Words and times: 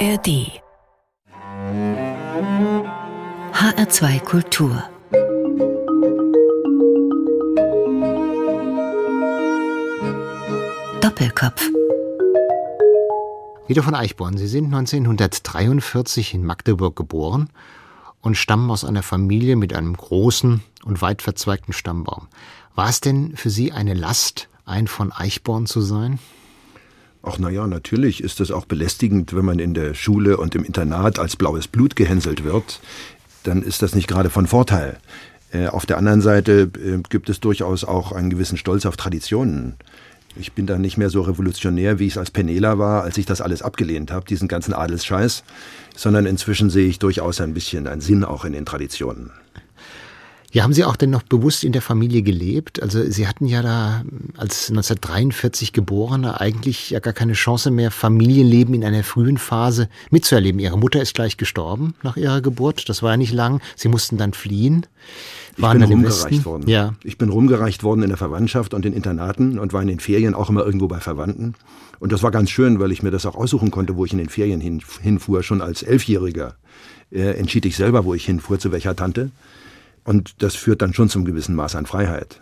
ARD 0.00 0.62
HR2 3.52 4.20
Kultur 4.20 4.84
Doppelkopf 11.00 11.68
Wieder 13.66 13.82
von 13.82 13.96
Eichborn. 13.96 14.36
Sie 14.38 14.46
sind 14.46 14.66
1943 14.66 16.34
in 16.34 16.44
Magdeburg 16.44 16.94
geboren 16.94 17.50
und 18.20 18.36
stammen 18.36 18.70
aus 18.70 18.84
einer 18.84 19.02
Familie 19.02 19.56
mit 19.56 19.74
einem 19.74 19.96
großen 19.96 20.62
und 20.84 21.02
weit 21.02 21.22
verzweigten 21.22 21.72
Stammbaum. 21.72 22.28
War 22.76 22.88
es 22.88 23.00
denn 23.00 23.34
für 23.34 23.50
Sie 23.50 23.72
eine 23.72 23.94
Last, 23.94 24.48
ein 24.64 24.86
von 24.86 25.10
Eichborn 25.10 25.66
zu 25.66 25.80
sein? 25.80 26.20
Ach 27.22 27.38
naja, 27.38 27.66
natürlich 27.66 28.22
ist 28.22 28.40
es 28.40 28.50
auch 28.50 28.64
belästigend, 28.64 29.34
wenn 29.34 29.44
man 29.44 29.58
in 29.58 29.74
der 29.74 29.94
Schule 29.94 30.36
und 30.36 30.54
im 30.54 30.64
Internat 30.64 31.18
als 31.18 31.36
blaues 31.36 31.68
Blut 31.68 31.96
gehänselt 31.96 32.44
wird. 32.44 32.80
Dann 33.42 33.62
ist 33.62 33.82
das 33.82 33.94
nicht 33.94 34.08
gerade 34.08 34.30
von 34.30 34.46
Vorteil. 34.46 34.98
Äh, 35.52 35.66
auf 35.68 35.86
der 35.86 35.98
anderen 35.98 36.20
Seite 36.20 36.70
äh, 36.74 36.98
gibt 37.08 37.28
es 37.28 37.40
durchaus 37.40 37.84
auch 37.84 38.12
einen 38.12 38.30
gewissen 38.30 38.56
Stolz 38.56 38.86
auf 38.86 38.96
Traditionen. 38.96 39.74
Ich 40.36 40.52
bin 40.52 40.66
da 40.66 40.78
nicht 40.78 40.98
mehr 40.98 41.10
so 41.10 41.22
revolutionär, 41.22 41.98
wie 41.98 42.06
ich 42.06 42.12
es 42.12 42.18
als 42.18 42.30
Penela 42.30 42.78
war, 42.78 43.02
als 43.02 43.18
ich 43.18 43.26
das 43.26 43.40
alles 43.40 43.62
abgelehnt 43.62 44.12
habe, 44.12 44.26
diesen 44.26 44.46
ganzen 44.46 44.72
Adelsscheiß, 44.72 45.42
sondern 45.96 46.26
inzwischen 46.26 46.70
sehe 46.70 46.86
ich 46.86 46.98
durchaus 46.98 47.40
ein 47.40 47.54
bisschen 47.54 47.88
einen 47.88 48.00
Sinn 48.00 48.24
auch 48.24 48.44
in 48.44 48.52
den 48.52 48.66
Traditionen. 48.66 49.30
Ja, 50.50 50.62
haben 50.62 50.72
Sie 50.72 50.84
auch 50.84 50.96
denn 50.96 51.10
noch 51.10 51.22
bewusst 51.22 51.62
in 51.62 51.72
der 51.72 51.82
Familie 51.82 52.22
gelebt? 52.22 52.82
Also 52.82 53.02
Sie 53.10 53.28
hatten 53.28 53.44
ja 53.44 53.60
da 53.60 54.02
als 54.38 54.70
1943 54.70 55.74
Geborene 55.74 56.40
eigentlich 56.40 56.88
ja 56.88 57.00
gar 57.00 57.12
keine 57.12 57.34
Chance 57.34 57.70
mehr, 57.70 57.90
Familienleben 57.90 58.74
in 58.74 58.82
einer 58.82 59.04
frühen 59.04 59.36
Phase 59.36 59.90
mitzuerleben. 60.10 60.58
Ihre 60.58 60.78
Mutter 60.78 61.02
ist 61.02 61.14
gleich 61.14 61.36
gestorben 61.36 61.94
nach 62.02 62.16
ihrer 62.16 62.40
Geburt. 62.40 62.88
Das 62.88 63.02
war 63.02 63.10
ja 63.10 63.16
nicht 63.18 63.32
lang. 63.32 63.60
Sie 63.76 63.88
mussten 63.88 64.16
dann 64.16 64.32
fliehen. 64.32 64.86
Waren 65.58 65.82
ich 65.82 65.88
bin 65.88 65.98
rumgereicht 65.98 66.44
worden. 66.46 66.68
Ja. 66.68 66.94
Ich 67.04 67.18
bin 67.18 67.28
rumgereicht 67.28 67.82
worden 67.82 68.02
in 68.02 68.08
der 68.08 68.16
Verwandtschaft 68.16 68.72
und 68.72 68.86
in 68.86 68.94
Internaten 68.94 69.58
und 69.58 69.74
war 69.74 69.82
in 69.82 69.88
den 69.88 70.00
Ferien 70.00 70.34
auch 70.34 70.48
immer 70.48 70.64
irgendwo 70.64 70.88
bei 70.88 71.00
Verwandten. 71.00 71.54
Und 71.98 72.12
das 72.12 72.22
war 72.22 72.30
ganz 72.30 72.48
schön, 72.48 72.80
weil 72.80 72.92
ich 72.92 73.02
mir 73.02 73.10
das 73.10 73.26
auch 73.26 73.34
aussuchen 73.34 73.70
konnte, 73.70 73.96
wo 73.96 74.04
ich 74.06 74.12
in 74.12 74.18
den 74.18 74.30
Ferien 74.30 74.60
hin, 74.62 74.80
hinfuhr. 75.02 75.42
Schon 75.42 75.60
als 75.60 75.82
Elfjähriger 75.82 76.54
äh, 77.10 77.32
entschied 77.32 77.66
ich 77.66 77.76
selber, 77.76 78.06
wo 78.06 78.14
ich 78.14 78.24
hinfuhr, 78.24 78.58
zu 78.58 78.72
welcher 78.72 78.96
Tante. 78.96 79.30
Und 80.04 80.42
das 80.42 80.54
führt 80.54 80.82
dann 80.82 80.94
schon 80.94 81.08
zum 81.08 81.24
gewissen 81.24 81.54
Maß 81.54 81.76
an 81.76 81.86
Freiheit. 81.86 82.40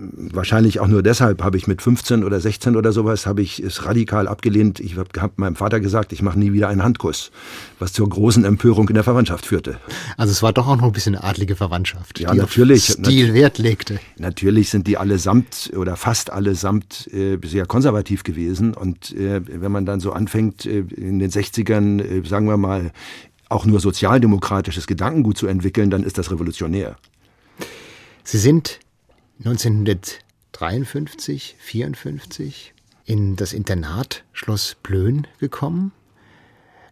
Wahrscheinlich 0.00 0.80
auch 0.80 0.86
nur 0.86 1.02
deshalb 1.02 1.42
habe 1.42 1.56
ich 1.56 1.66
mit 1.66 1.80
15 1.82 2.22
oder 2.22 2.38
16 2.38 2.76
oder 2.76 2.92
sowas 2.92 3.26
habe 3.26 3.40
ich 3.40 3.58
es 3.58 3.86
radikal 3.86 4.28
abgelehnt. 4.28 4.80
Ich 4.80 4.96
habe 4.96 5.08
hab 5.18 5.38
meinem 5.38 5.56
Vater 5.56 5.80
gesagt, 5.80 6.12
ich 6.12 6.20
mache 6.22 6.38
nie 6.38 6.52
wieder 6.52 6.68
einen 6.68 6.84
Handkuss, 6.84 7.32
was 7.78 7.94
zur 7.94 8.08
großen 8.08 8.44
Empörung 8.44 8.86
in 8.88 8.94
der 8.94 9.02
Verwandtschaft 9.02 9.46
führte. 9.46 9.78
Also 10.18 10.30
es 10.30 10.42
war 10.42 10.52
doch 10.52 10.68
auch 10.68 10.76
noch 10.76 10.84
ein 10.84 10.92
bisschen 10.92 11.16
eine 11.16 11.24
adlige 11.24 11.56
Verwandtschaft, 11.56 12.20
ja, 12.20 12.30
die 12.30 12.38
natürlich, 12.38 12.90
auf 12.90 13.06
Stil 13.06 13.32
Wert 13.32 13.58
legte. 13.58 13.98
Natürlich 14.18 14.68
sind 14.68 14.86
die 14.86 14.98
allesamt 14.98 15.72
oder 15.74 15.96
fast 15.96 16.30
allesamt 16.30 17.08
äh, 17.12 17.38
sehr 17.42 17.64
konservativ 17.64 18.22
gewesen 18.22 18.74
und 18.74 19.16
äh, 19.16 19.40
wenn 19.46 19.72
man 19.72 19.86
dann 19.86 20.00
so 20.00 20.12
anfängt 20.12 20.66
äh, 20.66 20.80
in 20.80 21.18
den 21.18 21.30
60ern, 21.30 22.02
äh, 22.02 22.28
sagen 22.28 22.46
wir 22.46 22.58
mal, 22.58 22.92
auch 23.48 23.66
nur 23.66 23.80
sozialdemokratisches 23.80 24.86
Gedankengut 24.86 25.38
zu 25.38 25.46
entwickeln, 25.46 25.90
dann 25.90 26.04
ist 26.04 26.18
das 26.18 26.30
revolutionär. 26.30 26.96
Sie 28.24 28.38
sind 28.38 28.80
1953, 29.38 31.56
54 31.58 32.74
in 33.04 33.36
das 33.36 33.52
Internat 33.52 34.24
Schloss 34.32 34.76
Plön 34.82 35.26
gekommen. 35.38 35.92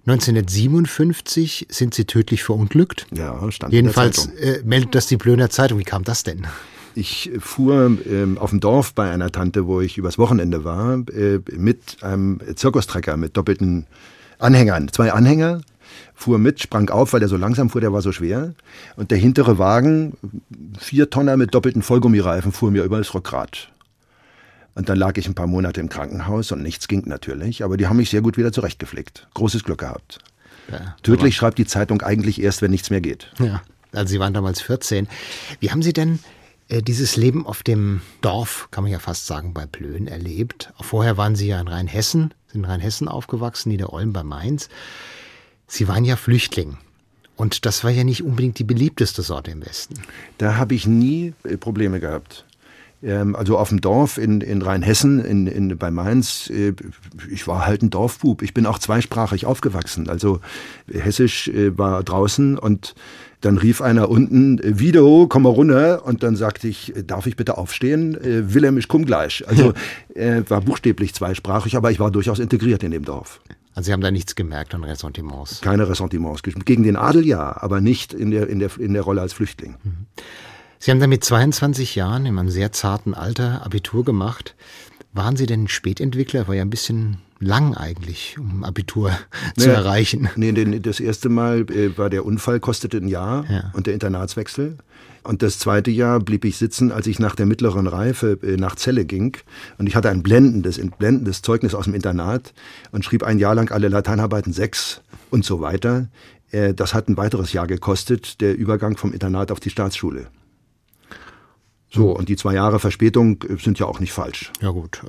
1957 0.07 1.67
sind 1.69 1.95
sie 1.95 2.05
tödlich 2.05 2.45
verunglückt. 2.45 3.07
Ja, 3.13 3.51
stand 3.51 3.73
Jedenfalls 3.73 4.27
äh, 4.37 4.63
meldet 4.65 4.95
das 4.95 5.09
die 5.09 5.17
Plöner 5.17 5.51
Zeitung. 5.51 5.81
Wie 5.81 5.85
kam 5.85 6.05
das 6.05 6.23
denn? 6.23 6.47
Ich 6.95 7.31
fuhr 7.41 7.99
ähm, 8.09 8.39
auf 8.39 8.51
dem 8.51 8.61
Dorf 8.61 8.95
bei 8.95 9.11
einer 9.11 9.31
Tante, 9.31 9.67
wo 9.67 9.81
ich 9.81 9.99
übers 9.99 10.17
Wochenende 10.17 10.65
war, 10.65 11.03
äh, 11.11 11.41
mit 11.53 12.03
einem 12.03 12.41
Zirkustrecker 12.55 13.17
mit 13.17 13.37
doppelten 13.37 13.87
Anhängern. 14.39 14.89
Zwei 14.93 15.13
Anhänger, 15.13 15.61
fuhr 16.15 16.39
mit, 16.39 16.61
sprang 16.61 16.89
auf, 16.91 17.13
weil 17.13 17.23
er 17.23 17.29
so 17.29 17.37
langsam 17.37 17.71
fuhr, 17.71 17.81
der 17.81 17.93
war 17.93 18.03
so 18.03 18.13
schwer. 18.13 18.55
Und 18.97 19.11
der 19.11 19.19
hintere 19.19 19.59
Wagen, 19.59 20.17
vier 20.79 21.11
Tonner 21.11 21.37
mit 21.37 21.55
doppelten 21.55 21.83
Vollgummireifen, 21.83 22.53
fuhr 22.53 22.71
mir 22.71 22.85
über 22.85 22.99
das 22.99 23.15
Rückgrat. 23.15 23.71
Und 24.75 24.91
dann 24.91 24.99
lag 24.99 25.17
ich 25.17 25.27
ein 25.27 25.35
paar 25.35 25.47
Monate 25.47 25.81
im 25.81 25.89
Krankenhaus 25.89 26.53
und 26.53 26.63
nichts 26.63 26.87
ging 26.87 27.05
natürlich, 27.07 27.65
aber 27.65 27.79
die 27.79 27.87
haben 27.87 27.97
mich 27.97 28.11
sehr 28.11 28.21
gut 28.21 28.37
wieder 28.37 28.53
zurechtgepflegt. 28.53 29.27
Großes 29.33 29.65
Glück 29.65 29.79
gehabt. 29.79 30.19
Ja, 30.71 30.97
Tödlich 31.03 31.35
schreibt 31.35 31.59
die 31.59 31.65
Zeitung 31.65 32.03
eigentlich 32.03 32.43
erst, 32.43 32.61
wenn 32.61 32.71
nichts 32.71 32.91
mehr 32.91 33.01
geht. 33.01 33.33
Ja, 33.39 33.63
also 33.93 34.11
Sie 34.11 34.21
waren 34.21 34.35
damals 34.35 34.61
14. 34.61 35.09
Wie 35.61 35.71
haben 35.71 35.83
Sie 35.83 35.95
denn 35.95 36.19
äh, 36.69 36.83
dieses 36.83 37.17
Leben 37.17 37.47
auf 37.47 37.63
dem 37.63 38.03
Dorf, 38.21 38.69
kann 38.71 38.85
man 38.85 38.93
ja 38.93 38.99
fast 38.99 39.27
sagen, 39.27 39.55
bei 39.55 39.65
Plön 39.65 40.09
erlebt? 40.09 40.73
Vorher 40.81 41.17
waren 41.17 41.37
Sie 41.37 41.49
ja 41.49 41.61
in 41.61 41.69
Rheinhessen, 41.69 42.35
sind 42.49 42.65
in 42.65 42.65
Rheinhessen 42.67 43.09
aufgewachsen, 43.09 43.71
Niederolm 43.71 44.13
bei 44.13 44.25
Mainz. 44.25 44.69
Sie 45.67 45.89
waren 45.89 46.05
ja 46.05 46.17
Flüchtling. 46.17 46.79
Und 47.37 47.67
das 47.67 47.85
war 47.85 47.91
ja 47.91 48.03
nicht 48.03 48.23
unbedingt 48.23 48.59
die 48.59 48.65
beliebteste 48.65 49.23
Sorte 49.23 49.51
im 49.51 49.65
Westen. 49.65 49.95
Da 50.39 50.57
habe 50.57 50.75
ich 50.75 50.87
nie 50.87 51.35
äh, 51.45 51.57
Probleme 51.59 52.01
gehabt. 52.01 52.47
Ähm, 53.03 53.37
also 53.37 53.59
auf 53.59 53.69
dem 53.69 53.81
Dorf 53.81 54.17
in, 54.17 54.41
in 54.41 54.63
Rheinhessen, 54.63 55.23
in, 55.23 55.47
in, 55.47 55.77
bei 55.77 55.91
Mainz, 55.91 56.49
äh, 56.51 56.73
ich 57.31 57.47
war 57.47 57.67
halt 57.67 57.83
ein 57.83 57.91
Dorfbub. 57.91 58.43
Ich 58.43 58.55
bin 58.55 58.65
auch 58.65 58.79
zweisprachig 58.79 59.45
aufgewachsen. 59.45 60.09
Also 60.09 60.41
Hessisch 60.91 61.49
äh, 61.49 61.77
war 61.77 62.03
draußen 62.03 62.59
und 62.59 62.95
dann 63.43 63.59
rief 63.59 63.83
einer 63.83 64.09
unten, 64.09 64.59
Video, 64.63 65.27
komm 65.29 65.43
mal 65.43 65.51
runter. 65.51 66.07
Und 66.07 66.23
dann 66.23 66.37
sagte 66.37 66.69
ich, 66.69 66.95
darf 67.07 67.27
ich 67.27 67.37
bitte 67.37 67.59
aufstehen? 67.59 68.17
Willem, 68.21 68.79
ich 68.79 68.89
komm 68.89 69.05
gleich. 69.05 69.47
Also 69.47 69.75
war 70.49 70.63
buchstäblich 70.63 71.15
zweisprachig, 71.15 71.77
aber 71.77 71.91
ich 71.91 72.01
war 72.01 72.11
durchaus 72.11 72.39
integriert 72.39 72.83
in 72.83 72.93
dem 72.93 73.05
Dorf. 73.05 73.41
Also 73.77 73.89
Sie 73.89 73.93
haben 73.93 74.01
da 74.01 74.11
nichts 74.11 74.35
gemerkt 74.35 74.75
an 74.75 74.85
Ressentiments? 74.85 75.61
Keine 75.61 75.87
Ressentiments. 75.87 76.43
Gegen 76.43 76.83
den 76.83 76.97
Adel 76.97 77.27
ja, 77.27 77.61
aber 77.61 77.83
nicht 77.83 78.15
in 78.15 78.31
der, 78.31 78.49
in 78.49 78.59
der, 78.59 78.71
in 78.79 78.95
der 78.95 79.03
Rolle 79.03 79.21
als 79.21 79.35
Flüchtling. 79.35 79.77
Mhm. 79.85 80.07
Sie 80.79 80.91
haben 80.91 80.99
dann 80.99 81.11
mit 81.11 81.23
22 81.23 81.95
Jahren 81.95 82.25
in 82.25 82.39
einem 82.39 82.49
sehr 82.49 82.73
zarten 82.73 83.13
Alter 83.13 83.65
Abitur 83.67 84.03
gemacht. 84.03 84.55
Waren 85.13 85.37
Sie 85.37 85.45
denn 85.45 85.69
Spätentwickler? 85.69 86.49
War 86.49 86.55
ja 86.55 86.63
ein 86.63 86.71
bisschen 86.71 87.19
lang 87.39 87.75
eigentlich, 87.75 88.39
um 88.39 88.65
Abitur 88.65 89.11
zu 89.59 89.69
naja, 89.69 89.81
erreichen. 89.81 90.31
Nee, 90.37 90.53
das 90.81 90.99
erste 90.99 91.29
Mal 91.29 91.71
äh, 91.71 91.99
war 91.99 92.09
der 92.09 92.25
Unfall, 92.25 92.61
kostete 92.61 92.97
ein 92.97 93.09
Jahr 93.09 93.45
ja. 93.51 93.71
und 93.75 93.87
der 93.87 93.93
Internatswechsel. 93.93 94.79
Und 95.27 95.43
das 95.43 95.59
zweite 95.59 95.91
Jahr 95.91 96.21
blieb 96.21 96.45
ich 96.45 96.57
sitzen, 96.57 96.93
als 96.93 97.07
ich 97.09 97.19
nach 97.19 97.35
der 97.35 97.47
mittleren 97.47 97.89
Reife 97.89 98.39
äh, 98.43 98.57
nach 98.57 98.77
Celle 98.77 99.05
ging. 99.05 99.37
Und 99.77 99.89
ich 99.89 99.97
hatte 99.97 100.09
ein 100.09 100.23
blendendes, 100.23 100.79
ein 100.79 100.91
blendendes 100.91 101.43
Zeugnis 101.43 101.75
aus 101.75 101.85
dem 101.85 101.95
Internat 101.95 102.55
und 102.93 103.05
schrieb 103.05 103.25
ein 103.25 103.39
Jahr 103.39 103.55
lang 103.55 103.73
alle 103.73 103.89
Lateinarbeiten 103.89 104.53
sechs 104.53 105.03
und 105.31 105.45
so 105.45 105.61
weiter. 105.61 106.09
Äh, 106.53 106.75
das 106.75 106.95
hat 106.95 107.09
ein 107.09 107.17
weiteres 107.17 107.53
Jahr 107.53 107.67
gekostet, 107.67 108.41
der 108.41 108.57
Übergang 108.57 108.97
vom 108.97 109.13
Internat 109.13 109.51
auf 109.51 109.59
die 109.59 109.71
Staatsschule. 109.71 110.29
So, 111.91 112.11
und 112.11 112.29
die 112.29 112.37
zwei 112.37 112.55
Jahre 112.55 112.79
Verspätung 112.79 113.43
äh, 113.49 113.57
sind 113.57 113.81
ja 113.81 113.87
auch 113.87 113.99
nicht 113.99 114.13
falsch. 114.13 114.53
Ja 114.61 114.71
gut. 114.71 115.03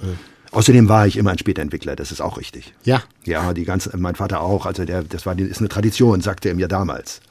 Außerdem 0.52 0.90
war 0.90 1.06
ich 1.06 1.18
immer 1.18 1.32
ein 1.32 1.38
Spätentwickler, 1.38 1.96
das 1.96 2.12
ist 2.12 2.22
auch 2.22 2.38
richtig. 2.38 2.74
Ja. 2.84 3.04
Ja, 3.26 3.54
die 3.54 3.66
ganze, 3.66 3.96
mein 3.98 4.16
Vater 4.16 4.42
auch. 4.42 4.66
Also 4.66 4.86
der, 4.86 5.04
das 5.04 5.26
war, 5.26 5.38
ist 5.38 5.60
eine 5.60 5.70
Tradition, 5.70 6.22
sagte 6.22 6.50
er 6.50 6.56
mir 6.56 6.68
damals. 6.68 7.22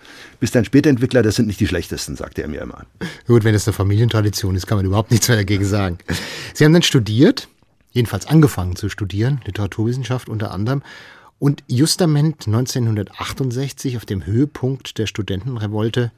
Bist 0.40 0.56
ein 0.56 0.64
Spätentwickler, 0.64 1.22
das 1.22 1.36
sind 1.36 1.46
nicht 1.46 1.60
die 1.60 1.66
schlechtesten, 1.66 2.16
sagte 2.16 2.42
er 2.42 2.48
mir 2.48 2.60
immer. 2.60 2.84
Gut, 3.26 3.44
wenn 3.44 3.54
es 3.54 3.66
eine 3.66 3.72
Familientradition 3.72 4.54
ist, 4.54 4.66
kann 4.66 4.78
man 4.78 4.86
überhaupt 4.86 5.10
nichts 5.10 5.28
mehr 5.28 5.36
dagegen 5.36 5.64
sagen. 5.64 5.98
Sie 6.54 6.64
haben 6.64 6.72
dann 6.72 6.82
studiert, 6.82 7.48
jedenfalls 7.92 8.26
angefangen 8.26 8.76
zu 8.76 8.88
studieren, 8.88 9.40
Literaturwissenschaft 9.44 10.28
unter 10.28 10.50
anderem. 10.50 10.82
Und 11.38 11.62
justament 11.66 12.46
1968 12.46 13.96
auf 13.96 14.06
dem 14.06 14.24
Höhepunkt 14.24 14.98
der 14.98 15.06
Studentenrevolte 15.06 16.12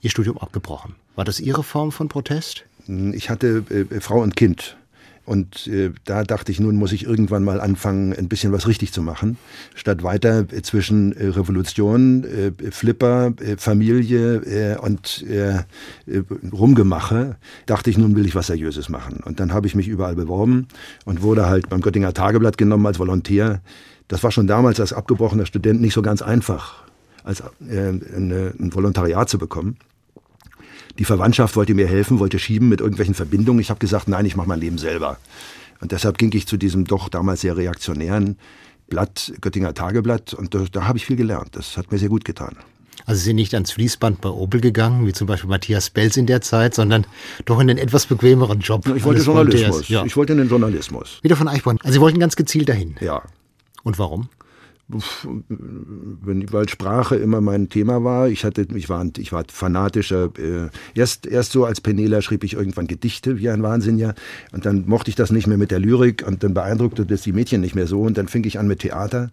Ihr 0.00 0.10
Studium 0.10 0.38
abgebrochen. 0.38 0.96
War 1.14 1.24
das 1.24 1.40
Ihre 1.40 1.62
Form 1.62 1.92
von 1.92 2.08
Protest? 2.08 2.64
Ich 2.86 3.30
hatte 3.30 3.64
äh, 3.70 4.00
Frau 4.00 4.20
und 4.20 4.36
Kind. 4.36 4.76
Und 5.24 5.68
äh, 5.68 5.90
da 6.04 6.24
dachte 6.24 6.50
ich, 6.50 6.58
nun 6.58 6.76
muss 6.76 6.92
ich 6.92 7.04
irgendwann 7.04 7.44
mal 7.44 7.60
anfangen, 7.60 8.12
ein 8.12 8.28
bisschen 8.28 8.52
was 8.52 8.66
richtig 8.66 8.92
zu 8.92 9.02
machen. 9.02 9.38
Statt 9.74 10.02
weiter 10.02 10.46
äh, 10.52 10.62
zwischen 10.62 11.12
äh, 11.12 11.28
Revolution, 11.28 12.24
äh, 12.24 12.70
Flipper, 12.72 13.32
äh, 13.40 13.56
Familie 13.56 14.36
äh, 14.38 14.78
und 14.78 15.24
äh, 15.28 15.58
äh, 15.58 15.62
Rumgemache, 16.52 17.36
dachte 17.66 17.90
ich, 17.90 17.98
nun 17.98 18.16
will 18.16 18.26
ich 18.26 18.34
was 18.34 18.48
Seriöses 18.48 18.88
machen. 18.88 19.20
Und 19.24 19.38
dann 19.38 19.52
habe 19.52 19.68
ich 19.68 19.76
mich 19.76 19.86
überall 19.86 20.16
beworben 20.16 20.66
und 21.04 21.22
wurde 21.22 21.46
halt 21.46 21.68
beim 21.68 21.82
Göttinger 21.82 22.14
Tageblatt 22.14 22.58
genommen 22.58 22.86
als 22.86 22.98
Volontär. 22.98 23.60
Das 24.08 24.24
war 24.24 24.32
schon 24.32 24.48
damals 24.48 24.80
als 24.80 24.92
abgebrochener 24.92 25.46
Student 25.46 25.80
nicht 25.80 25.94
so 25.94 26.02
ganz 26.02 26.20
einfach, 26.20 26.82
als 27.22 27.40
äh, 27.70 27.90
ein 27.90 28.70
Volontariat 28.74 29.28
zu 29.28 29.38
bekommen. 29.38 29.76
Die 30.98 31.04
Verwandtschaft 31.04 31.56
wollte 31.56 31.74
mir 31.74 31.86
helfen, 31.86 32.18
wollte 32.18 32.38
schieben 32.38 32.68
mit 32.68 32.80
irgendwelchen 32.80 33.14
Verbindungen. 33.14 33.60
Ich 33.60 33.70
habe 33.70 33.80
gesagt, 33.80 34.08
nein, 34.08 34.26
ich 34.26 34.36
mache 34.36 34.48
mein 34.48 34.60
Leben 34.60 34.78
selber. 34.78 35.18
Und 35.80 35.92
deshalb 35.92 36.18
ging 36.18 36.30
ich 36.34 36.46
zu 36.46 36.56
diesem 36.56 36.84
doch 36.84 37.08
damals 37.08 37.40
sehr 37.40 37.56
reaktionären 37.56 38.38
Blatt, 38.88 39.32
Göttinger 39.40 39.74
Tageblatt. 39.74 40.34
Und 40.34 40.54
da, 40.54 40.64
da 40.70 40.84
habe 40.84 40.98
ich 40.98 41.06
viel 41.06 41.16
gelernt. 41.16 41.56
Das 41.56 41.76
hat 41.76 41.90
mir 41.90 41.98
sehr 41.98 42.08
gut 42.08 42.24
getan. 42.24 42.56
Also 43.06 43.18
Sie 43.18 43.24
sind 43.24 43.36
nicht 43.36 43.54
ans 43.54 43.72
Fließband 43.72 44.20
bei 44.20 44.28
Opel 44.28 44.60
gegangen, 44.60 45.06
wie 45.06 45.12
zum 45.12 45.26
Beispiel 45.26 45.48
Matthias 45.50 45.90
Belz 45.90 46.16
in 46.16 46.26
der 46.26 46.40
Zeit, 46.40 46.74
sondern 46.74 47.06
doch 47.46 47.58
in 47.58 47.66
den 47.66 47.78
etwas 47.78 48.06
bequemeren 48.06 48.60
Job. 48.60 48.86
Ich 48.94 49.02
wollte 49.04 49.22
Journalismus. 49.22 49.88
Ja. 49.88 50.04
Ich 50.04 50.16
wollte 50.16 50.34
in 50.34 50.38
den 50.38 50.48
Journalismus. 50.48 51.18
Wieder 51.22 51.36
von 51.36 51.48
Eichborn. 51.48 51.78
Also 51.82 51.94
Sie 51.94 52.00
wollten 52.00 52.20
ganz 52.20 52.36
gezielt 52.36 52.68
dahin. 52.68 52.96
Ja. 53.00 53.22
Und 53.82 53.98
warum? 53.98 54.28
Weil 54.92 56.68
Sprache 56.68 57.16
immer 57.16 57.40
mein 57.40 57.68
Thema 57.68 58.04
war. 58.04 58.28
Ich 58.28 58.44
hatte, 58.44 58.66
ich 58.74 58.88
war, 58.88 59.06
ich 59.18 59.32
war 59.32 59.44
fanatischer. 59.50 60.30
Äh, 60.38 60.68
erst, 60.94 61.26
erst 61.26 61.52
so 61.52 61.64
als 61.64 61.80
Penela 61.80 62.22
schrieb 62.22 62.44
ich 62.44 62.54
irgendwann 62.54 62.86
Gedichte 62.86 63.38
wie 63.38 63.50
ein 63.50 63.62
Wahnsinniger 63.62 64.14
und 64.52 64.66
dann 64.66 64.84
mochte 64.86 65.10
ich 65.10 65.16
das 65.16 65.30
nicht 65.30 65.46
mehr 65.46 65.58
mit 65.58 65.70
der 65.70 65.80
Lyrik 65.80 66.24
und 66.26 66.42
dann 66.42 66.54
beeindruckte 66.54 67.06
das 67.06 67.22
die 67.22 67.32
Mädchen 67.32 67.60
nicht 67.60 67.74
mehr 67.74 67.86
so 67.86 68.02
und 68.02 68.18
dann 68.18 68.28
fing 68.28 68.44
ich 68.44 68.58
an 68.58 68.68
mit 68.68 68.80
Theater. 68.80 69.30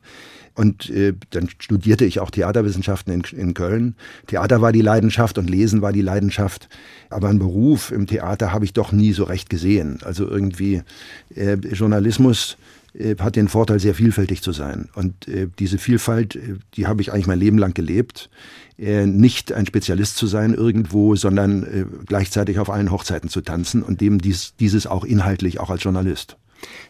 Und 0.55 0.89
äh, 0.89 1.13
dann 1.29 1.47
studierte 1.59 2.03
ich 2.03 2.19
auch 2.19 2.31
Theaterwissenschaften 2.31 3.13
in, 3.13 3.21
in 3.37 3.53
Köln. 3.53 3.95
Theater 4.27 4.61
war 4.61 4.73
die 4.73 4.81
Leidenschaft 4.81 5.37
und 5.37 5.49
Lesen 5.49 5.81
war 5.81 5.93
die 5.93 6.01
Leidenschaft. 6.01 6.67
Aber 7.09 7.29
einen 7.29 7.39
Beruf 7.39 7.91
im 7.91 8.07
Theater 8.07 8.51
habe 8.51 8.65
ich 8.65 8.73
doch 8.73 8.91
nie 8.91 9.13
so 9.13 9.23
recht 9.23 9.49
gesehen. 9.49 9.99
Also 10.03 10.27
irgendwie 10.27 10.81
äh, 11.33 11.53
Journalismus 11.53 12.57
hat 13.19 13.35
den 13.35 13.47
Vorteil, 13.47 13.79
sehr 13.79 13.95
vielfältig 13.95 14.41
zu 14.41 14.51
sein. 14.51 14.89
Und 14.95 15.27
äh, 15.27 15.47
diese 15.59 15.77
Vielfalt, 15.77 16.35
äh, 16.35 16.55
die 16.75 16.87
habe 16.87 17.01
ich 17.01 17.11
eigentlich 17.11 17.27
mein 17.27 17.39
Leben 17.39 17.57
lang 17.57 17.73
gelebt. 17.73 18.29
Äh, 18.77 19.05
nicht 19.05 19.51
ein 19.51 19.65
Spezialist 19.65 20.17
zu 20.17 20.27
sein 20.27 20.53
irgendwo, 20.53 21.15
sondern 21.15 21.63
äh, 21.63 21.85
gleichzeitig 22.05 22.59
auf 22.59 22.69
allen 22.69 22.91
Hochzeiten 22.91 23.29
zu 23.29 23.41
tanzen 23.41 23.83
und 23.83 24.01
dem 24.01 24.19
dies, 24.19 24.53
dieses 24.59 24.87
auch 24.87 25.03
inhaltlich, 25.03 25.59
auch 25.59 25.69
als 25.69 25.83
Journalist. 25.83 26.37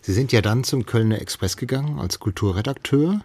Sie 0.01 0.13
sind 0.13 0.31
ja 0.31 0.42
dann 0.42 0.63
zum 0.63 0.86
Kölner 0.86 1.22
Express 1.22 1.57
gegangen 1.57 2.00
als 2.00 2.19
Kulturredakteur. 2.19 3.22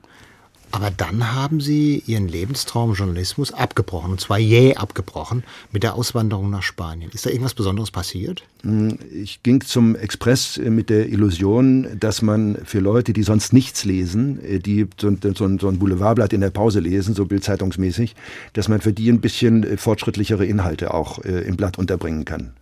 Aber 0.75 0.91
dann 0.91 1.33
haben 1.33 1.61
Sie 1.61 2.03
Ihren 2.05 2.27
Lebenstraum 2.27 2.95
Journalismus 2.95 3.53
abgebrochen, 3.53 4.11
und 4.11 4.21
zwar 4.21 4.41
jäh 4.41 4.75
abgebrochen, 4.75 5.45
mit 5.71 5.85
der 5.85 5.95
Auswanderung 5.95 6.51
nach 6.51 6.65
Spanien. 6.65 7.13
Ist 7.15 7.25
da 7.25 7.31
irgendwas 7.31 7.55
Besonderes 7.55 7.93
passiert? 7.93 8.43
Hm, 8.63 8.99
ich 9.13 9.45
ging 9.45 9.61
zum 9.61 9.95
Express 9.95 10.57
äh, 10.57 10.71
mit 10.71 10.91
der 10.91 11.09
Illusion, 11.11 11.87
dass 12.01 12.23
man 12.23 12.59
für 12.65 12.81
Leute, 12.81 13.13
die 13.13 13.23
sonst 13.23 13.53
nichts 13.53 13.85
lesen, 13.85 14.45
äh, 14.45 14.59
die 14.59 14.89
so, 15.01 15.07
ein 15.07 15.79
Boulevardblatt 15.79 16.33
in 16.33 16.41
der 16.41 16.51
Pause 16.51 16.81
lesen, 16.81 17.15
so 17.15 17.25
bildzeitungsmäßig, 17.25 18.17
dass 18.55 18.67
man 18.67 18.81
für 18.81 18.93
die 18.93 19.09
ein 19.11 19.21
bisschen 19.21 19.63
äh, 19.63 19.77
fortschrittlichere 19.77 20.45
Inhalte 20.45 20.93
auch 20.93 21.21
im 21.21 21.57
Blatt 21.57 21.79
unterbringen 21.79 22.25
kann. 22.25 22.53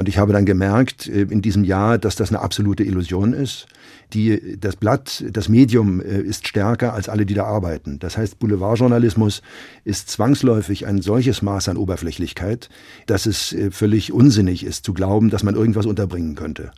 Und 0.00 0.08
ich 0.08 0.16
habe 0.16 0.32
dann 0.32 0.46
gemerkt 0.46 1.06
in 1.06 1.42
diesem 1.42 1.62
Jahr, 1.62 1.98
dass 1.98 2.16
das 2.16 2.30
eine 2.30 2.40
absolute 2.40 2.84
Illusion 2.84 3.34
ist 3.34 3.66
die, 4.12 4.58
das 4.58 4.76
Blatt, 4.76 5.24
das 5.30 5.48
Medium 5.48 6.00
äh, 6.00 6.20
ist 6.20 6.46
stärker 6.46 6.94
als 6.94 7.08
alle, 7.08 7.26
die 7.26 7.34
da 7.34 7.44
arbeiten. 7.44 7.98
Das 7.98 8.16
heißt, 8.16 8.38
Boulevardjournalismus 8.38 9.42
ist 9.84 10.08
zwangsläufig 10.10 10.86
ein 10.86 11.02
solches 11.02 11.42
Maß 11.42 11.68
an 11.68 11.76
Oberflächlichkeit, 11.76 12.68
dass 13.06 13.26
es 13.26 13.52
äh, 13.52 13.70
völlig 13.70 14.12
unsinnig 14.12 14.64
ist 14.64 14.84
zu 14.84 14.94
glauben, 14.94 15.30
dass 15.30 15.42
man 15.42 15.54
irgendwas 15.54 15.86
unterbringen 15.86 16.34
könnte. 16.34 16.72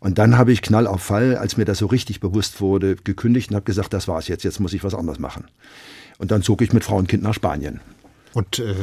Und 0.00 0.18
dann 0.18 0.36
habe 0.36 0.52
ich 0.52 0.62
Knall 0.62 0.86
auf 0.86 1.02
Fall, 1.02 1.36
als 1.36 1.56
mir 1.56 1.64
das 1.64 1.78
so 1.78 1.86
richtig 1.86 2.20
bewusst 2.20 2.60
wurde, 2.60 2.96
gekündigt 2.96 3.50
und 3.50 3.56
habe 3.56 3.64
gesagt, 3.64 3.92
das 3.92 4.08
war's 4.08 4.28
jetzt, 4.28 4.44
jetzt 4.44 4.60
muss 4.60 4.72
ich 4.72 4.84
was 4.84 4.94
anderes 4.94 5.18
machen. 5.18 5.44
Und 6.18 6.30
dann 6.30 6.42
zog 6.42 6.62
ich 6.62 6.72
mit 6.72 6.84
Frau 6.84 6.96
und 6.96 7.08
Kind 7.08 7.22
nach 7.22 7.34
Spanien. 7.34 7.80
Und 8.34 8.58
äh, 8.58 8.74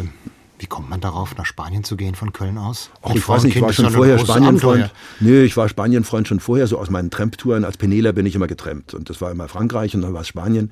wie 0.59 0.67
kommt 0.67 0.89
man 0.89 1.01
darauf, 1.01 1.35
nach 1.35 1.45
Spanien 1.45 1.83
zu 1.83 1.97
gehen 1.97 2.15
von 2.15 2.31
Köln 2.31 2.57
aus? 2.57 2.89
Ach, 3.01 3.13
ich 3.13 3.27
weiß 3.27 3.43
nicht, 3.43 3.55
ich 3.55 3.61
war 3.61 3.73
schon 3.73 3.89
vorher 3.89 4.17
Spanienfreund. 4.19 4.91
Nee, 5.19 5.43
ich 5.43 5.57
war 5.57 5.67
Spanienfreund 5.67 6.27
schon 6.27 6.39
vorher, 6.39 6.67
so 6.67 6.77
aus 6.77 6.89
meinen 6.89 7.09
Tramp-Touren. 7.09 7.65
Als 7.65 7.77
Penela 7.77 8.11
bin 8.11 8.25
ich 8.25 8.35
immer 8.35 8.47
getrampt. 8.47 8.93
Und 8.93 9.09
das 9.09 9.19
war 9.19 9.31
immer 9.31 9.47
Frankreich 9.47 9.95
und 9.95 10.01
dann 10.01 10.13
war 10.13 10.21
es 10.21 10.27
Spanien. 10.27 10.71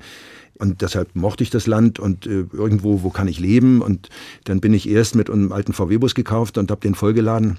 Und 0.58 0.80
deshalb 0.82 1.14
mochte 1.16 1.42
ich 1.42 1.50
das 1.50 1.66
Land 1.66 1.98
und 1.98 2.26
äh, 2.26 2.46
irgendwo, 2.52 3.02
wo 3.02 3.10
kann 3.10 3.26
ich 3.26 3.40
leben? 3.40 3.82
Und 3.82 4.08
dann 4.44 4.60
bin 4.60 4.72
ich 4.72 4.88
erst 4.88 5.14
mit 5.14 5.28
einem 5.28 5.52
alten 5.52 5.72
VW-Bus 5.72 6.14
gekauft 6.14 6.56
und 6.58 6.70
habe 6.70 6.80
den 6.80 6.94
vollgeladen 6.94 7.58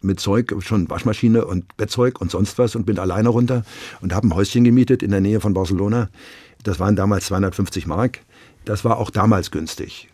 mit 0.00 0.20
Zeug, 0.20 0.54
schon 0.60 0.88
Waschmaschine 0.88 1.44
und 1.44 1.76
Bettzeug 1.76 2.20
und 2.20 2.30
sonst 2.30 2.58
was 2.58 2.76
und 2.76 2.86
bin 2.86 2.98
alleine 2.98 3.30
runter 3.30 3.64
und 4.00 4.14
habe 4.14 4.28
ein 4.28 4.34
Häuschen 4.34 4.64
gemietet 4.64 5.02
in 5.02 5.10
der 5.10 5.20
Nähe 5.20 5.40
von 5.40 5.54
Barcelona. 5.54 6.08
Das 6.62 6.78
waren 6.78 6.96
damals 6.96 7.26
250 7.26 7.86
Mark. 7.86 8.20
Das 8.64 8.84
war 8.84 8.98
auch 8.98 9.10
damals 9.10 9.50
günstig. 9.50 10.07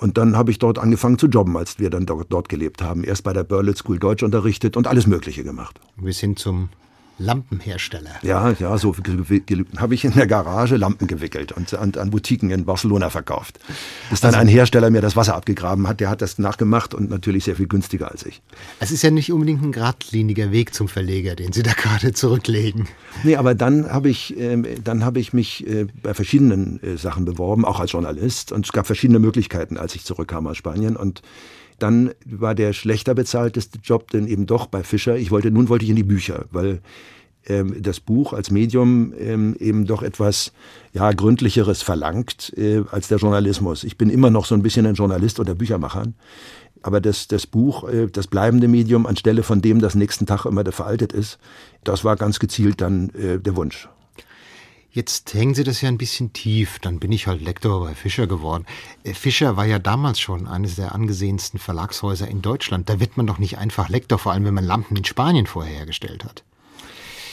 Und 0.00 0.16
dann 0.16 0.34
habe 0.34 0.50
ich 0.50 0.58
dort 0.58 0.78
angefangen 0.78 1.18
zu 1.18 1.26
jobben, 1.26 1.58
als 1.58 1.78
wir 1.78 1.90
dann 1.90 2.06
dort, 2.06 2.32
dort 2.32 2.48
gelebt 2.48 2.80
haben. 2.82 3.04
Erst 3.04 3.22
bei 3.22 3.34
der 3.34 3.44
Berlitz 3.44 3.80
School 3.80 3.98
Deutsch 3.98 4.22
unterrichtet 4.22 4.78
und 4.78 4.86
alles 4.86 5.06
Mögliche 5.06 5.44
gemacht. 5.44 5.78
Wir 5.96 6.14
sind 6.14 6.38
zum 6.38 6.70
Lampenhersteller. 7.20 8.16
Ja, 8.22 8.50
ja, 8.58 8.78
so 8.78 8.94
habe 9.76 9.94
ich 9.94 10.04
in 10.04 10.12
der 10.12 10.26
Garage 10.26 10.76
Lampen 10.76 11.06
gewickelt 11.06 11.52
und 11.52 11.72
an, 11.74 11.94
an, 11.94 12.10
Boutiquen 12.10 12.50
in 12.50 12.64
Barcelona 12.64 13.10
verkauft. 13.10 13.60
Bis 14.08 14.20
dann 14.20 14.34
also, 14.34 14.40
ein 14.40 14.48
Hersteller 14.48 14.90
mir 14.90 15.02
das 15.02 15.16
Wasser 15.16 15.36
abgegraben 15.36 15.86
hat, 15.86 16.00
der 16.00 16.08
hat 16.08 16.22
das 16.22 16.38
nachgemacht 16.38 16.94
und 16.94 17.10
natürlich 17.10 17.44
sehr 17.44 17.56
viel 17.56 17.68
günstiger 17.68 18.10
als 18.10 18.24
ich. 18.24 18.40
Es 18.80 18.90
ist 18.90 19.02
ja 19.02 19.10
nicht 19.10 19.30
unbedingt 19.32 19.62
ein 19.62 19.72
geradliniger 19.72 20.50
Weg 20.50 20.74
zum 20.74 20.88
Verleger, 20.88 21.36
den 21.36 21.52
Sie 21.52 21.62
da 21.62 21.72
gerade 21.76 22.12
zurücklegen. 22.12 22.88
Nee, 23.22 23.36
aber 23.36 23.54
dann 23.54 23.92
habe 23.92 24.08
ich, 24.08 24.36
äh, 24.38 24.56
dann 24.82 25.04
habe 25.04 25.20
ich 25.20 25.32
mich 25.32 25.66
äh, 25.66 25.86
bei 26.02 26.14
verschiedenen 26.14 26.82
äh, 26.82 26.96
Sachen 26.96 27.26
beworben, 27.26 27.66
auch 27.66 27.80
als 27.80 27.92
Journalist. 27.92 28.50
Und 28.50 28.64
es 28.64 28.72
gab 28.72 28.86
verschiedene 28.86 29.18
Möglichkeiten, 29.18 29.76
als 29.76 29.94
ich 29.94 30.04
zurückkam 30.04 30.46
aus 30.46 30.56
Spanien. 30.56 30.96
Und 30.96 31.20
dann 31.82 32.12
war 32.24 32.54
der 32.54 32.72
schlechter 32.72 33.14
bezahlteste 33.14 33.78
Job 33.82 34.10
denn 34.10 34.26
eben 34.26 34.46
doch 34.46 34.66
bei 34.66 34.82
Fischer. 34.82 35.16
Ich 35.16 35.30
wollte, 35.30 35.50
nun 35.50 35.68
wollte 35.68 35.84
ich 35.84 35.90
in 35.90 35.96
die 35.96 36.02
Bücher, 36.02 36.46
weil 36.50 36.80
ähm, 37.46 37.82
das 37.82 38.00
Buch 38.00 38.32
als 38.32 38.50
Medium 38.50 39.12
ähm, 39.18 39.56
eben 39.58 39.86
doch 39.86 40.02
etwas 40.02 40.52
ja, 40.92 41.10
gründlicheres 41.12 41.82
verlangt 41.82 42.52
äh, 42.56 42.82
als 42.90 43.08
der 43.08 43.18
Journalismus. 43.18 43.84
Ich 43.84 43.96
bin 43.96 44.10
immer 44.10 44.30
noch 44.30 44.44
so 44.44 44.54
ein 44.54 44.62
bisschen 44.62 44.86
ein 44.86 44.94
Journalist 44.94 45.40
oder 45.40 45.54
Büchermacher. 45.54 46.04
Aber 46.82 47.00
das, 47.00 47.28
das 47.28 47.46
Buch, 47.46 47.88
äh, 47.88 48.08
das 48.08 48.26
bleibende 48.26 48.68
Medium, 48.68 49.06
anstelle 49.06 49.42
von 49.42 49.60
dem 49.60 49.80
das 49.80 49.94
nächsten 49.94 50.26
Tag 50.26 50.46
immer 50.46 50.64
veraltet 50.70 51.12
ist, 51.12 51.38
das 51.84 52.04
war 52.04 52.16
ganz 52.16 52.38
gezielt 52.38 52.80
dann 52.80 53.10
äh, 53.10 53.38
der 53.38 53.56
Wunsch. 53.56 53.88
Jetzt 54.92 55.34
hängen 55.34 55.54
Sie 55.54 55.62
das 55.62 55.82
ja 55.82 55.88
ein 55.88 55.98
bisschen 55.98 56.32
tief. 56.32 56.80
Dann 56.80 56.98
bin 56.98 57.12
ich 57.12 57.28
halt 57.28 57.40
Lektor 57.40 57.84
bei 57.84 57.94
Fischer 57.94 58.26
geworden. 58.26 58.66
Äh, 59.04 59.14
Fischer 59.14 59.56
war 59.56 59.64
ja 59.64 59.78
damals 59.78 60.18
schon 60.18 60.48
eines 60.48 60.74
der 60.74 60.94
angesehensten 60.94 61.60
Verlagshäuser 61.60 62.26
in 62.26 62.42
Deutschland. 62.42 62.88
Da 62.88 62.98
wird 62.98 63.16
man 63.16 63.26
doch 63.26 63.38
nicht 63.38 63.58
einfach 63.58 63.88
Lektor, 63.88 64.18
vor 64.18 64.32
allem 64.32 64.44
wenn 64.44 64.54
man 64.54 64.64
Lampen 64.64 64.96
in 64.96 65.04
Spanien 65.04 65.46
vorher 65.46 65.72
hergestellt 65.72 66.24
hat. 66.24 66.42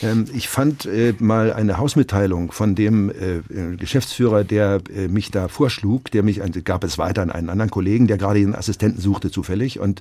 Ähm, 0.02 0.26
ich 0.32 0.48
fand 0.48 0.86
äh, 0.86 1.14
mal 1.18 1.52
eine 1.52 1.78
Hausmitteilung 1.78 2.52
von 2.52 2.76
dem 2.76 3.10
äh, 3.10 3.76
Geschäftsführer, 3.76 4.44
der 4.44 4.80
mich 5.08 5.32
da 5.32 5.48
vorschlug, 5.48 6.12
der 6.12 6.22
mich, 6.22 6.40
gab 6.62 6.84
es 6.84 6.96
weiter 6.96 7.22
an 7.22 7.30
einen 7.30 7.50
anderen 7.50 7.72
Kollegen, 7.72 8.06
der 8.06 8.18
gerade 8.18 8.38
einen 8.38 8.54
Assistenten 8.54 9.00
suchte 9.00 9.32
zufällig 9.32 9.80
und 9.80 10.00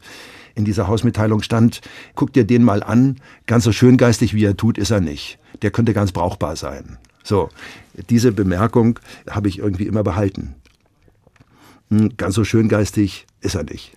in 0.54 0.64
dieser 0.64 0.88
Hausmitteilung 0.88 1.42
stand, 1.42 1.82
guck 2.14 2.34
dir 2.34 2.44
den 2.44 2.64
mal 2.64 2.84
an, 2.84 3.18
ganz 3.48 3.64
so 3.64 3.72
schöngeistig 3.72 4.36
wie 4.36 4.46
er 4.46 4.58
tut, 4.58 4.78
ist 4.78 4.92
er 4.92 5.02
nicht. 5.02 5.40
Der 5.64 5.72
könnte 5.72 5.94
ganz 5.94 6.12
brauchbar 6.12 6.56
sein. 6.56 6.98
So, 7.28 7.50
diese 8.10 8.32
Bemerkung 8.32 9.00
habe 9.30 9.50
ich 9.50 9.60
irgendwie 9.60 9.86
immer 9.86 10.02
behalten. 10.02 10.56
Hm, 11.90 12.16
ganz 12.16 12.36
so 12.36 12.46
schöngeistig 12.46 13.26
ist 13.42 13.56
er 13.56 13.64
nicht. 13.64 13.92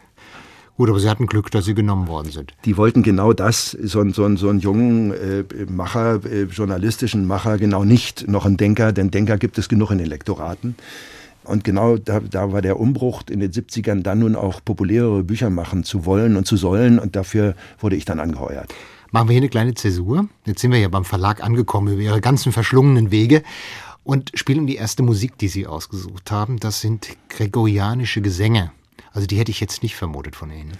Gut, 0.76 0.88
aber 0.88 0.98
Sie 0.98 1.08
hatten 1.08 1.26
Glück, 1.26 1.48
dass 1.52 1.64
Sie 1.64 1.74
genommen 1.74 2.08
worden 2.08 2.32
sind. 2.32 2.54
Die 2.64 2.76
wollten 2.76 3.04
genau 3.04 3.32
das, 3.32 3.70
so, 3.70 4.02
so, 4.10 4.34
so 4.34 4.48
einen 4.48 4.58
jungen 4.58 5.12
äh, 5.12 5.44
Macher, 5.68 6.24
äh, 6.24 6.44
journalistischen 6.44 7.24
Macher, 7.24 7.56
genau 7.56 7.84
nicht 7.84 8.26
noch 8.26 8.46
einen 8.46 8.56
Denker, 8.56 8.90
denn 8.90 9.12
Denker 9.12 9.38
gibt 9.38 9.58
es 9.58 9.68
genug 9.68 9.92
in 9.92 9.98
den 9.98 10.08
Lektoraten. 10.08 10.74
Und 11.44 11.62
genau 11.62 11.98
da, 11.98 12.18
da 12.18 12.52
war 12.52 12.62
der 12.62 12.80
Umbruch 12.80 13.22
in 13.30 13.38
den 13.38 13.52
70ern, 13.52 14.02
dann 14.02 14.20
nun 14.20 14.34
auch 14.34 14.60
populärere 14.64 15.22
Bücher 15.22 15.50
machen 15.50 15.84
zu 15.84 16.04
wollen 16.04 16.36
und 16.36 16.48
zu 16.48 16.56
sollen. 16.56 16.98
Und 16.98 17.14
dafür 17.14 17.54
wurde 17.78 17.94
ich 17.94 18.04
dann 18.04 18.18
angeheuert. 18.18 18.74
Machen 19.12 19.28
wir 19.28 19.32
hier 19.32 19.40
eine 19.42 19.48
kleine 19.48 19.74
Zäsur. 19.74 20.28
Jetzt 20.46 20.60
sind 20.60 20.70
wir 20.70 20.78
ja 20.78 20.88
beim 20.88 21.04
Verlag 21.04 21.42
angekommen 21.42 21.92
über 21.92 22.02
Ihre 22.02 22.20
ganzen 22.20 22.52
verschlungenen 22.52 23.10
Wege 23.10 23.42
und 24.04 24.30
spielen 24.34 24.66
die 24.66 24.76
erste 24.76 25.02
Musik, 25.02 25.36
die 25.38 25.48
Sie 25.48 25.66
ausgesucht 25.66 26.30
haben. 26.30 26.58
Das 26.60 26.80
sind 26.80 27.16
gregorianische 27.28 28.20
Gesänge. 28.20 28.72
Also 29.12 29.26
die 29.26 29.36
hätte 29.36 29.50
ich 29.50 29.60
jetzt 29.60 29.82
nicht 29.82 29.96
vermutet 29.96 30.36
von 30.36 30.50
Ihnen. 30.50 30.72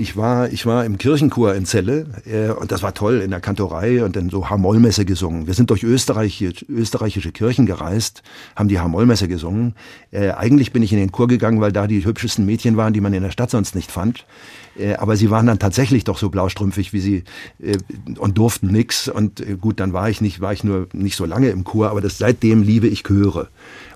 Ich 0.00 0.16
war, 0.16 0.48
ich 0.52 0.64
war 0.64 0.84
im 0.84 0.96
Kirchenchor 0.96 1.56
in 1.56 1.66
Celle 1.66 2.06
äh, 2.24 2.50
und 2.52 2.70
das 2.70 2.84
war 2.84 2.94
toll 2.94 3.20
in 3.20 3.32
der 3.32 3.40
Kantorei 3.40 4.04
und 4.04 4.14
dann 4.14 4.30
so 4.30 4.48
Hamollmesse 4.48 5.04
gesungen. 5.04 5.48
Wir 5.48 5.54
sind 5.54 5.70
durch 5.70 5.82
Österreich, 5.82 6.40
österreichische 6.68 7.32
Kirchen 7.32 7.66
gereist, 7.66 8.22
haben 8.54 8.68
die 8.68 8.78
Hamollmesse 8.78 9.26
gesungen. 9.26 9.74
Äh, 10.12 10.30
eigentlich 10.30 10.72
bin 10.72 10.84
ich 10.84 10.92
in 10.92 11.00
den 11.00 11.10
Chor 11.10 11.26
gegangen, 11.26 11.60
weil 11.60 11.72
da 11.72 11.88
die 11.88 12.04
hübschesten 12.04 12.46
Mädchen 12.46 12.76
waren, 12.76 12.92
die 12.92 13.00
man 13.00 13.12
in 13.12 13.24
der 13.24 13.32
Stadt 13.32 13.50
sonst 13.50 13.74
nicht 13.74 13.90
fand. 13.90 14.24
Äh, 14.78 14.94
aber 14.94 15.16
sie 15.16 15.30
waren 15.30 15.46
dann 15.46 15.58
tatsächlich 15.58 16.04
doch 16.04 16.18
so 16.18 16.30
blaustrümpfig 16.30 16.92
wie 16.92 17.00
sie 17.00 17.24
äh, 17.60 17.76
und 18.18 18.38
durften 18.38 18.68
nix. 18.68 19.08
Und 19.08 19.40
äh, 19.40 19.56
gut, 19.60 19.80
dann 19.80 19.92
war 19.92 20.08
ich 20.08 20.20
nicht, 20.20 20.40
war 20.40 20.52
ich 20.52 20.62
nur 20.62 20.86
nicht 20.92 21.16
so 21.16 21.24
lange 21.24 21.48
im 21.48 21.64
Chor, 21.64 21.90
aber 21.90 22.00
das, 22.00 22.18
seitdem 22.18 22.62
liebe 22.62 22.86
ich 22.86 23.02
Chöre. 23.02 23.48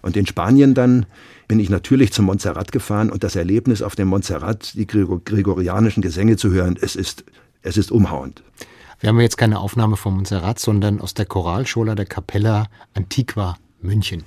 Und 0.02 0.16
in 0.16 0.26
Spanien 0.26 0.74
dann 0.74 1.06
bin 1.52 1.60
ich 1.60 1.68
natürlich 1.68 2.14
zum 2.14 2.24
Montserrat 2.24 2.72
gefahren 2.72 3.10
und 3.10 3.24
das 3.24 3.36
Erlebnis 3.36 3.82
auf 3.82 3.94
dem 3.94 4.08
Montserrat, 4.08 4.72
die 4.72 4.86
gregorianischen 4.86 6.02
Gesänge 6.02 6.38
zu 6.38 6.50
hören, 6.50 6.78
es 6.80 6.96
ist, 6.96 7.24
es 7.60 7.76
ist 7.76 7.92
umhauend. 7.92 8.42
Wir 9.00 9.10
haben 9.10 9.20
jetzt 9.20 9.36
keine 9.36 9.58
Aufnahme 9.58 9.98
vom 9.98 10.14
Montserrat, 10.14 10.58
sondern 10.58 10.98
aus 10.98 11.12
der 11.12 11.26
Choralschola 11.26 11.94
der 11.94 12.06
Capella 12.06 12.68
Antiqua 12.94 13.58
München. 13.82 14.24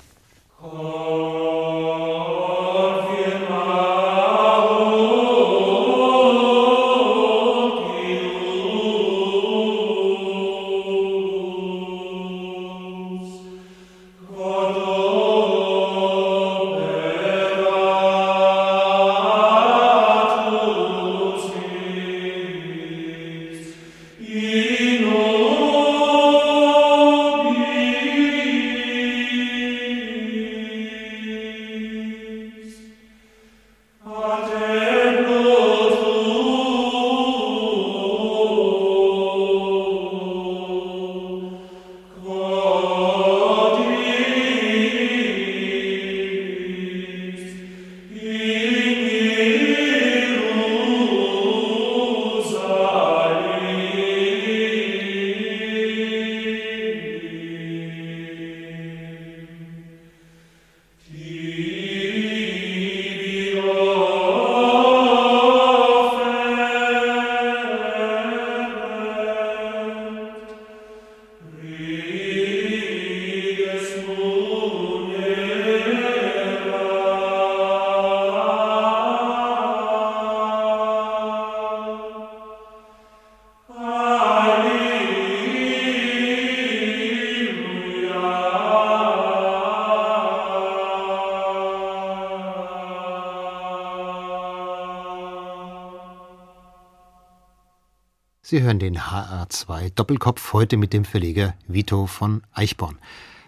Sie 98.56 98.62
hören 98.62 98.80
den 98.80 98.98
HR2 98.98 99.92
Doppelkopf 99.96 100.54
heute 100.54 100.78
mit 100.78 100.94
dem 100.94 101.04
Verleger 101.04 101.56
Vito 101.68 102.08
von 102.08 102.42
Eichborn. 102.54 102.98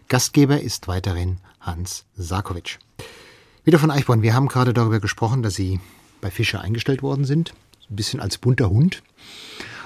Gastgeber 0.09 0.59
ist 0.59 0.89
weiterhin 0.89 1.37
Hans 1.61 2.03
Sarkovic. 2.17 2.77
Vito 3.63 3.77
von 3.77 3.89
Eichborn, 3.89 4.21
wir 4.21 4.33
haben 4.33 4.49
gerade 4.49 4.73
darüber 4.73 4.99
gesprochen, 4.99 5.43
dass 5.43 5.55
Sie 5.55 5.79
bei 6.19 6.29
Fischer 6.29 6.59
eingestellt 6.59 7.03
worden 7.03 7.23
sind. 7.23 7.53
Ein 7.89 7.95
bisschen 7.95 8.19
als 8.19 8.37
bunter 8.37 8.69
Hund. 8.69 9.01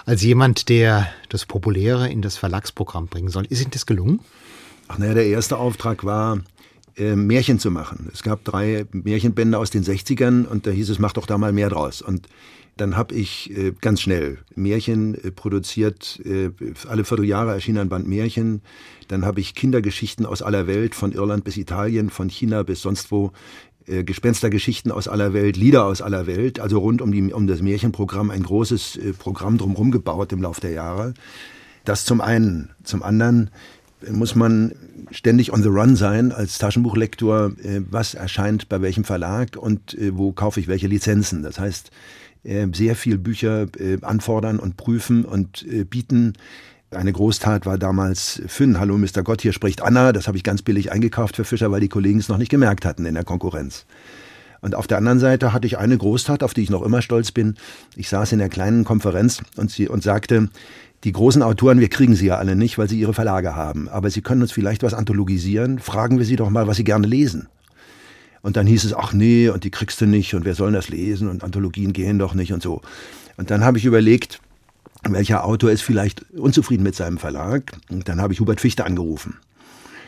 Als 0.07 0.23
jemand, 0.23 0.69
der 0.69 1.13
das 1.29 1.45
Populäre 1.45 2.09
in 2.09 2.23
das 2.23 2.37
Verlagsprogramm 2.37 3.05
bringen 3.05 3.29
soll. 3.29 3.45
Ist 3.45 3.61
Ihnen 3.61 3.69
das 3.69 3.85
gelungen? 3.85 4.21
Ach 4.87 4.97
naja, 4.97 5.13
der 5.13 5.27
erste 5.27 5.57
Auftrag 5.57 6.03
war, 6.03 6.39
äh, 7.01 7.15
Märchen 7.15 7.57
zu 7.57 7.71
machen. 7.71 8.09
Es 8.13 8.21
gab 8.21 8.43
drei 8.43 8.85
Märchenbände 8.91 9.57
aus 9.57 9.71
den 9.71 9.83
60ern 9.83 10.45
und 10.45 10.67
da 10.67 10.71
hieß 10.71 10.89
es, 10.89 10.99
mach 10.99 11.13
doch 11.13 11.25
da 11.25 11.37
mal 11.37 11.51
mehr 11.51 11.69
draus. 11.69 12.01
Und 12.01 12.27
dann 12.77 12.95
habe 12.95 13.15
ich 13.15 13.55
äh, 13.57 13.73
ganz 13.81 14.01
schnell 14.01 14.37
Märchen 14.55 15.15
äh, 15.15 15.31
produziert. 15.31 16.21
Äh, 16.23 16.51
alle 16.87 17.03
Vierteljahre 17.03 17.53
erschien 17.53 17.77
ein 17.77 17.89
Band 17.89 18.07
Märchen. 18.07 18.61
Dann 19.07 19.25
habe 19.25 19.39
ich 19.39 19.55
Kindergeschichten 19.55 20.25
aus 20.25 20.41
aller 20.41 20.67
Welt, 20.67 20.95
von 20.95 21.11
Irland 21.11 21.43
bis 21.43 21.57
Italien, 21.57 22.09
von 22.09 22.29
China 22.29 22.63
bis 22.63 22.81
sonst 22.81 23.11
wo. 23.11 23.31
Äh, 23.87 24.03
Gespenstergeschichten 24.03 24.91
aus 24.91 25.07
aller 25.07 25.33
Welt, 25.33 25.57
Lieder 25.57 25.85
aus 25.85 26.03
aller 26.03 26.27
Welt, 26.27 26.59
also 26.59 26.77
rund 26.77 27.01
um, 27.01 27.11
die, 27.11 27.33
um 27.33 27.47
das 27.47 27.63
Märchenprogramm 27.63 28.29
ein 28.29 28.43
großes 28.43 28.97
äh, 28.97 29.13
Programm 29.13 29.57
drumherum 29.57 29.89
gebaut 29.89 30.31
im 30.31 30.41
Laufe 30.41 30.61
der 30.61 30.71
Jahre. 30.71 31.15
Das 31.83 32.05
zum 32.05 32.21
einen. 32.21 32.69
Zum 32.83 33.01
anderen 33.01 33.49
muss 34.09 34.35
man 34.35 34.73
ständig 35.11 35.51
on 35.51 35.61
the 35.61 35.69
run 35.69 35.95
sein 35.95 36.31
als 36.31 36.57
Taschenbuchlektor, 36.57 37.51
äh, 37.63 37.81
was 37.89 38.13
erscheint 38.13 38.69
bei 38.69 38.81
welchem 38.81 39.03
Verlag 39.03 39.57
und 39.57 39.97
wo 40.11 40.31
kaufe 40.31 40.59
ich 40.59 40.67
welche 40.67 40.87
Lizenzen. 40.87 41.43
Das 41.43 41.59
heißt, 41.59 41.91
äh, 42.43 42.67
sehr 42.73 42.95
viel 42.95 43.17
Bücher 43.17 43.67
äh, 43.79 43.99
anfordern 44.01 44.59
und 44.59 44.77
prüfen 44.77 45.25
und 45.25 45.65
äh, 45.67 45.83
bieten. 45.83 46.33
Eine 46.89 47.13
Großtat 47.13 47.65
war 47.65 47.77
damals 47.77 48.41
Finn, 48.47 48.79
hallo 48.79 48.97
Mr. 48.97 49.23
Gott, 49.23 49.41
hier 49.41 49.53
spricht 49.53 49.81
Anna. 49.81 50.11
Das 50.11 50.27
habe 50.27 50.37
ich 50.37 50.43
ganz 50.43 50.61
billig 50.61 50.91
eingekauft 50.91 51.35
für 51.35 51.45
Fischer, 51.45 51.71
weil 51.71 51.81
die 51.81 51.87
Kollegen 51.87 52.19
es 52.19 52.29
noch 52.29 52.37
nicht 52.37 52.49
gemerkt 52.49 52.83
hatten 52.83 53.05
in 53.05 53.13
der 53.13 53.23
Konkurrenz. 53.23 53.85
Und 54.61 54.75
auf 54.75 54.87
der 54.87 54.97
anderen 54.97 55.19
Seite 55.19 55.53
hatte 55.53 55.67
ich 55.67 55.77
eine 55.77 55.97
Großtat, 55.97 56.43
auf 56.43 56.53
die 56.53 56.61
ich 56.61 56.69
noch 56.69 56.81
immer 56.81 57.01
stolz 57.01 57.31
bin. 57.31 57.55
Ich 57.95 58.09
saß 58.09 58.31
in 58.33 58.39
der 58.39 58.49
kleinen 58.49 58.83
Konferenz 58.83 59.41
und, 59.55 59.71
sie, 59.71 59.87
und 59.87 60.03
sagte, 60.03 60.49
die 61.03 61.11
großen 61.11 61.41
Autoren, 61.41 61.79
wir 61.79 61.89
kriegen 61.89 62.15
sie 62.15 62.27
ja 62.27 62.37
alle 62.37 62.55
nicht, 62.55 62.77
weil 62.77 62.87
sie 62.87 62.99
ihre 62.99 63.13
Verlage 63.13 63.55
haben. 63.55 63.89
Aber 63.89 64.09
sie 64.09 64.21
können 64.21 64.41
uns 64.41 64.51
vielleicht 64.51 64.83
was 64.83 64.93
anthologisieren. 64.93 65.79
Fragen 65.79 66.19
wir 66.19 66.25
sie 66.25 66.35
doch 66.35 66.49
mal, 66.49 66.67
was 66.67 66.77
sie 66.77 66.83
gerne 66.83 67.07
lesen. 67.07 67.47
Und 68.41 68.55
dann 68.55 68.67
hieß 68.67 68.83
es, 68.85 68.93
ach 68.93 69.13
nee, 69.13 69.49
und 69.49 69.63
die 69.63 69.71
kriegst 69.71 70.01
du 70.01 70.05
nicht 70.05 70.33
und 70.33 70.45
wer 70.45 70.55
soll 70.55 70.71
das 70.71 70.89
lesen 70.89 71.27
und 71.27 71.43
Anthologien 71.43 71.93
gehen 71.93 72.19
doch 72.19 72.33
nicht 72.33 72.53
und 72.53 72.63
so. 72.63 72.81
Und 73.37 73.51
dann 73.51 73.63
habe 73.63 73.77
ich 73.77 73.85
überlegt, 73.85 74.39
welcher 75.03 75.45
Autor 75.45 75.71
ist 75.71 75.81
vielleicht 75.81 76.25
unzufrieden 76.31 76.83
mit 76.83 76.95
seinem 76.95 77.17
Verlag. 77.17 77.73
Und 77.89 78.07
dann 78.07 78.21
habe 78.21 78.33
ich 78.33 78.39
Hubert 78.39 78.61
Fichte 78.61 78.85
angerufen. 78.85 79.37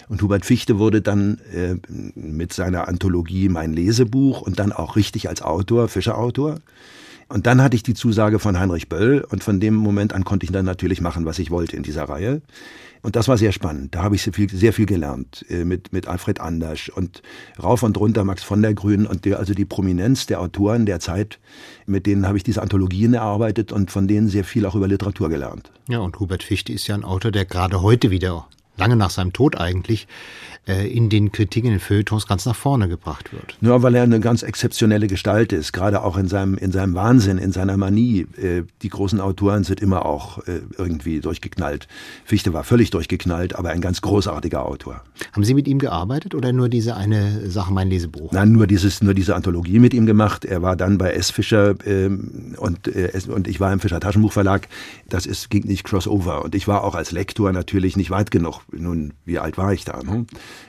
Und 0.09 0.21
Hubert 0.21 0.45
Fichte 0.45 0.77
wurde 0.77 1.01
dann 1.01 1.39
äh, 1.53 1.75
mit 2.15 2.53
seiner 2.53 2.87
Anthologie 2.87 3.49
mein 3.49 3.73
Lesebuch 3.73 4.41
und 4.41 4.59
dann 4.59 4.71
auch 4.71 4.95
richtig 4.95 5.29
als 5.29 5.41
Autor, 5.41 5.87
Fischerautor. 5.87 6.59
Und 7.33 7.47
dann 7.47 7.63
hatte 7.63 7.75
ich 7.75 7.81
die 7.81 7.95
Zusage 7.95 8.37
von 8.37 8.59
Heinrich 8.59 8.89
Böll 8.89 9.25
und 9.27 9.43
von 9.43 9.59
dem 9.59 9.73
Moment 9.73 10.13
an 10.13 10.23
konnte 10.23 10.45
ich 10.45 10.51
dann 10.51 10.65
natürlich 10.65 11.01
machen, 11.01 11.25
was 11.25 11.39
ich 11.39 11.49
wollte 11.49 11.75
in 11.75 11.81
dieser 11.81 12.03
Reihe. 12.03 12.43
Und 13.01 13.15
das 13.15 13.27
war 13.27 13.39
sehr 13.39 13.51
spannend. 13.51 13.95
Da 13.95 14.03
habe 14.03 14.13
ich 14.13 14.21
sehr 14.21 14.33
viel, 14.33 14.47
sehr 14.51 14.71
viel 14.71 14.85
gelernt 14.85 15.43
äh, 15.49 15.65
mit, 15.65 15.91
mit 15.91 16.07
Alfred 16.07 16.39
Anders 16.39 16.89
und 16.89 17.23
rauf 17.61 17.81
und 17.81 17.97
runter 17.97 18.23
Max 18.23 18.43
von 18.43 18.61
der 18.61 18.75
Grün 18.75 19.07
und 19.07 19.25
der, 19.25 19.39
also 19.39 19.55
die 19.55 19.65
Prominenz 19.65 20.27
der 20.27 20.41
Autoren 20.41 20.85
der 20.85 20.99
Zeit, 20.99 21.39
mit 21.87 22.05
denen 22.05 22.27
habe 22.27 22.37
ich 22.37 22.43
diese 22.43 22.61
Anthologien 22.61 23.15
erarbeitet 23.15 23.71
und 23.71 23.89
von 23.89 24.07
denen 24.07 24.27
sehr 24.27 24.43
viel 24.43 24.67
auch 24.67 24.75
über 24.75 24.87
Literatur 24.87 25.29
gelernt. 25.29 25.71
Ja, 25.89 26.01
und 26.01 26.19
Hubert 26.19 26.43
Fichte 26.43 26.71
ist 26.71 26.85
ja 26.85 26.93
ein 26.93 27.03
Autor, 27.03 27.31
der 27.31 27.45
gerade 27.45 27.81
heute 27.81 28.11
wieder 28.11 28.47
lange 28.77 28.95
nach 28.95 29.09
seinem 29.09 29.33
Tod 29.33 29.59
eigentlich, 29.59 30.07
äh, 30.67 30.87
in 30.87 31.09
den 31.09 31.31
Kritiken, 31.31 31.67
in 31.67 31.75
den 31.75 31.79
Feuilletons 31.79 32.27
ganz 32.27 32.45
nach 32.45 32.55
vorne 32.55 32.87
gebracht 32.87 33.33
wird. 33.33 33.57
Ja, 33.61 33.81
weil 33.81 33.95
er 33.95 34.03
eine 34.03 34.19
ganz 34.19 34.43
exzeptionelle 34.43 35.07
Gestalt 35.07 35.53
ist, 35.53 35.73
gerade 35.73 36.03
auch 36.03 36.17
in 36.17 36.27
seinem, 36.27 36.57
in 36.57 36.71
seinem 36.71 36.95
Wahnsinn, 36.95 37.37
in 37.37 37.51
seiner 37.51 37.77
Manie. 37.77 38.27
Äh, 38.37 38.63
die 38.81 38.89
großen 38.89 39.19
Autoren 39.19 39.63
sind 39.63 39.79
immer 39.79 40.05
auch 40.05 40.39
äh, 40.47 40.61
irgendwie 40.77 41.19
durchgeknallt. 41.19 41.87
Fichte 42.25 42.53
war 42.53 42.63
völlig 42.63 42.89
durchgeknallt, 42.91 43.55
aber 43.55 43.69
ein 43.69 43.81
ganz 43.81 44.01
großartiger 44.01 44.65
Autor. 44.65 45.01
Haben 45.31 45.43
Sie 45.43 45.53
mit 45.53 45.67
ihm 45.67 45.79
gearbeitet 45.79 46.35
oder 46.35 46.51
nur 46.53 46.69
diese 46.69 46.95
eine 46.95 47.49
Sache, 47.49 47.73
mein 47.73 47.89
Lesebuch? 47.89 48.31
Nein, 48.31 48.51
nur, 48.51 48.67
dieses, 48.67 49.01
nur 49.01 49.13
diese 49.13 49.35
Anthologie 49.35 49.79
mit 49.79 49.93
ihm 49.93 50.05
gemacht. 50.05 50.45
Er 50.45 50.61
war 50.61 50.75
dann 50.75 50.97
bei 50.97 51.11
S. 51.11 51.31
Fischer 51.31 51.75
ähm, 51.85 52.55
und, 52.57 52.87
äh, 52.87 53.11
und 53.27 53.47
ich 53.47 53.59
war 53.59 53.71
im 53.73 53.79
Fischer 53.79 53.99
Taschenbuchverlag. 53.99 54.67
Das 55.09 55.25
ist, 55.25 55.49
ging 55.49 55.65
nicht 55.65 55.83
crossover. 55.83 56.43
Und 56.43 56.55
ich 56.55 56.67
war 56.67 56.83
auch 56.83 56.95
als 56.95 57.11
Lektor 57.11 57.51
natürlich 57.51 57.97
nicht 57.97 58.11
weit 58.11 58.31
genug 58.31 58.61
nun, 58.71 59.13
wie 59.25 59.39
alt 59.39 59.57
war 59.57 59.73
ich 59.73 59.85
da? 59.85 60.01
Ne? 60.03 60.25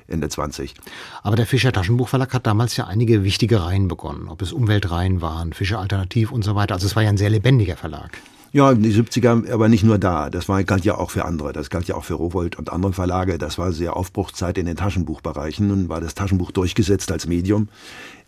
Ende 0.07 0.29
20. 0.29 0.75
Aber 1.23 1.37
der 1.37 1.47
Fischer 1.47 1.73
Taschenbuchverlag 1.73 2.33
hat 2.35 2.47
damals 2.47 2.77
ja 2.77 2.87
einige 2.87 3.25
wichtige 3.25 3.65
Reihen 3.65 3.89
begonnen, 3.89 4.29
ob 4.29 4.43
es 4.43 4.53
Umweltreihen 4.53 5.21
waren, 5.21 5.53
Fischer 5.53 5.79
Alternativ 5.79 6.31
und 6.31 6.43
so 6.43 6.55
weiter. 6.55 6.75
Also 6.75 6.87
es 6.87 6.97
war 6.97 7.03
ja 7.03 7.09
ein 7.09 7.17
sehr 7.17 7.31
lebendiger 7.31 7.77
Verlag. 7.77 8.19
Ja, 8.55 8.73
die 8.73 8.93
70er, 8.93 9.51
aber 9.51 9.69
nicht 9.69 9.83
nur 9.83 9.99
da. 9.99 10.31
Das 10.31 10.49
war, 10.49 10.63
galt 10.63 10.85
ja 10.85 10.97
auch 10.97 11.11
für 11.11 11.25
andere. 11.25 11.53
Das 11.53 11.71
galt 11.71 11.89
ja 11.89 11.97
auch 11.97 12.05
für 12.05 12.15
Rowold 12.15 12.57
und 12.57 12.71
andere 12.71 12.93
Verlage. 12.93 13.37
Das 13.37 13.59
war 13.59 13.73
sehr 13.73 13.97
Aufbruchszeit 13.97 14.57
in 14.59 14.67
den 14.67 14.77
Taschenbuchbereichen. 14.77 15.67
Nun 15.67 15.89
war 15.89 16.01
das 16.01 16.15
Taschenbuch 16.15 16.53
durchgesetzt 16.53 17.11
als 17.11 17.27
Medium. 17.27 17.69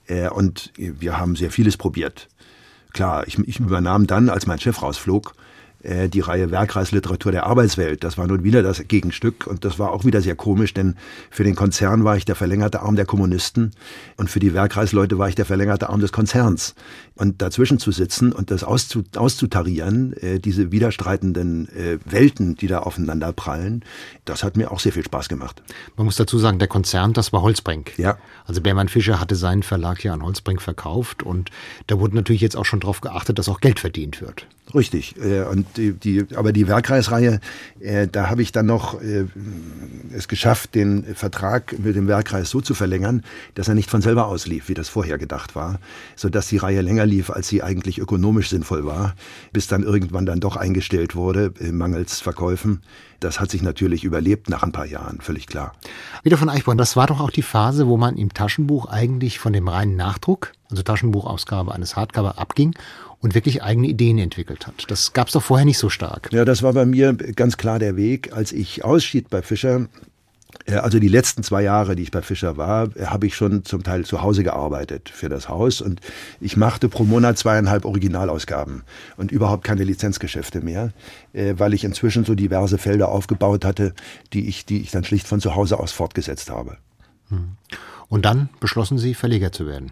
Äh, 0.09 0.29
und 0.29 0.73
wir 0.77 1.19
haben 1.19 1.37
sehr 1.37 1.53
vieles 1.53 1.77
probiert. 1.77 2.29
Klar, 2.93 3.29
ich, 3.29 3.39
ich 3.39 3.61
übernahm 3.61 4.09
dann, 4.09 4.29
als 4.29 4.49
mein 4.49 4.59
Chef 4.59 4.83
rausflog, 4.83 5.35
äh, 5.87 6.09
die 6.09 6.21
Reihe 6.21 6.51
Werkreisliteratur 6.51 7.33
der 7.33 7.47
Arbeitswelt. 7.47 8.05
Das 8.05 8.19
war 8.19 8.27
nun 8.27 8.45
wieder 8.45 8.63
das 8.63 8.87
Gegenstück 8.89 9.47
und 9.47 9.65
das 9.65 9.79
war 9.79 9.93
auch 9.93 10.05
wieder 10.05 10.21
sehr 10.21 10.35
komisch, 10.35 10.75
denn 10.75 10.97
für 11.31 11.45
den 11.45 11.55
Konzern 11.55 12.05
war 12.05 12.17
ich 12.17 12.25
der 12.25 12.35
verlängerte 12.35 12.81
Arm 12.81 12.97
der 12.97 13.07
Kommunisten 13.07 13.71
und 14.17 14.31
für 14.31 14.41
die 14.41 14.53
Werkreisleute 14.53 15.19
war 15.19 15.29
ich 15.29 15.35
der 15.35 15.45
verlängerte 15.45 15.89
Arm 15.89 16.01
des 16.01 16.13
Konzerns. 16.13 16.75
Und 17.15 17.41
dazwischen 17.41 17.79
zu 17.79 17.93
sitzen 17.93 18.33
und 18.33 18.51
das 18.51 18.63
auszutarieren, 18.63 20.13
äh, 20.15 20.39
diese 20.39 20.71
widerstreitenden 20.71 21.69
äh, 21.69 21.99
Welten, 22.05 22.57
die 22.57 22.67
da 22.67 22.81
aufeinander 22.81 23.33
prallen, 23.33 23.85
das 24.27 24.43
hat 24.43 24.57
mir 24.57 24.71
auch 24.71 24.81
sehr 24.81 24.93
viel 24.93 25.05
Spaß 25.05 25.29
gemacht. 25.29 25.63
Man 25.97 26.05
muss 26.05 26.17
dazu 26.17 26.39
sagen, 26.39 26.59
der 26.59 26.69
Konzern, 26.69 27.15
das 27.15 27.33
war 27.33 27.41
Holzbrink. 27.41 27.99
Ja. 27.99 28.19
Also 28.45 28.61
Beermann 28.61 28.89
Fischer 28.89 29.19
hatte 29.19 29.35
seinen 29.35 29.63
Verlag 29.63 30.05
ja 30.05 30.13
an 30.13 30.23
Holzbrink 30.23 30.61
verkauft 30.61 31.23
und 31.23 31.51
da 31.87 31.99
wurde 31.99 32.17
natürlich 32.17 32.43
jetzt 32.43 32.57
auch 32.57 32.67
schon 32.67 32.81
darauf 32.81 33.01
geachtet, 33.01 33.39
dass 33.39 33.49
auch 33.49 33.61
Geld 33.61 33.81
verdient 33.81 34.21
wird. 34.21 34.47
Richtig. 34.75 35.15
Äh, 35.19 35.43
und 35.43 35.67
die, 35.77 35.93
die, 35.93 36.27
aber 36.35 36.53
die 36.53 36.67
Werkreisreihe, 36.67 37.41
äh, 37.81 38.09
da 38.09 38.29
habe 38.29 38.43
ich 38.43 38.53
dann 38.53 38.67
noch 38.67 39.01
äh, 39.01 39.27
es 40.13 40.29
geschafft, 40.29 40.75
den 40.75 41.15
Vertrag 41.15 41.79
mit 41.79 41.95
dem 41.95 42.09
Werkreis 42.09 42.51
so 42.51 42.61
zu 42.61 42.75
verlängern, 42.75 43.23
dass 43.55 43.69
er 43.69 43.75
nicht 43.75 43.91
von 43.91 44.03
selber 44.03 44.27
auslief, 44.27 44.69
wie 44.69 44.75
das 44.75 44.89
vorher 44.89 45.19
gedacht 45.19 45.55
war, 45.55 45.79
sodass 46.17 46.49
die 46.49 46.57
Reihe 46.57 46.81
länger 46.81 47.07
lief, 47.07 47.31
als 47.31 47.49
sie 47.49 47.63
eigentlich 47.63 47.99
ökonomisch 47.99 48.49
sinnvoll 48.49 48.85
war, 48.85 49.15
bis 49.53 49.69
dann 49.69 49.83
irgendwann 49.83 50.27
dann 50.27 50.41
doch 50.41 50.57
eingestellt 50.57 51.15
wurde, 51.15 51.53
mangels 51.71 52.21
Verkäufen. 52.21 52.83
Das 53.21 53.41
hat 53.41 53.51
sich 53.51 53.63
natürlich 53.63 54.05
überlebt 54.05 54.51
nach 54.51 54.63
ein 54.63 54.73
paar 54.73 54.85
Jahren, 54.85 55.21
völlig 55.21 55.47
klar. 55.47 55.73
Wieder 56.23 56.37
von 56.37 56.49
Eichborn, 56.49 56.77
das 56.77 56.97
war 56.97 57.07
doch 57.07 57.21
auch 57.21 57.31
die 57.31 57.43
Phase, 57.43 57.87
wo 57.87 57.97
man 57.97 58.17
im 58.17 58.35
Taschenbuch 58.35 58.87
eigentlich 58.87 59.39
von 59.39 59.53
dem 59.53 59.69
reinen 59.69 59.97
Nachdruck, 59.97 60.53
also 60.71 60.83
Taschenbuchausgabe 60.83 61.75
eines 61.75 61.97
Hardcover, 61.97 62.39
abging 62.39 62.75
und 63.21 63.35
wirklich 63.35 63.63
eigene 63.63 63.89
Ideen 63.89 64.19
entwickelt 64.19 64.67
hat. 64.67 64.85
Das 64.89 65.13
gab 65.13 65.29
es 65.29 65.33
doch 65.33 65.43
vorher 65.43 65.65
nicht 65.65 65.79
so 65.79 65.89
stark. 65.89 66.29
Ja, 66.33 66.45
das 66.45 66.63
war 66.63 66.73
bei 66.73 66.87
mir 66.87 67.15
ganz 67.15 67.57
klar 67.57 67.79
der 67.79 67.97
Weg. 67.97 68.33
Als 68.33 68.53
ich 68.53 68.85
ausschied 68.85 69.31
bei 69.31 69.43
Fischer, 69.43 69.89
äh, 70.67 70.75
also 70.75 70.99
die 70.99 71.09
letzten 71.09 71.43
zwei 71.43 71.63
Jahre, 71.63 71.97
die 71.97 72.03
ich 72.03 72.11
bei 72.11 72.23
Fischer 72.23 72.57
war, 72.57 72.91
habe 73.05 73.27
ich 73.27 73.35
schon 73.35 73.65
zum 73.65 73.83
Teil 73.83 74.05
zu 74.05 74.23
Hause 74.23 74.43
gearbeitet 74.43 75.09
für 75.09 75.29
das 75.29 75.49
Haus 75.49 75.81
und 75.81 76.01
ich 76.41 76.57
machte 76.57 76.89
pro 76.89 77.05
Monat 77.05 77.39
zweieinhalb 77.39 77.85
Originalausgaben 77.85 78.83
und 79.17 79.33
überhaupt 79.33 79.65
keine 79.65 79.85
Lizenzgeschäfte 79.85 80.61
mehr, 80.61 80.93
äh, 81.33 81.55
weil 81.57 81.75
ich 81.75 81.85
inzwischen 81.85 82.25
so 82.25 82.35
diverse 82.35 82.79
Felder 82.79 83.09
aufgebaut 83.09 83.65
hatte, 83.65 83.95
die 84.33 84.49
ich, 84.49 84.67
die 84.67 84.81
ich 84.81 84.91
dann 84.91 85.05
schlicht 85.05 85.27
von 85.27 85.41
zu 85.41 85.55
Hause 85.55 85.79
aus 85.79 85.93
fortgesetzt 85.93 86.51
habe. 86.51 86.77
Hm. 87.29 87.57
Und 88.09 88.25
dann 88.25 88.49
beschlossen 88.61 88.99
Sie, 88.99 89.15
Verleger 89.15 89.53
zu 89.53 89.67
werden. 89.67 89.91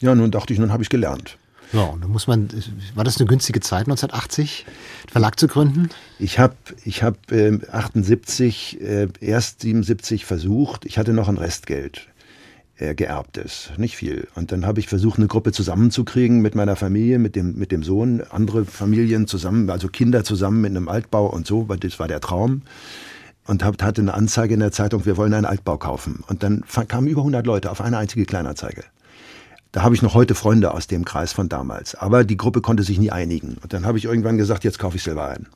Ja, 0.00 0.14
nun 0.14 0.30
dachte 0.30 0.52
ich, 0.52 0.58
nun 0.58 0.72
habe 0.72 0.82
ich 0.82 0.90
gelernt. 0.90 1.38
Ja, 1.72 1.84
und 1.84 2.02
da 2.02 2.08
muss 2.08 2.26
man, 2.26 2.48
war 2.94 3.04
das 3.04 3.18
eine 3.18 3.26
günstige 3.26 3.60
Zeit 3.60 3.86
1980, 3.86 4.66
einen 4.66 5.08
Verlag 5.10 5.38
zu 5.38 5.48
gründen? 5.48 5.88
Ich 6.18 6.38
habe 6.38 6.54
ich 6.84 7.02
hab, 7.02 7.32
äh, 7.32 7.58
78, 7.70 8.80
äh, 8.80 9.08
erst 9.20 9.62
77 9.62 10.24
versucht. 10.24 10.84
Ich 10.84 10.98
hatte 10.98 11.12
noch 11.12 11.28
ein 11.28 11.38
Restgeld 11.38 12.08
äh, 12.76 12.94
geerbtes, 12.94 13.70
nicht 13.76 13.96
viel. 13.96 14.28
Und 14.34 14.52
dann 14.52 14.66
habe 14.66 14.80
ich 14.80 14.88
versucht, 14.88 15.18
eine 15.18 15.26
Gruppe 15.26 15.52
zusammenzukriegen 15.52 16.40
mit 16.40 16.54
meiner 16.54 16.76
Familie, 16.76 17.18
mit 17.18 17.36
dem, 17.36 17.54
mit 17.56 17.72
dem 17.72 17.82
Sohn, 17.82 18.22
andere 18.30 18.64
Familien 18.64 19.26
zusammen, 19.26 19.70
also 19.70 19.88
Kinder 19.88 20.24
zusammen 20.24 20.64
in 20.64 20.76
einem 20.76 20.88
Altbau 20.88 21.26
und 21.26 21.46
so, 21.46 21.68
weil 21.68 21.78
das 21.78 21.98
war 21.98 22.08
der 22.08 22.20
Traum. 22.20 22.62
Und 23.46 23.62
hab, 23.62 23.82
hatte 23.82 24.00
eine 24.00 24.14
Anzeige 24.14 24.54
in 24.54 24.60
der 24.60 24.72
Zeitung, 24.72 25.04
wir 25.04 25.16
wollen 25.16 25.34
einen 25.34 25.44
Altbau 25.44 25.76
kaufen. 25.76 26.24
Und 26.28 26.42
dann 26.42 26.64
kamen 26.88 27.06
über 27.06 27.20
100 27.20 27.46
Leute 27.46 27.70
auf 27.70 27.80
eine 27.80 27.98
einzige 27.98 28.24
Kleinanzeige. 28.24 28.84
Da 29.74 29.82
habe 29.82 29.96
ich 29.96 30.02
noch 30.02 30.14
heute 30.14 30.36
Freunde 30.36 30.72
aus 30.72 30.86
dem 30.86 31.04
Kreis 31.04 31.32
von 31.32 31.48
damals. 31.48 31.96
Aber 31.96 32.22
die 32.22 32.36
Gruppe 32.36 32.60
konnte 32.60 32.84
sich 32.84 33.00
nie 33.00 33.10
einigen. 33.10 33.56
Und 33.60 33.72
dann 33.72 33.84
habe 33.84 33.98
ich 33.98 34.04
irgendwann 34.04 34.38
gesagt, 34.38 34.62
jetzt 34.62 34.78
kaufe 34.78 34.96
ich 34.96 35.02
selber 35.02 35.28
einen. 35.28 35.48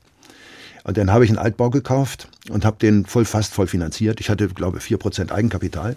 Und 0.83 0.97
dann 0.97 1.09
habe 1.09 1.23
ich 1.23 1.29
einen 1.29 1.39
Altbau 1.39 1.69
gekauft 1.69 2.27
und 2.49 2.65
habe 2.65 2.75
den 2.81 3.05
voll 3.05 3.23
fast 3.23 3.53
voll 3.53 3.67
finanziert. 3.67 4.19
Ich 4.19 4.29
hatte, 4.29 4.49
glaube 4.49 4.79
ich, 4.79 4.83
4% 4.83 5.31
Eigenkapital. 5.31 5.95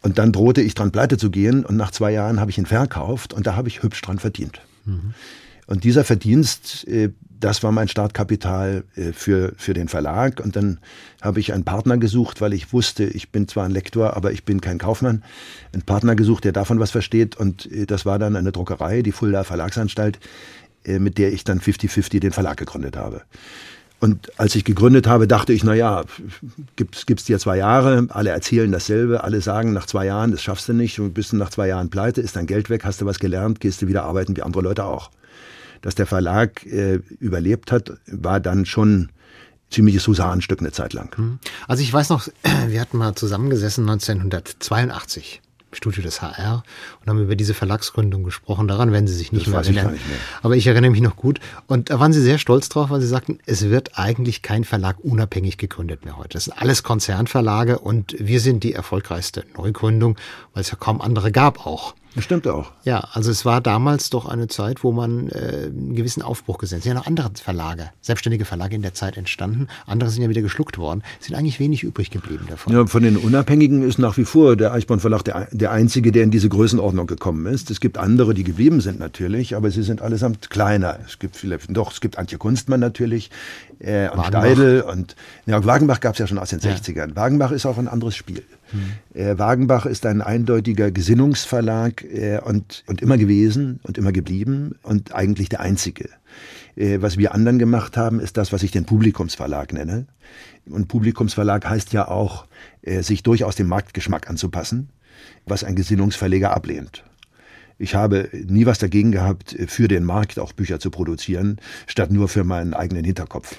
Und 0.00 0.18
dann 0.18 0.30
drohte 0.30 0.60
ich 0.60 0.76
dran 0.76 0.92
pleite 0.92 1.18
zu 1.18 1.28
gehen 1.28 1.64
und 1.64 1.76
nach 1.76 1.90
zwei 1.90 2.12
Jahren 2.12 2.38
habe 2.38 2.52
ich 2.52 2.58
ihn 2.58 2.66
verkauft 2.66 3.34
und 3.34 3.48
da 3.48 3.56
habe 3.56 3.66
ich 3.66 3.82
hübsch 3.82 4.00
dran 4.02 4.20
verdient. 4.20 4.60
Mhm. 4.84 5.14
Und 5.66 5.82
dieser 5.82 6.04
Verdienst, 6.04 6.86
äh, 6.86 7.10
das 7.44 7.62
war 7.62 7.72
mein 7.72 7.88
Startkapital 7.88 8.84
äh, 8.96 9.12
für, 9.12 9.52
für 9.58 9.74
den 9.74 9.88
Verlag. 9.88 10.40
Und 10.40 10.56
dann 10.56 10.78
habe 11.20 11.40
ich 11.40 11.52
einen 11.52 11.64
Partner 11.64 11.98
gesucht, 11.98 12.40
weil 12.40 12.54
ich 12.54 12.72
wusste, 12.72 13.04
ich 13.04 13.30
bin 13.32 13.46
zwar 13.48 13.66
ein 13.66 13.70
Lektor, 13.70 14.16
aber 14.16 14.32
ich 14.32 14.44
bin 14.44 14.62
kein 14.62 14.78
Kaufmann. 14.78 15.22
Einen 15.74 15.82
Partner 15.82 16.16
gesucht, 16.16 16.44
der 16.44 16.52
davon 16.52 16.80
was 16.80 16.90
versteht. 16.90 17.36
Und 17.36 17.70
äh, 17.70 17.84
das 17.84 18.06
war 18.06 18.18
dann 18.18 18.36
eine 18.36 18.50
Druckerei, 18.50 19.02
die 19.02 19.12
Fulda 19.12 19.44
Verlagsanstalt, 19.44 20.18
äh, 20.86 20.98
mit 20.98 21.18
der 21.18 21.34
ich 21.34 21.44
dann 21.44 21.60
50-50 21.60 22.20
den 22.20 22.32
Verlag 22.32 22.56
gegründet 22.56 22.96
habe. 22.96 23.20
Und 24.00 24.32
als 24.40 24.54
ich 24.54 24.64
gegründet 24.64 25.06
habe, 25.06 25.26
dachte 25.26 25.52
ich, 25.52 25.64
na 25.64 25.74
ja, 25.74 26.04
gibt's 26.76 27.04
gibt's 27.04 27.24
dir 27.24 27.38
zwei 27.38 27.58
Jahre, 27.58 28.06
alle 28.08 28.30
erzählen 28.30 28.72
dasselbe, 28.72 29.22
alle 29.22 29.42
sagen 29.42 29.74
nach 29.74 29.86
zwei 29.86 30.06
Jahren, 30.06 30.30
das 30.30 30.42
schaffst 30.42 30.68
du 30.68 30.72
nicht, 30.72 30.96
du 30.96 31.10
bist 31.10 31.34
nach 31.34 31.50
zwei 31.50 31.68
Jahren 31.68 31.90
pleite, 31.90 32.22
ist 32.22 32.36
dein 32.36 32.46
Geld 32.46 32.70
weg, 32.70 32.84
hast 32.84 33.02
du 33.02 33.06
was 33.06 33.18
gelernt, 33.18 33.60
gehst 33.60 33.82
du 33.82 33.86
wieder 33.86 34.04
arbeiten 34.04 34.36
wie 34.36 34.42
andere 34.42 34.62
Leute 34.62 34.84
auch 34.84 35.10
dass 35.84 35.94
der 35.94 36.06
Verlag 36.06 36.64
äh, 36.64 37.00
überlebt 37.20 37.70
hat, 37.70 37.92
war 38.06 38.40
dann 38.40 38.64
schon 38.64 39.10
ziemliches 39.70 40.06
Husarenstück 40.06 40.60
eine 40.60 40.72
Zeit 40.72 40.94
lang. 40.94 41.14
Mhm. 41.18 41.38
Also 41.68 41.82
ich 41.82 41.92
weiß 41.92 42.08
noch, 42.08 42.26
wir 42.68 42.80
hatten 42.80 42.96
mal 42.96 43.14
zusammengesessen 43.14 43.88
1982 43.88 45.42
Studio 45.72 46.02
des 46.02 46.22
HR 46.22 46.62
und 47.00 47.10
haben 47.10 47.20
über 47.20 47.36
diese 47.36 47.52
Verlagsgründung 47.52 48.22
gesprochen. 48.22 48.66
Daran 48.66 48.92
werden 48.92 49.06
Sie 49.06 49.14
sich 49.14 49.30
nicht, 49.30 49.46
mehr 49.46 49.58
erinnern. 49.58 49.92
Nicht 49.92 50.08
mehr. 50.08 50.16
Aber 50.40 50.56
ich 50.56 50.66
erinnere 50.66 50.90
mich 50.90 51.02
noch 51.02 51.16
gut. 51.16 51.38
Und 51.66 51.90
da 51.90 52.00
waren 52.00 52.14
Sie 52.14 52.22
sehr 52.22 52.38
stolz 52.38 52.70
drauf, 52.70 52.88
weil 52.88 53.02
Sie 53.02 53.06
sagten, 53.06 53.40
es 53.44 53.68
wird 53.68 53.98
eigentlich 53.98 54.40
kein 54.40 54.64
Verlag 54.64 54.96
unabhängig 55.00 55.58
gegründet 55.58 56.06
mehr 56.06 56.16
heute. 56.16 56.30
Das 56.30 56.44
sind 56.44 56.56
alles 56.56 56.82
Konzernverlage 56.82 57.78
und 57.78 58.16
wir 58.18 58.40
sind 58.40 58.62
die 58.62 58.72
erfolgreichste 58.72 59.44
Neugründung, 59.54 60.16
weil 60.54 60.62
es 60.62 60.70
ja 60.70 60.78
kaum 60.78 61.02
andere 61.02 61.30
gab 61.30 61.66
auch. 61.66 61.94
Das 62.14 62.24
stimmt 62.24 62.46
auch. 62.46 62.70
Ja, 62.84 63.00
also 63.12 63.30
es 63.30 63.44
war 63.44 63.60
damals 63.60 64.08
doch 64.10 64.26
eine 64.26 64.46
Zeit, 64.46 64.84
wo 64.84 64.92
man 64.92 65.28
äh, 65.30 65.66
einen 65.66 65.94
gewissen 65.94 66.22
Aufbruch 66.22 66.58
gesetzt 66.58 66.74
hat. 66.74 66.78
Es 66.78 66.84
sind 66.84 66.92
ja 66.92 66.98
noch 66.98 67.06
andere 67.06 67.30
Verlage, 67.34 67.90
selbstständige 68.02 68.44
Verlage 68.44 68.76
in 68.76 68.82
der 68.82 68.94
Zeit 68.94 69.16
entstanden. 69.16 69.68
Andere 69.86 70.10
sind 70.10 70.22
ja 70.22 70.28
wieder 70.28 70.42
geschluckt 70.42 70.78
worden. 70.78 71.02
Es 71.20 71.26
sind 71.26 71.36
eigentlich 71.36 71.58
wenig 71.58 71.82
übrig 71.82 72.10
geblieben 72.10 72.46
davon. 72.48 72.72
Ja, 72.72 72.86
von 72.86 73.02
den 73.02 73.16
Unabhängigen 73.16 73.82
ist 73.82 73.98
nach 73.98 74.16
wie 74.16 74.24
vor 74.24 74.56
der 74.56 74.72
Eichborn 74.72 75.00
Verlag 75.00 75.22
der, 75.24 75.48
der 75.50 75.72
einzige, 75.72 76.12
der 76.12 76.22
in 76.22 76.30
diese 76.30 76.48
Größenordnung 76.48 77.06
gekommen 77.06 77.46
ist. 77.46 77.70
Es 77.70 77.80
gibt 77.80 77.98
andere, 77.98 78.34
die 78.34 78.44
geblieben 78.44 78.80
sind 78.80 79.00
natürlich, 79.00 79.56
aber 79.56 79.70
sie 79.70 79.82
sind 79.82 80.00
allesamt 80.00 80.50
kleiner. 80.50 80.98
Es 81.06 81.18
gibt 81.18 81.36
viele, 81.36 81.58
doch, 81.68 81.90
es 81.92 82.00
gibt 82.00 82.16
Antje 82.18 82.38
Kunstmann 82.38 82.80
natürlich 82.80 83.30
äh, 83.80 84.08
und 84.08 84.24
Steidel 84.26 84.82
und 84.82 85.16
ja, 85.46 85.64
Wagenbach 85.64 86.00
gab 86.00 86.12
es 86.12 86.18
ja 86.18 86.26
schon 86.26 86.38
aus 86.38 86.50
den 86.50 86.60
ja. 86.60 86.70
60ern. 86.70 87.16
Wagenbach 87.16 87.50
ist 87.50 87.66
auch 87.66 87.78
ein 87.78 87.88
anderes 87.88 88.14
Spiel. 88.14 88.44
Mhm. 88.74 89.38
Wagenbach 89.38 89.86
ist 89.86 90.06
ein 90.06 90.20
eindeutiger 90.20 90.90
Gesinnungsverlag 90.90 92.04
äh, 92.04 92.40
und, 92.44 92.84
und 92.86 93.00
immer 93.02 93.16
gewesen 93.16 93.80
und 93.82 93.98
immer 93.98 94.12
geblieben 94.12 94.76
und 94.82 95.14
eigentlich 95.14 95.48
der 95.48 95.60
einzige. 95.60 96.08
Äh, 96.76 97.00
was 97.00 97.16
wir 97.16 97.34
anderen 97.34 97.58
gemacht 97.58 97.96
haben, 97.96 98.20
ist 98.20 98.36
das, 98.36 98.52
was 98.52 98.62
ich 98.62 98.70
den 98.70 98.84
Publikumsverlag 98.84 99.72
nenne. 99.72 100.06
Und 100.66 100.88
Publikumsverlag 100.88 101.68
heißt 101.68 101.92
ja 101.92 102.08
auch, 102.08 102.46
äh, 102.82 103.02
sich 103.02 103.22
durchaus 103.22 103.56
dem 103.56 103.68
Marktgeschmack 103.68 104.28
anzupassen, 104.28 104.88
was 105.46 105.64
ein 105.64 105.76
Gesinnungsverleger 105.76 106.54
ablehnt. 106.54 107.04
Ich 107.78 107.94
habe 107.94 108.30
nie 108.46 108.66
was 108.66 108.78
dagegen 108.78 109.10
gehabt, 109.10 109.56
für 109.66 109.88
den 109.88 110.04
Markt 110.04 110.38
auch 110.38 110.52
Bücher 110.52 110.78
zu 110.78 110.90
produzieren, 110.90 111.58
statt 111.86 112.10
nur 112.12 112.28
für 112.28 112.44
meinen 112.44 112.72
eigenen 112.72 113.04
Hinterkopf. 113.04 113.56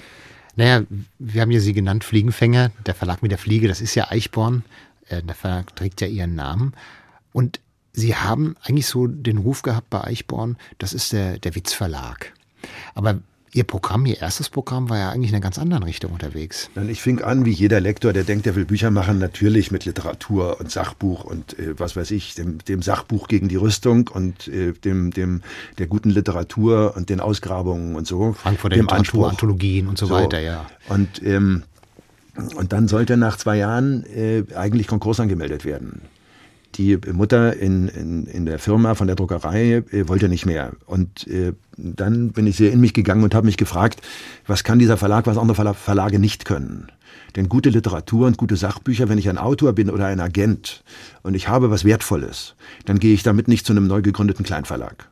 Naja, 0.56 0.84
wir 1.18 1.42
haben 1.42 1.50
ja 1.50 1.60
Sie 1.60 1.74
genannt, 1.74 2.02
Fliegenfänger, 2.02 2.72
der 2.86 2.94
Verlag 2.94 3.22
mit 3.22 3.30
der 3.30 3.38
Fliege, 3.38 3.68
das 3.68 3.82
ist 3.82 3.94
ja 3.94 4.10
Eichborn. 4.10 4.64
Äh, 5.08 5.22
der 5.22 5.34
Verlag 5.34 5.74
trägt 5.76 6.00
ja 6.00 6.06
ihren 6.06 6.34
Namen. 6.34 6.72
Und 7.32 7.60
sie 7.92 8.16
haben 8.16 8.56
eigentlich 8.62 8.86
so 8.86 9.06
den 9.06 9.38
Ruf 9.38 9.62
gehabt 9.62 9.90
bei 9.90 10.04
Eichborn, 10.04 10.56
das 10.78 10.92
ist 10.92 11.12
der, 11.12 11.38
der 11.38 11.54
Witzverlag. 11.54 12.32
Aber 12.94 13.20
Ihr 13.56 13.64
Programm, 13.64 14.04
Ihr 14.04 14.20
erstes 14.20 14.50
Programm 14.50 14.90
war 14.90 14.98
ja 14.98 15.10
eigentlich 15.10 15.30
in 15.30 15.36
einer 15.36 15.42
ganz 15.42 15.58
anderen 15.58 15.82
Richtung 15.82 16.12
unterwegs. 16.12 16.68
Ich 16.88 17.00
fing 17.00 17.22
an, 17.22 17.46
wie 17.46 17.52
jeder 17.52 17.80
Lektor, 17.80 18.12
der 18.12 18.24
denkt, 18.24 18.44
der 18.44 18.54
will 18.54 18.66
Bücher 18.66 18.90
machen, 18.90 19.18
natürlich 19.18 19.70
mit 19.70 19.86
Literatur 19.86 20.60
und 20.60 20.70
Sachbuch 20.70 21.24
und 21.24 21.58
äh, 21.58 21.78
was 21.78 21.96
weiß 21.96 22.10
ich, 22.10 22.34
dem, 22.34 22.58
dem, 22.58 22.82
Sachbuch 22.82 23.28
gegen 23.28 23.48
die 23.48 23.56
Rüstung 23.56 24.08
und 24.08 24.48
äh, 24.48 24.72
dem, 24.72 25.10
dem, 25.10 25.40
der 25.78 25.86
guten 25.86 26.10
Literatur 26.10 26.94
und 26.96 27.08
den 27.08 27.18
Ausgrabungen 27.18 27.96
und 27.96 28.06
so. 28.06 28.34
Frankfurter 28.34 28.76
dem 28.76 28.84
Literatur, 28.84 29.30
Anthologien 29.30 29.88
und 29.88 29.96
so, 29.96 30.04
so, 30.04 30.14
weiter, 30.14 30.40
ja. 30.40 30.66
Und 30.88 31.22
ähm, 31.22 31.62
und 32.54 32.72
dann 32.72 32.88
sollte 32.88 33.16
nach 33.16 33.36
zwei 33.36 33.56
Jahren 33.56 34.04
äh, 34.04 34.44
eigentlich 34.54 34.86
Konkurs 34.86 35.20
angemeldet 35.20 35.64
werden. 35.64 36.02
Die 36.74 36.98
Mutter 37.12 37.56
in, 37.56 37.88
in, 37.88 38.26
in 38.26 38.44
der 38.44 38.58
Firma 38.58 38.94
von 38.94 39.06
der 39.06 39.16
Druckerei 39.16 39.82
äh, 39.90 40.08
wollte 40.08 40.28
nicht 40.28 40.44
mehr. 40.44 40.72
Und 40.84 41.26
äh, 41.26 41.52
dann 41.76 42.32
bin 42.32 42.46
ich 42.46 42.56
sehr 42.56 42.72
in 42.72 42.80
mich 42.80 42.92
gegangen 42.92 43.24
und 43.24 43.34
habe 43.34 43.46
mich 43.46 43.56
gefragt, 43.56 44.02
was 44.46 44.64
kann 44.64 44.78
dieser 44.78 44.98
Verlag, 44.98 45.26
was 45.26 45.38
andere 45.38 45.74
Verlage 45.74 46.18
nicht 46.18 46.44
können. 46.44 46.88
Denn 47.34 47.48
gute 47.48 47.70
Literatur 47.70 48.26
und 48.26 48.36
gute 48.36 48.56
Sachbücher, 48.56 49.08
wenn 49.08 49.18
ich 49.18 49.28
ein 49.28 49.38
Autor 49.38 49.72
bin 49.72 49.90
oder 49.90 50.06
ein 50.06 50.20
Agent 50.20 50.82
und 51.22 51.34
ich 51.34 51.48
habe 51.48 51.70
was 51.70 51.84
Wertvolles, 51.84 52.54
dann 52.84 52.98
gehe 52.98 53.14
ich 53.14 53.22
damit 53.22 53.48
nicht 53.48 53.66
zu 53.66 53.72
einem 53.72 53.86
neu 53.86 54.02
gegründeten 54.02 54.44
Kleinverlag, 54.44 55.08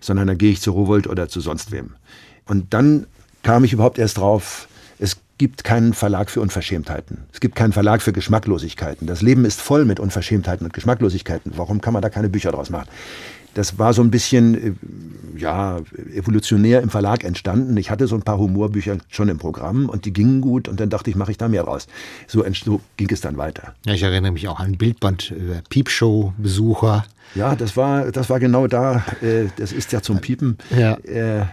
sondern 0.00 0.26
dann 0.26 0.38
gehe 0.38 0.50
ich 0.50 0.60
zu 0.60 0.72
Rowold 0.72 1.06
oder 1.06 1.28
zu 1.28 1.40
sonst 1.40 1.72
wem. 1.72 1.90
Und 2.46 2.74
dann 2.74 3.06
kam 3.42 3.64
ich 3.64 3.72
überhaupt 3.72 3.98
erst 3.98 4.18
drauf, 4.18 4.68
gibt 5.38 5.64
keinen 5.64 5.94
Verlag 5.94 6.30
für 6.30 6.40
Unverschämtheiten. 6.40 7.24
Es 7.32 7.40
gibt 7.40 7.56
keinen 7.56 7.72
Verlag 7.72 8.02
für 8.02 8.12
Geschmacklosigkeiten. 8.12 9.06
Das 9.06 9.22
Leben 9.22 9.44
ist 9.44 9.60
voll 9.60 9.84
mit 9.84 10.00
Unverschämtheiten 10.00 10.66
und 10.66 10.72
Geschmacklosigkeiten. 10.72 11.52
Warum 11.56 11.80
kann 11.80 11.92
man 11.92 12.02
da 12.02 12.10
keine 12.10 12.28
Bücher 12.28 12.52
draus 12.52 12.70
machen? 12.70 12.88
Das 13.54 13.78
war 13.78 13.92
so 13.94 14.02
ein 14.02 14.10
bisschen 14.10 14.54
äh, 14.54 15.40
ja, 15.40 15.78
evolutionär 16.12 16.82
im 16.82 16.90
Verlag 16.90 17.24
entstanden. 17.24 17.76
Ich 17.76 17.90
hatte 17.90 18.06
so 18.06 18.16
ein 18.16 18.22
paar 18.22 18.38
Humorbücher 18.38 18.98
schon 19.08 19.28
im 19.28 19.38
Programm 19.38 19.88
und 19.88 20.04
die 20.04 20.12
gingen 20.12 20.40
gut 20.40 20.68
und 20.68 20.80
dann 20.80 20.90
dachte 20.90 21.10
ich, 21.10 21.16
mache 21.16 21.30
ich 21.30 21.38
da 21.38 21.48
mehr 21.48 21.62
draus. 21.62 21.86
So, 22.26 22.44
so 22.52 22.80
ging 22.96 23.10
es 23.10 23.20
dann 23.20 23.36
weiter. 23.36 23.74
Ja, 23.86 23.94
ich 23.94 24.02
erinnere 24.02 24.32
mich 24.32 24.48
auch 24.48 24.58
an 24.58 24.72
ein 24.72 24.78
Bildband 24.78 25.30
über 25.30 25.62
Piepshow-Besucher. 25.68 27.04
Ja, 27.36 27.54
das 27.54 27.76
war, 27.76 28.10
das 28.10 28.28
war 28.28 28.40
genau 28.40 28.66
da. 28.66 29.04
Äh, 29.22 29.46
das 29.56 29.72
ist 29.72 29.92
ja 29.92 30.02
zum 30.02 30.20
Piepen. 30.20 30.58
Ja. 30.76 30.94
Äh, 30.98 31.46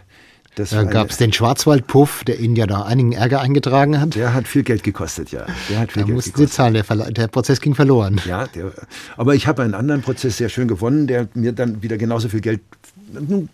das 0.56 0.72
da 0.72 0.84
gab 0.84 1.10
es 1.10 1.18
den 1.18 1.32
Schwarzwaldpuff, 1.32 2.24
der 2.26 2.40
Ihnen 2.40 2.56
ja 2.56 2.68
da 2.68 2.82
einigen 2.84 3.14
Ärger 3.14 3.40
eingetragen 3.40 4.02
hat. 4.02 4.16
Der 4.16 4.34
hat 4.34 4.48
viel 4.48 4.64
Geld 4.64 4.84
gekostet, 4.84 5.32
ja. 5.32 5.46
Der 5.70 5.80
hat 5.80 5.94
viel 5.94 6.02
da 6.02 6.08
Geld 6.08 6.16
mussten 6.16 6.32
gekostet. 6.32 6.50
Sie 6.50 6.56
zahlen, 6.56 6.74
der, 6.74 7.12
der, 7.12 7.28
Prozess 7.28 7.62
ging 7.62 7.74
verloren. 7.74 8.20
Ja, 8.26 8.48
der, 8.48 8.72
aber 9.16 9.34
ich 9.34 9.48
habe 9.48 9.62
einen 9.64 9.74
anderen 9.74 10.02
Prozess 10.02 10.38
sehr 10.38 10.50
schön 10.50 10.68
gewonnen, 10.68 11.08
der 11.08 11.30
mir 11.34 11.54
dann 11.54 11.82
wieder 11.82 11.98
genauso 11.98 12.28
viel 12.28 12.42
Geld, 12.42 12.62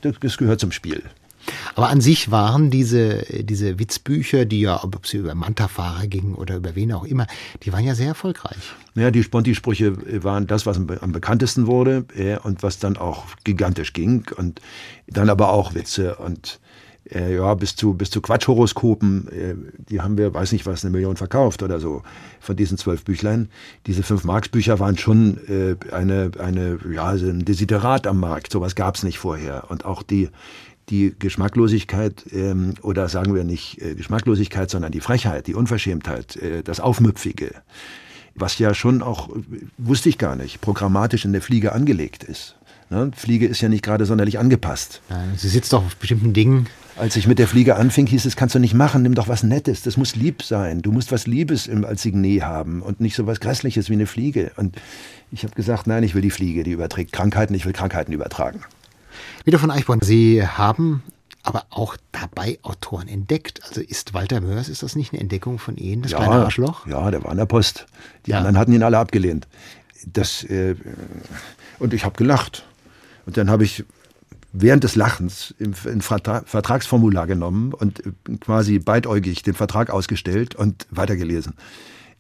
das 0.01 0.37
gehört 0.37 0.59
zum 0.59 0.71
Spiel. 0.71 1.03
Aber 1.75 1.89
an 1.89 2.01
sich 2.01 2.31
waren 2.31 2.69
diese, 2.71 3.23
diese 3.43 3.79
Witzbücher, 3.79 4.45
die 4.45 4.61
ja, 4.61 4.83
ob 4.83 5.05
sie 5.07 5.17
über 5.17 5.35
Manta-Fahrer 5.35 6.07
gingen 6.07 6.35
oder 6.35 6.57
über 6.57 6.75
wen 6.75 6.91
auch 6.91 7.05
immer, 7.05 7.27
die 7.63 7.71
waren 7.71 7.83
ja 7.83 7.95
sehr 7.95 8.07
erfolgreich. 8.07 8.57
Ja, 8.95 9.11
die 9.11 9.23
Sponti-Sprüche 9.23 10.23
waren 10.23 10.47
das, 10.47 10.65
was 10.65 10.77
am 10.77 11.11
bekanntesten 11.11 11.67
wurde 11.67 12.05
und 12.43 12.63
was 12.63 12.79
dann 12.79 12.97
auch 12.97 13.25
gigantisch 13.43 13.93
ging 13.93 14.25
und 14.35 14.61
dann 15.07 15.29
aber 15.29 15.49
auch 15.49 15.73
Witze 15.73 16.15
und 16.15 16.59
äh, 17.13 17.35
ja, 17.35 17.53
bis 17.55 17.75
zu, 17.75 17.93
bis 17.93 18.09
zu 18.09 18.21
Quatschhoroskopen, 18.21 19.27
äh, 19.29 19.55
die 19.89 20.01
haben 20.01 20.17
wir, 20.17 20.33
weiß 20.33 20.51
nicht 20.51 20.65
was, 20.65 20.83
eine 20.83 20.91
Million 20.91 21.17
verkauft 21.17 21.63
oder 21.63 21.79
so 21.79 22.03
von 22.39 22.55
diesen 22.55 22.77
zwölf 22.77 23.03
Büchlein. 23.03 23.49
Diese 23.85 24.03
fünf 24.03 24.23
Marx-Bücher 24.23 24.79
waren 24.79 24.97
schon 24.97 25.37
äh, 25.47 25.75
eine, 25.93 26.31
eine, 26.39 26.79
ja, 26.93 27.09
ein 27.09 27.45
Desiderat 27.45 28.07
am 28.07 28.19
Markt. 28.19 28.51
Sowas 28.51 28.75
gab 28.75 28.95
es 28.95 29.03
nicht 29.03 29.19
vorher. 29.19 29.69
Und 29.69 29.85
auch 29.85 30.03
die, 30.03 30.29
die 30.89 31.15
Geschmacklosigkeit 31.17 32.25
ähm, 32.31 32.75
oder 32.81 33.09
sagen 33.09 33.35
wir 33.35 33.43
nicht 33.43 33.81
äh, 33.81 33.95
Geschmacklosigkeit, 33.95 34.69
sondern 34.69 34.91
die 34.91 35.01
Frechheit, 35.01 35.47
die 35.47 35.55
Unverschämtheit, 35.55 36.35
äh, 36.37 36.63
das 36.63 36.79
Aufmüpfige, 36.79 37.51
was 38.35 38.57
ja 38.59 38.73
schon 38.73 39.01
auch, 39.01 39.29
wusste 39.77 40.09
ich 40.09 40.17
gar 40.17 40.35
nicht, 40.35 40.61
programmatisch 40.61 41.25
in 41.25 41.33
der 41.33 41.41
Fliege 41.41 41.73
angelegt 41.73 42.23
ist. 42.23 42.56
Ne? 42.89 43.11
Fliege 43.15 43.47
ist 43.47 43.61
ja 43.61 43.69
nicht 43.69 43.83
gerade 43.83 44.05
sonderlich 44.05 44.39
angepasst. 44.39 45.01
Ja, 45.09 45.23
sie 45.35 45.49
sitzt 45.49 45.73
doch 45.73 45.85
auf 45.85 45.95
bestimmten 45.97 46.33
Dingen. 46.33 46.67
Als 46.95 47.15
ich 47.15 47.27
mit 47.27 47.37
der 47.37 47.47
Fliege 47.47 47.75
anfing, 47.75 48.07
hieß 48.07 48.25
es, 48.25 48.35
kannst 48.35 48.55
du 48.55 48.59
nicht 48.59 48.73
machen, 48.73 49.03
nimm 49.03 49.13
doch 49.13 49.27
was 49.27 49.43
Nettes, 49.43 49.83
das 49.83 49.97
muss 49.97 50.15
lieb 50.15 50.41
sein. 50.41 50.81
Du 50.81 50.91
musst 50.91 51.11
was 51.11 51.27
Liebes 51.27 51.69
als 51.69 52.01
Signet 52.01 52.41
haben 52.41 52.81
und 52.81 52.99
nicht 53.01 53.15
so 53.15 53.27
was 53.27 53.39
Grässliches 53.39 53.89
wie 53.89 53.93
eine 53.93 54.07
Fliege. 54.07 54.51
Und 54.55 54.77
ich 55.31 55.43
habe 55.43 55.53
gesagt, 55.53 55.85
nein, 55.85 56.01
ich 56.03 56.15
will 56.15 56.23
die 56.23 56.31
Fliege, 56.31 56.63
die 56.63 56.71
überträgt 56.71 57.11
Krankheiten, 57.11 57.53
ich 57.53 57.65
will 57.65 57.73
Krankheiten 57.73 58.13
übertragen. 58.13 58.61
Wieder 59.45 59.59
von 59.59 59.69
Eichborn, 59.69 59.99
Sie 60.01 60.45
haben 60.45 61.03
aber 61.43 61.65
auch 61.69 61.97
dabei 62.11 62.57
Autoren 62.63 63.07
entdeckt. 63.07 63.61
Also 63.63 63.79
ist 63.79 64.13
Walter 64.13 64.41
Mörs, 64.41 64.67
ist 64.67 64.83
das 64.83 64.95
nicht 64.95 65.13
eine 65.13 65.21
Entdeckung 65.21 65.59
von 65.59 65.77
Ihnen, 65.77 66.01
das 66.01 66.11
ja, 66.11 66.17
kleine 66.17 66.43
Arschloch? 66.43 66.87
Ja, 66.87 67.09
der 67.11 67.23
war 67.23 67.31
in 67.31 67.37
der 67.37 67.45
Post. 67.45 67.85
Die 68.25 68.31
ja. 68.31 68.39
anderen 68.39 68.57
hatten 68.57 68.73
ihn 68.73 68.83
alle 68.83 68.97
abgelehnt. 68.97 69.47
Das, 70.05 70.43
äh, 70.43 70.75
und 71.79 71.93
ich 71.93 72.05
habe 72.05 72.15
gelacht. 72.15 72.65
Und 73.27 73.37
dann 73.37 73.51
habe 73.51 73.65
ich 73.65 73.83
während 74.53 74.83
des 74.83 74.95
Lachens 74.95 75.53
ein 75.59 76.01
Vertragsformular 76.01 77.27
genommen 77.27 77.73
und 77.73 78.05
äh, 78.05 78.37
quasi 78.39 78.79
beidäugig 78.79 79.43
den 79.43 79.53
Vertrag 79.53 79.89
ausgestellt 79.89 80.55
und 80.55 80.87
weitergelesen. 80.89 81.53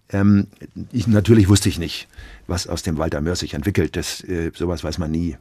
Ähm, 0.09 0.47
ich, 0.91 1.07
natürlich 1.07 1.49
wusste 1.49 1.69
ich 1.69 1.79
nicht, 1.79 2.07
was 2.45 2.67
aus 2.67 2.83
dem 2.83 2.97
Walter 2.97 3.21
Mörs 3.21 3.39
sich 3.39 3.53
entwickelt. 3.53 3.95
Das, 3.95 4.21
äh, 4.23 4.51
sowas 4.53 4.83
weiß 4.83 4.97
man 4.99 5.09
nie. 5.09 5.37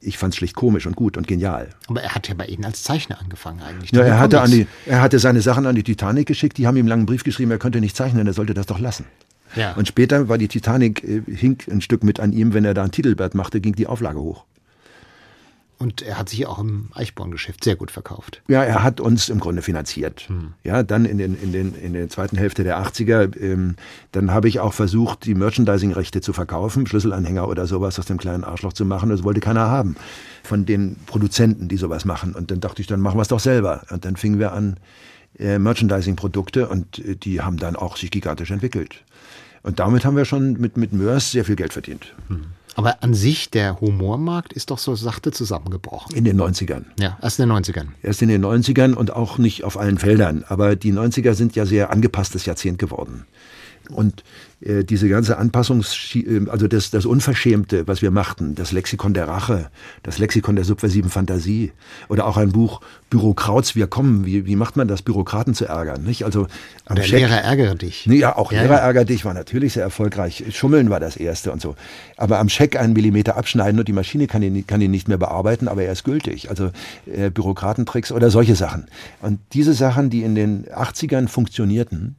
Ich 0.00 0.18
fand 0.18 0.34
es 0.34 0.38
schlicht 0.38 0.56
komisch 0.56 0.86
und 0.86 0.96
gut 0.96 1.16
und 1.16 1.28
genial. 1.28 1.70
Aber 1.86 2.02
er 2.02 2.12
hat 2.16 2.28
ja 2.28 2.34
bei 2.34 2.46
Ihnen 2.46 2.64
als 2.64 2.82
Zeichner 2.82 3.20
angefangen 3.20 3.62
eigentlich. 3.62 3.92
Ja, 3.92 4.02
er 4.02 4.18
hatte, 4.18 4.42
die, 4.48 4.66
er 4.86 5.00
hatte 5.00 5.20
seine 5.20 5.42
Sachen 5.42 5.64
an 5.64 5.76
die 5.76 5.84
Titanic 5.84 6.26
geschickt, 6.26 6.58
die 6.58 6.66
haben 6.66 6.76
ihm 6.76 6.80
einen 6.80 6.88
langen 6.88 7.06
Brief 7.06 7.22
geschrieben, 7.22 7.52
er 7.52 7.58
könnte 7.58 7.80
nicht 7.80 7.96
zeichnen, 7.96 8.26
er 8.26 8.32
sollte 8.32 8.52
das 8.52 8.66
doch 8.66 8.80
lassen. 8.80 9.04
Ja. 9.54 9.74
Und 9.74 9.86
später 9.86 10.28
war 10.28 10.38
die 10.38 10.48
Titanic, 10.48 11.04
äh, 11.04 11.22
hing 11.28 11.58
ein 11.70 11.80
Stück 11.80 12.02
mit 12.02 12.18
an 12.18 12.32
ihm, 12.32 12.52
wenn 12.52 12.64
er 12.64 12.74
da 12.74 12.82
ein 12.82 12.90
Titelblatt 12.90 13.36
machte, 13.36 13.60
ging 13.60 13.76
die 13.76 13.86
Auflage 13.86 14.18
hoch. 14.18 14.44
Und 15.82 16.00
er 16.00 16.16
hat 16.16 16.28
sich 16.28 16.46
auch 16.46 16.60
im 16.60 16.90
Eichborn-Geschäft 16.94 17.64
sehr 17.64 17.74
gut 17.74 17.90
verkauft. 17.90 18.40
Ja, 18.46 18.62
er 18.62 18.84
hat 18.84 19.00
uns 19.00 19.28
im 19.28 19.40
Grunde 19.40 19.62
finanziert. 19.62 20.28
Hm. 20.28 20.52
Ja, 20.62 20.84
dann 20.84 21.04
in, 21.04 21.18
den, 21.18 21.34
in, 21.34 21.50
den, 21.50 21.74
in 21.74 21.92
der 21.94 22.08
zweiten 22.08 22.36
Hälfte 22.36 22.62
der 22.62 22.80
80er, 22.80 23.36
ähm, 23.36 23.74
dann 24.12 24.30
habe 24.30 24.46
ich 24.46 24.60
auch 24.60 24.74
versucht, 24.74 25.24
die 25.24 25.34
Merchandising-Rechte 25.34 26.20
zu 26.20 26.32
verkaufen, 26.32 26.86
Schlüsselanhänger 26.86 27.48
oder 27.48 27.66
sowas 27.66 27.98
aus 27.98 28.06
dem 28.06 28.18
kleinen 28.18 28.44
Arschloch 28.44 28.74
zu 28.74 28.84
machen. 28.84 29.10
Das 29.10 29.24
wollte 29.24 29.40
keiner 29.40 29.70
haben 29.70 29.96
von 30.44 30.66
den 30.66 30.94
Produzenten, 31.06 31.66
die 31.66 31.76
sowas 31.76 32.04
machen. 32.04 32.36
Und 32.36 32.52
dann 32.52 32.60
dachte 32.60 32.80
ich, 32.80 32.86
dann 32.86 33.00
machen 33.00 33.18
wir 33.18 33.22
es 33.22 33.28
doch 33.28 33.40
selber. 33.40 33.82
Und 33.90 34.04
dann 34.04 34.14
fingen 34.14 34.38
wir 34.38 34.52
an, 34.52 34.76
äh, 35.36 35.58
Merchandising-Produkte 35.58 36.68
und 36.68 37.00
äh, 37.00 37.16
die 37.16 37.40
haben 37.40 37.56
dann 37.56 37.74
auch 37.74 37.96
sich 37.96 38.12
gigantisch 38.12 38.52
entwickelt. 38.52 39.02
Und 39.64 39.80
damit 39.80 40.04
haben 40.04 40.16
wir 40.16 40.26
schon 40.26 40.52
mit, 40.60 40.76
mit 40.76 40.92
Mörs 40.92 41.32
sehr 41.32 41.44
viel 41.44 41.56
Geld 41.56 41.72
verdient. 41.72 42.14
Hm. 42.28 42.44
Aber 42.74 43.02
an 43.02 43.14
sich, 43.14 43.50
der 43.50 43.80
Humormarkt 43.80 44.52
ist 44.52 44.70
doch 44.70 44.78
so 44.78 44.94
sachte 44.94 45.30
zusammengebrochen. 45.30 46.16
In 46.16 46.24
den 46.24 46.40
90ern. 46.40 46.84
Ja, 46.98 47.18
erst 47.20 47.38
in 47.38 47.48
den 47.48 47.56
90ern. 47.56 47.88
Erst 48.02 48.22
in 48.22 48.28
den 48.28 48.44
90ern 48.44 48.94
und 48.94 49.14
auch 49.14 49.38
nicht 49.38 49.64
auf 49.64 49.78
allen 49.78 49.98
Feldern. 49.98 50.44
Aber 50.48 50.76
die 50.76 50.92
90er 50.92 51.34
sind 51.34 51.54
ja 51.54 51.66
sehr 51.66 51.90
angepasstes 51.90 52.46
Jahrzehnt 52.46 52.78
geworden. 52.78 53.26
Und 53.90 54.24
äh, 54.64 54.84
diese 54.84 55.08
ganze 55.08 55.38
Anpassungs, 55.38 56.14
äh, 56.14 56.48
also 56.48 56.68
das, 56.68 56.90
das 56.90 57.06
Unverschämte, 57.06 57.86
was 57.88 58.02
wir 58.02 58.10
machten, 58.10 58.54
das 58.54 58.72
Lexikon 58.72 59.14
der 59.14 59.28
Rache, 59.28 59.70
das 60.02 60.18
Lexikon 60.18 60.56
der 60.56 60.64
subversiven 60.64 61.10
Fantasie 61.10 61.72
oder 62.08 62.26
auch 62.26 62.36
ein 62.36 62.52
Buch 62.52 62.80
Bürokrats, 63.10 63.76
wir 63.76 63.88
kommen, 63.88 64.24
wie, 64.24 64.46
wie 64.46 64.56
macht 64.56 64.76
man 64.76 64.88
das, 64.88 65.02
Bürokraten 65.02 65.54
zu 65.54 65.66
ärgern, 65.66 66.02
nicht? 66.02 66.24
Also 66.24 66.46
am 66.86 66.96
der 66.96 67.02
Scheck, 67.02 67.20
Lehrer 67.20 67.42
ärgere 67.42 67.74
dich. 67.74 68.06
Nee, 68.06 68.16
ja, 68.16 68.36
auch 68.36 68.52
ja, 68.52 68.62
Lehrer 68.62 68.76
ja. 68.76 68.80
ärgere 68.80 69.04
dich 69.04 69.24
war 69.24 69.34
natürlich 69.34 69.74
sehr 69.74 69.82
erfolgreich. 69.82 70.44
Schummeln 70.50 70.88
war 70.90 71.00
das 71.00 71.16
erste 71.16 71.52
und 71.52 71.60
so. 71.60 71.74
Aber 72.16 72.38
am 72.38 72.48
Scheck 72.48 72.76
einen 72.76 72.92
Millimeter 72.92 73.36
abschneiden 73.36 73.78
und 73.78 73.88
die 73.88 73.92
Maschine 73.92 74.28
kann 74.28 74.42
ihn, 74.42 74.66
kann 74.66 74.80
ihn 74.80 74.90
nicht 74.90 75.08
mehr 75.08 75.18
bearbeiten, 75.18 75.68
aber 75.68 75.82
er 75.82 75.92
ist 75.92 76.04
gültig. 76.04 76.48
Also 76.48 76.70
äh, 77.06 77.30
Bürokratentricks 77.30 78.12
oder 78.12 78.30
solche 78.30 78.54
Sachen. 78.54 78.86
Und 79.20 79.40
diese 79.52 79.74
Sachen, 79.74 80.08
die 80.08 80.22
in 80.22 80.34
den 80.34 80.66
80ern 80.66 81.28
funktionierten, 81.28 82.16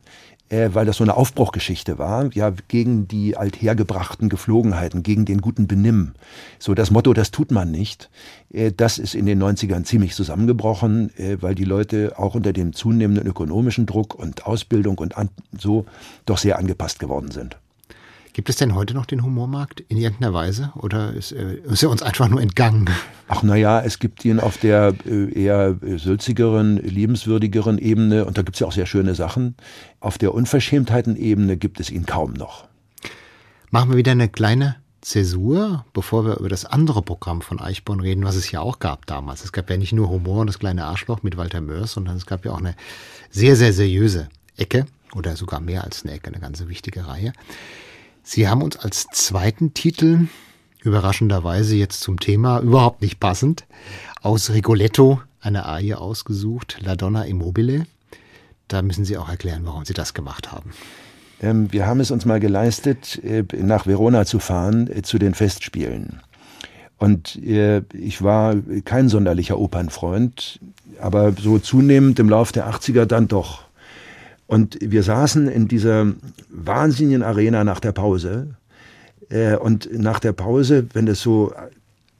äh, 0.53 0.75
weil 0.75 0.85
das 0.85 0.97
so 0.97 1.03
eine 1.03 1.15
Aufbruchgeschichte 1.15 1.97
war, 1.97 2.29
ja, 2.33 2.53
gegen 2.67 3.07
die 3.07 3.35
althergebrachten 3.35 4.29
Geflogenheiten, 4.29 5.01
gegen 5.01 5.25
den 5.25 5.41
guten 5.41 5.65
Benimm. 5.65 6.13
So 6.59 6.75
das 6.75 6.91
Motto, 6.91 7.13
das 7.13 7.31
tut 7.31 7.49
man 7.49 7.71
nicht, 7.71 8.11
äh, 8.53 8.71
das 8.71 8.99
ist 8.99 9.15
in 9.15 9.25
den 9.25 9.41
90ern 9.41 9.83
ziemlich 9.83 10.13
zusammengebrochen, 10.13 11.09
äh, 11.17 11.41
weil 11.41 11.55
die 11.55 11.63
Leute 11.63 12.13
auch 12.17 12.35
unter 12.35 12.53
dem 12.53 12.73
zunehmenden 12.73 13.25
ökonomischen 13.25 13.87
Druck 13.87 14.13
und 14.13 14.45
Ausbildung 14.45 14.99
und 14.99 15.15
so 15.57 15.85
doch 16.27 16.37
sehr 16.37 16.59
angepasst 16.59 16.99
geworden 16.99 17.31
sind. 17.31 17.57
Gibt 18.33 18.49
es 18.49 18.55
denn 18.55 18.73
heute 18.73 18.95
noch 18.95 19.05
den 19.05 19.23
Humormarkt 19.23 19.81
in 19.81 19.97
irgendeiner 19.97 20.33
Weise 20.33 20.71
oder 20.75 21.13
ist, 21.13 21.31
äh, 21.31 21.57
ist 21.65 21.83
er 21.83 21.91
uns 21.91 22.01
einfach 22.01 22.27
nur 22.27 22.41
entgangen? 22.41 22.89
Ach 23.27 23.43
naja, 23.43 23.81
es 23.81 23.99
gibt 23.99 24.25
ihn 24.25 24.39
auf 24.39 24.57
der 24.57 24.95
äh, 25.05 25.31
eher 25.31 25.77
sülzigeren, 25.97 26.77
liebenswürdigeren 26.77 27.77
Ebene 27.77 28.25
und 28.25 28.39
da 28.39 28.41
gibt 28.41 28.55
es 28.55 28.61
ja 28.61 28.67
auch 28.67 28.71
sehr 28.71 28.87
schöne 28.87 29.13
Sachen. 29.13 29.55
Auf 29.99 30.17
der 30.17 30.33
Unverschämtheiten-Ebene 30.33 31.57
gibt 31.57 31.79
es 31.79 31.91
ihn 31.91 32.07
kaum 32.07 32.33
noch. 32.33 32.67
Machen 33.69 33.91
wir 33.91 33.97
wieder 33.97 34.13
eine 34.13 34.29
kleine 34.29 34.77
Zäsur, 35.01 35.85
bevor 35.93 36.25
wir 36.25 36.37
über 36.37 36.49
das 36.49 36.65
andere 36.65 37.03
Programm 37.03 37.41
von 37.41 37.59
Eichborn 37.59 37.99
reden, 37.99 38.23
was 38.23 38.35
es 38.35 38.49
ja 38.49 38.61
auch 38.61 38.79
gab 38.79 39.05
damals. 39.05 39.43
Es 39.43 39.51
gab 39.51 39.69
ja 39.69 39.77
nicht 39.77 39.93
nur 39.93 40.09
Humor 40.09 40.41
und 40.41 40.47
das 40.47 40.57
kleine 40.57 40.85
Arschloch 40.85 41.21
mit 41.21 41.37
Walter 41.37 41.61
Mörs, 41.61 41.93
sondern 41.93 42.17
es 42.17 42.25
gab 42.25 42.45
ja 42.45 42.51
auch 42.51 42.59
eine 42.59 42.75
sehr, 43.29 43.55
sehr 43.55 43.73
seriöse 43.73 44.29
Ecke 44.57 44.87
oder 45.13 45.35
sogar 45.35 45.59
mehr 45.59 45.83
als 45.83 46.03
eine 46.03 46.13
Ecke, 46.13 46.29
eine 46.29 46.39
ganz 46.39 46.65
wichtige 46.67 47.07
Reihe. 47.07 47.33
Sie 48.23 48.47
haben 48.47 48.61
uns 48.61 48.77
als 48.77 49.07
zweiten 49.11 49.73
Titel, 49.73 50.27
überraschenderweise 50.81 51.75
jetzt 51.75 51.99
zum 52.01 52.19
Thema, 52.19 52.59
überhaupt 52.59 53.01
nicht 53.01 53.19
passend, 53.19 53.65
aus 54.21 54.51
Rigoletto 54.51 55.21
eine 55.41 55.65
Arie 55.65 55.95
ausgesucht, 55.95 56.77
La 56.81 56.95
Donna 56.95 57.25
Immobile. 57.25 57.85
Da 58.69 58.81
müssen 58.81 59.03
Sie 59.03 59.17
auch 59.17 59.27
erklären, 59.27 59.63
warum 59.65 59.83
Sie 59.83 59.93
das 59.93 60.13
gemacht 60.13 60.53
haben. 60.53 60.71
Ähm, 61.41 61.71
wir 61.73 61.85
haben 61.85 61.99
es 61.99 62.11
uns 62.11 62.23
mal 62.23 62.39
geleistet, 62.39 63.21
äh, 63.23 63.43
nach 63.57 63.85
Verona 63.85 64.25
zu 64.25 64.39
fahren, 64.39 64.89
äh, 64.89 65.01
zu 65.01 65.19
den 65.19 65.33
Festspielen. 65.33 66.21
Und 66.97 67.35
äh, 67.43 67.81
ich 67.93 68.21
war 68.21 68.55
kein 68.85 69.09
sonderlicher 69.09 69.59
Opernfreund, 69.59 70.61
aber 71.01 71.33
so 71.33 71.59
zunehmend 71.59 72.19
im 72.19 72.29
Lauf 72.29 72.53
der 72.53 72.69
80er 72.71 73.05
dann 73.05 73.27
doch. 73.27 73.63
Und 74.47 74.77
wir 74.79 75.03
saßen 75.03 75.49
in 75.49 75.67
dieser 75.67 76.13
wahnsinnigen 76.65 77.23
Arena 77.23 77.63
nach 77.63 77.79
der 77.79 77.91
Pause. 77.91 78.55
Äh, 79.29 79.55
und 79.55 79.89
nach 79.91 80.19
der 80.19 80.33
Pause, 80.33 80.87
wenn 80.93 81.07
es 81.07 81.21
so 81.21 81.53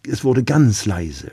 es 0.07 0.23
wurde 0.23 0.43
ganz 0.43 0.85
leise. 0.85 1.31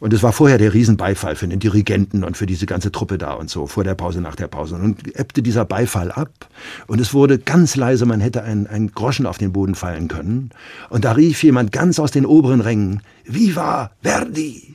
Und 0.00 0.12
es 0.12 0.22
war 0.22 0.32
vorher 0.32 0.58
der 0.58 0.74
Riesenbeifall 0.74 1.36
für 1.36 1.46
den 1.46 1.60
Dirigenten 1.60 2.24
und 2.24 2.36
für 2.36 2.46
diese 2.46 2.66
ganze 2.66 2.90
Truppe 2.90 3.16
da 3.16 3.34
und 3.34 3.48
so, 3.48 3.66
vor 3.66 3.84
der 3.84 3.94
Pause, 3.94 4.20
nach 4.20 4.34
der 4.34 4.48
Pause. 4.48 4.74
Und 4.74 4.82
dann 4.82 5.14
ebbte 5.14 5.42
dieser 5.42 5.64
Beifall 5.64 6.10
ab 6.10 6.48
und 6.88 7.00
es 7.00 7.14
wurde 7.14 7.38
ganz 7.38 7.76
leise, 7.76 8.06
man 8.06 8.20
hätte 8.20 8.42
einen, 8.42 8.66
einen 8.66 8.92
Groschen 8.92 9.26
auf 9.26 9.38
den 9.38 9.52
Boden 9.52 9.74
fallen 9.74 10.08
können. 10.08 10.50
Und 10.90 11.04
da 11.04 11.12
rief 11.12 11.42
jemand 11.44 11.70
ganz 11.70 11.98
aus 12.00 12.10
den 12.10 12.26
oberen 12.26 12.60
Rängen, 12.60 13.02
Viva 13.24 13.92
Verdi! 14.02 14.74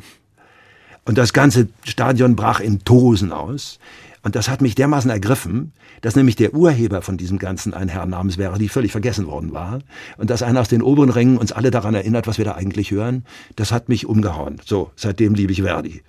Und 1.06 1.17
das 1.17 1.34
ganze 1.34 1.67
Stadion 1.84 2.38
brach 2.38 2.62
in 2.62 2.86
Tosen 2.86 3.34
aus. 3.34 3.78
Und 4.24 4.36
das 4.36 4.50
hat 4.50 4.62
mich 4.62 4.74
dermaßen 4.74 5.12
ergriffen, 5.12 5.74
dass 6.02 6.16
nämlich 6.16 6.38
der 6.38 6.54
Urheber 6.54 7.02
von 7.02 7.18
diesem 7.18 7.38
Ganzen 7.38 7.74
ein 7.74 7.90
Herr 7.90 8.06
namens 8.06 8.36
Verdi 8.36 8.70
völlig 8.70 8.92
vergessen 8.92 9.28
worden 9.28 9.54
war. 9.54 9.80
Und 10.18 10.30
dass 10.30 10.42
einer 10.42 10.62
aus 10.62 10.70
den 10.70 10.82
oberen 10.82 11.10
Rängen 11.10 11.38
uns 11.38 11.52
alle 11.52 11.72
daran 11.72 11.94
erinnert, 11.94 12.26
was 12.26 12.38
wir 12.38 12.46
da 12.46 12.56
eigentlich 12.56 12.92
hören, 12.92 13.26
das 13.58 13.72
hat 13.72 13.90
mich 13.90 14.06
umgehauen. 14.06 14.62
So, 14.66 14.92
seitdem 14.96 15.36
liebe 15.36 15.52
ich 15.52 15.62
Verdi. 15.62 16.02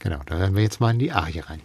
Genau, 0.00 0.18
da 0.26 0.36
hören 0.36 0.56
wir 0.56 0.62
jetzt 0.62 0.80
mal 0.80 0.90
in 0.90 0.98
die 0.98 1.12
Arie 1.12 1.40
rein. 1.40 1.60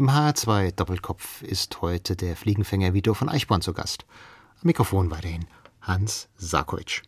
Im 0.00 0.08
HR2 0.08 0.72
Doppelkopf 0.72 1.42
ist 1.42 1.82
heute 1.82 2.16
der 2.16 2.34
Fliegenfänger 2.34 2.94
Vito 2.94 3.12
von 3.12 3.28
Eichborn 3.28 3.60
zu 3.60 3.74
Gast. 3.74 4.06
Am 4.54 4.62
Mikrofon 4.62 5.10
weiterhin 5.10 5.44
Hans 5.82 6.30
Sarkovic. 6.38 7.02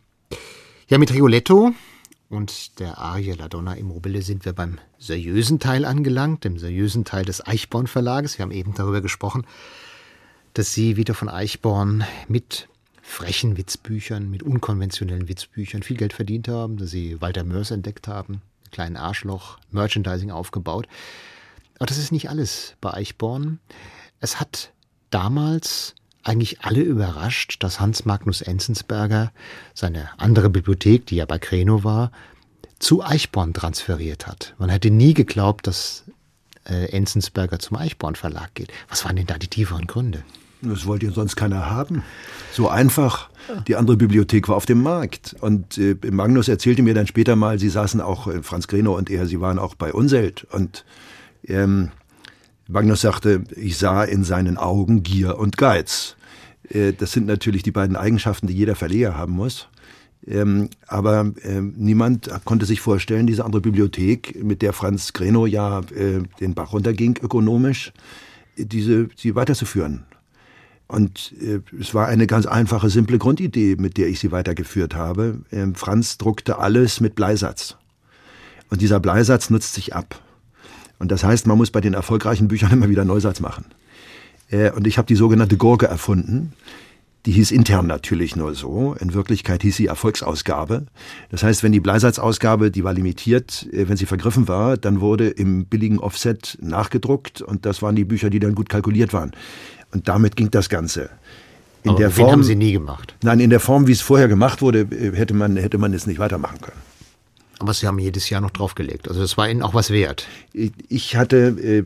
Ja, 0.87 0.99
mit 0.99 1.11
Rioletto 1.11 1.71
und 2.29 2.79
der 2.79 2.99
Arie 2.99 3.31
La 3.31 3.47
Donna 3.47 3.73
Immobile 3.73 4.21
sind 4.21 4.45
wir 4.45 4.53
beim 4.53 4.77
seriösen 4.99 5.57
Teil 5.57 5.85
angelangt, 5.85 6.43
dem 6.43 6.59
seriösen 6.59 7.03
Teil 7.03 7.25
des 7.25 7.43
Eichborn 7.43 7.87
Verlages. 7.87 8.37
Wir 8.37 8.43
haben 8.43 8.51
eben 8.51 8.75
darüber 8.75 9.01
gesprochen, 9.01 9.47
dass 10.53 10.75
Sie, 10.75 10.95
Vito 10.95 11.15
von 11.15 11.29
Eichborn, 11.29 12.03
mit 12.27 12.69
frechen 13.01 13.57
Witzbüchern, 13.57 14.29
mit 14.29 14.43
unkonventionellen 14.43 15.27
Witzbüchern 15.27 15.81
viel 15.81 15.97
Geld 15.97 16.13
verdient 16.13 16.47
haben, 16.47 16.77
dass 16.77 16.91
Sie 16.91 17.19
Walter 17.19 17.43
Mörs 17.43 17.71
entdeckt 17.71 18.07
haben, 18.07 18.33
einen 18.33 18.71
kleinen 18.71 18.97
Arschloch, 18.97 19.57
Merchandising 19.71 20.29
aufgebaut. 20.29 20.87
Aber 21.77 21.85
das 21.85 21.97
ist 21.97 22.11
nicht 22.11 22.29
alles 22.29 22.75
bei 22.81 22.93
Eichborn. 22.93 23.59
Es 24.19 24.39
hat 24.39 24.71
damals 25.09 25.95
eigentlich 26.23 26.61
alle 26.61 26.81
überrascht, 26.81 27.61
dass 27.63 27.79
Hans 27.79 28.05
Magnus 28.05 28.41
Enzensberger 28.41 29.31
seine 29.73 30.09
andere 30.17 30.49
Bibliothek, 30.49 31.05
die 31.05 31.17
ja 31.17 31.25
bei 31.25 31.37
Kreno 31.37 31.83
war, 31.83 32.11
zu 32.79 33.03
Eichborn 33.03 33.53
transferiert 33.53 34.27
hat. 34.27 34.55
Man 34.57 34.69
hätte 34.69 34.89
nie 34.89 35.13
geglaubt, 35.13 35.67
dass 35.67 36.05
äh, 36.65 36.91
Enzensberger 36.91 37.59
zum 37.59 37.77
Eichborn 37.77 38.15
Verlag 38.15 38.53
geht. 38.53 38.71
Was 38.89 39.05
waren 39.05 39.15
denn 39.15 39.27
da 39.27 39.37
die 39.37 39.47
tieferen 39.47 39.87
Gründe? 39.87 40.23
Das 40.61 40.85
wollte 40.85 41.07
ja 41.07 41.11
sonst 41.11 41.35
keiner 41.35 41.69
haben. 41.69 42.03
So 42.53 42.69
einfach. 42.69 43.29
Die 43.67 43.75
andere 43.75 43.97
Bibliothek 43.97 44.47
war 44.47 44.55
auf 44.55 44.65
dem 44.65 44.81
Markt. 44.81 45.35
Und 45.41 45.77
äh, 45.77 45.97
Magnus 46.09 46.47
erzählte 46.47 46.81
mir 46.81 46.93
dann 46.93 47.07
später 47.07 47.35
mal, 47.35 47.59
sie 47.59 47.67
saßen 47.67 47.99
auch, 47.99 48.27
äh, 48.27 48.41
Franz 48.41 48.67
Greno 48.67 48.95
und 48.95 49.09
er, 49.09 49.27
sie 49.27 49.41
waren 49.41 49.59
auch 49.59 49.75
bei 49.75 49.91
Unselt. 49.91 50.45
Und 50.45 50.85
ähm, 51.47 51.91
Magnus 52.67 53.01
sagte, 53.01 53.43
ich 53.55 53.77
sah 53.77 54.03
in 54.03 54.23
seinen 54.23 54.57
Augen 54.57 55.03
Gier 55.03 55.37
und 55.37 55.57
Geiz. 55.57 56.15
Äh, 56.69 56.93
das 56.93 57.11
sind 57.11 57.27
natürlich 57.27 57.63
die 57.63 57.71
beiden 57.71 57.95
Eigenschaften, 57.95 58.47
die 58.47 58.53
jeder 58.53 58.75
Verleger 58.75 59.17
haben 59.17 59.33
muss. 59.33 59.67
Ähm, 60.25 60.69
aber 60.87 61.33
äh, 61.43 61.59
niemand 61.59 62.29
konnte 62.45 62.65
sich 62.65 62.79
vorstellen, 62.79 63.27
diese 63.27 63.43
andere 63.43 63.61
Bibliothek, 63.61 64.41
mit 64.43 64.61
der 64.61 64.71
Franz 64.71 65.11
Greno 65.11 65.45
ja 65.45 65.79
äh, 65.79 66.23
den 66.39 66.53
Bach 66.53 66.71
runterging 66.71 67.19
ökonomisch, 67.21 67.91
diese 68.57 69.09
sie 69.17 69.35
weiterzuführen. 69.35 70.05
Und 70.87 71.33
äh, 71.41 71.59
es 71.79 71.93
war 71.93 72.07
eine 72.07 72.27
ganz 72.27 72.45
einfache, 72.45 72.89
simple 72.89 73.17
Grundidee, 73.17 73.75
mit 73.77 73.97
der 73.97 74.07
ich 74.07 74.19
sie 74.19 74.31
weitergeführt 74.31 74.95
habe. 74.95 75.41
Ähm, 75.51 75.75
Franz 75.75 76.17
druckte 76.17 76.59
alles 76.59 77.01
mit 77.01 77.15
Bleisatz. 77.15 77.77
Und 78.69 78.81
dieser 78.81 78.99
Bleisatz 78.99 79.49
nutzt 79.49 79.73
sich 79.73 79.93
ab. 79.93 80.21
Und 81.03 81.11
das 81.11 81.25
heißt, 81.25 81.47
man 81.47 81.57
muss 81.57 81.69
bei 81.69 81.81
den 81.81 81.95
erfolgreichen 81.95 82.47
Büchern 82.47 82.71
immer 82.71 82.87
wieder 82.87 83.03
Neusatz 83.03 83.41
machen. 83.41 83.65
Äh, 84.49 84.71
und 84.71 84.87
ich 84.87 84.97
habe 84.97 85.05
die 85.05 85.17
sogenannte 85.17 85.57
Gurke 85.57 85.85
erfunden. 85.85 86.53
Die 87.25 87.33
hieß 87.33 87.51
intern 87.51 87.87
natürlich 87.87 88.37
nur 88.37 88.55
so. 88.55 88.95
In 89.01 89.13
Wirklichkeit 89.13 89.63
hieß 89.63 89.75
sie 89.75 89.87
Erfolgsausgabe. 89.87 90.85
Das 91.29 91.43
heißt, 91.43 91.61
wenn 91.61 91.73
die 91.73 91.81
Bleisatzausgabe, 91.81 92.71
die 92.71 92.85
war 92.85 92.93
limitiert, 92.93 93.67
äh, 93.73 93.89
wenn 93.89 93.97
sie 93.97 94.05
vergriffen 94.05 94.47
war, 94.47 94.77
dann 94.77 95.01
wurde 95.01 95.27
im 95.27 95.65
billigen 95.65 95.99
Offset 95.99 96.57
nachgedruckt 96.61 97.41
und 97.41 97.65
das 97.65 97.81
waren 97.81 97.97
die 97.97 98.05
Bücher, 98.05 98.29
die 98.29 98.39
dann 98.39 98.55
gut 98.55 98.69
kalkuliert 98.69 99.11
waren. 99.11 99.33
Und 99.91 100.07
damit 100.07 100.37
ging 100.37 100.51
das 100.51 100.69
Ganze. 100.69 101.09
In 101.83 101.89
Aber 101.89 101.99
der 101.99 102.11
Form 102.11 102.31
haben 102.31 102.43
Sie 102.45 102.55
nie 102.55 102.71
gemacht. 102.71 103.17
Nein, 103.23 103.41
in 103.41 103.49
der 103.49 103.59
Form, 103.59 103.87
wie 103.87 103.91
es 103.91 103.99
vorher 103.99 104.29
gemacht 104.29 104.61
wurde, 104.61 104.87
äh, 104.89 105.13
hätte 105.13 105.33
man 105.33 105.57
hätte 105.57 105.77
man 105.77 105.93
es 105.93 106.07
nicht 106.07 106.19
weitermachen 106.19 106.61
können. 106.61 106.92
Aber 107.63 107.73
Sie 107.73 107.87
haben 107.87 107.97
jedes 107.97 108.29
Jahr 108.29 108.41
noch 108.41 108.49
draufgelegt. 108.49 109.07
Also 109.07 109.21
das 109.21 109.37
war 109.37 109.47
Ihnen 109.47 109.61
auch 109.61 109.73
was 109.73 109.89
wert. 109.89 110.27
Ich 110.51 111.15
hatte 111.15 111.37
äh, 111.37 111.83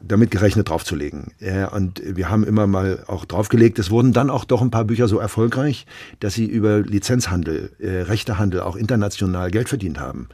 damit 0.00 0.30
gerechnet, 0.30 0.68
draufzulegen. 0.68 1.32
und 1.72 2.00
wir 2.04 2.30
haben 2.30 2.44
immer 2.44 2.68
mal 2.68 3.02
auch 3.08 3.24
draufgelegt. 3.24 3.80
Es 3.80 3.90
wurden 3.90 4.12
dann 4.12 4.30
auch 4.30 4.44
doch 4.44 4.62
ein 4.62 4.70
paar 4.70 4.84
Bücher 4.84 5.08
so 5.08 5.18
erfolgreich, 5.18 5.84
dass 6.20 6.34
sie 6.34 6.46
über 6.46 6.78
Lizenzhandel, 6.78 7.72
äh, 7.80 8.02
Rechtehandel 8.02 8.60
auch 8.60 8.76
international 8.76 9.50
Geld 9.50 9.68
verdient 9.68 9.98
haben. 9.98 10.28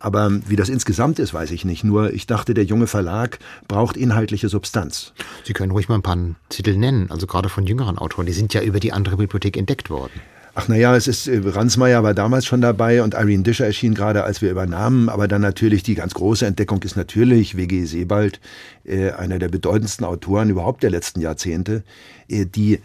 Aber 0.00 0.32
wie 0.48 0.56
das 0.56 0.68
insgesamt 0.68 1.20
ist, 1.20 1.32
weiß 1.32 1.52
ich 1.52 1.64
nicht. 1.64 1.84
Nur 1.84 2.12
ich 2.12 2.26
dachte, 2.26 2.52
der 2.52 2.64
junge 2.64 2.88
Verlag 2.88 3.38
braucht 3.68 3.96
inhaltliche 3.96 4.48
Substanz. 4.48 5.12
Sie 5.44 5.52
können 5.52 5.70
ruhig 5.70 5.88
mal 5.88 5.94
ein 5.94 6.02
paar 6.02 6.18
Titel 6.48 6.76
nennen, 6.76 7.12
also 7.12 7.28
gerade 7.28 7.48
von 7.48 7.64
jüngeren 7.64 7.96
Autoren. 7.96 8.26
Die 8.26 8.32
sind 8.32 8.54
ja 8.54 8.62
über 8.62 8.80
die 8.80 8.92
andere 8.92 9.18
Bibliothek 9.18 9.56
entdeckt 9.56 9.88
worden. 9.88 10.20
Ach 10.54 10.68
naja, 10.68 10.94
es 10.94 11.08
ist, 11.08 11.28
äh, 11.28 11.40
Ransmayr 11.42 12.02
war 12.02 12.12
damals 12.12 12.44
schon 12.44 12.60
dabei 12.60 13.02
und 13.02 13.14
Irene 13.14 13.42
Discher 13.42 13.64
erschien 13.64 13.94
gerade, 13.94 14.24
als 14.24 14.42
wir 14.42 14.50
übernahmen. 14.50 15.08
Aber 15.08 15.26
dann 15.26 15.40
natürlich 15.40 15.82
die 15.82 15.94
ganz 15.94 16.12
große 16.12 16.44
Entdeckung 16.44 16.82
ist 16.82 16.94
natürlich 16.96 17.56
W.G. 17.56 17.86
Sebald, 17.86 18.38
äh, 18.84 19.12
einer 19.12 19.38
der 19.38 19.48
bedeutendsten 19.48 20.04
Autoren 20.04 20.50
überhaupt 20.50 20.82
der 20.82 20.90
letzten 20.90 21.20
Jahrzehnte. 21.20 21.84
Äh, 22.28 22.44
die, 22.44 22.80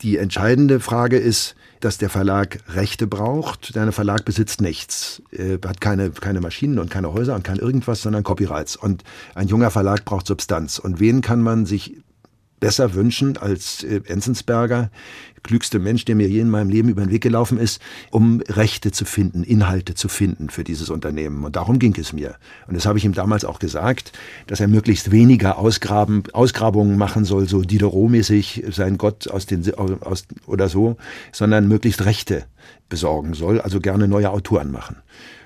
die 0.00 0.16
entscheidende 0.16 0.80
Frage 0.80 1.18
ist, 1.18 1.54
dass 1.80 1.98
der 1.98 2.08
Verlag 2.08 2.60
Rechte 2.68 3.06
braucht. 3.06 3.74
Der 3.74 3.92
Verlag 3.92 4.24
besitzt 4.24 4.62
nichts, 4.62 5.22
äh, 5.32 5.58
hat 5.66 5.82
keine, 5.82 6.10
keine 6.10 6.40
Maschinen 6.40 6.78
und 6.78 6.90
keine 6.90 7.12
Häuser 7.12 7.34
und 7.34 7.44
kein 7.44 7.58
irgendwas, 7.58 8.00
sondern 8.00 8.22
Copyrights. 8.22 8.74
Und 8.74 9.04
ein 9.34 9.48
junger 9.48 9.70
Verlag 9.70 10.06
braucht 10.06 10.26
Substanz. 10.26 10.78
Und 10.78 10.98
wen 10.98 11.20
kann 11.20 11.42
man 11.42 11.66
sich 11.66 11.94
besser 12.58 12.94
wünschen 12.94 13.36
als 13.36 13.84
äh, 13.84 14.00
Enzensberger, 14.06 14.90
klügste 15.46 15.78
Mensch, 15.78 16.04
der 16.04 16.14
mir 16.14 16.28
je 16.28 16.40
in 16.40 16.50
meinem 16.50 16.68
Leben 16.68 16.88
über 16.88 17.02
den 17.02 17.10
Weg 17.10 17.22
gelaufen 17.22 17.58
ist, 17.58 17.80
um 18.10 18.42
Rechte 18.48 18.92
zu 18.92 19.04
finden, 19.04 19.42
Inhalte 19.42 19.94
zu 19.94 20.08
finden 20.08 20.50
für 20.50 20.64
dieses 20.64 20.90
Unternehmen. 20.90 21.44
Und 21.44 21.56
darum 21.56 21.78
ging 21.78 21.96
es 21.98 22.12
mir. 22.12 22.36
Und 22.66 22.76
das 22.76 22.84
habe 22.84 22.98
ich 22.98 23.04
ihm 23.04 23.14
damals 23.14 23.44
auch 23.44 23.58
gesagt, 23.58 24.12
dass 24.46 24.60
er 24.60 24.68
möglichst 24.68 25.10
weniger 25.10 25.58
Ausgraben, 25.58 26.24
Ausgrabungen 26.32 26.98
machen 26.98 27.24
soll, 27.24 27.48
so 27.48 27.62
Diderot-mäßig, 27.62 28.64
sein 28.70 28.98
Gott 28.98 29.28
aus 29.28 29.46
den, 29.46 29.72
aus, 29.74 30.26
oder 30.46 30.68
so, 30.68 30.96
sondern 31.32 31.68
möglichst 31.68 32.04
Rechte 32.04 32.44
besorgen 32.88 33.34
soll, 33.34 33.60
also 33.60 33.80
gerne 33.80 34.08
neue 34.08 34.30
Autoren 34.30 34.70
machen. 34.70 34.96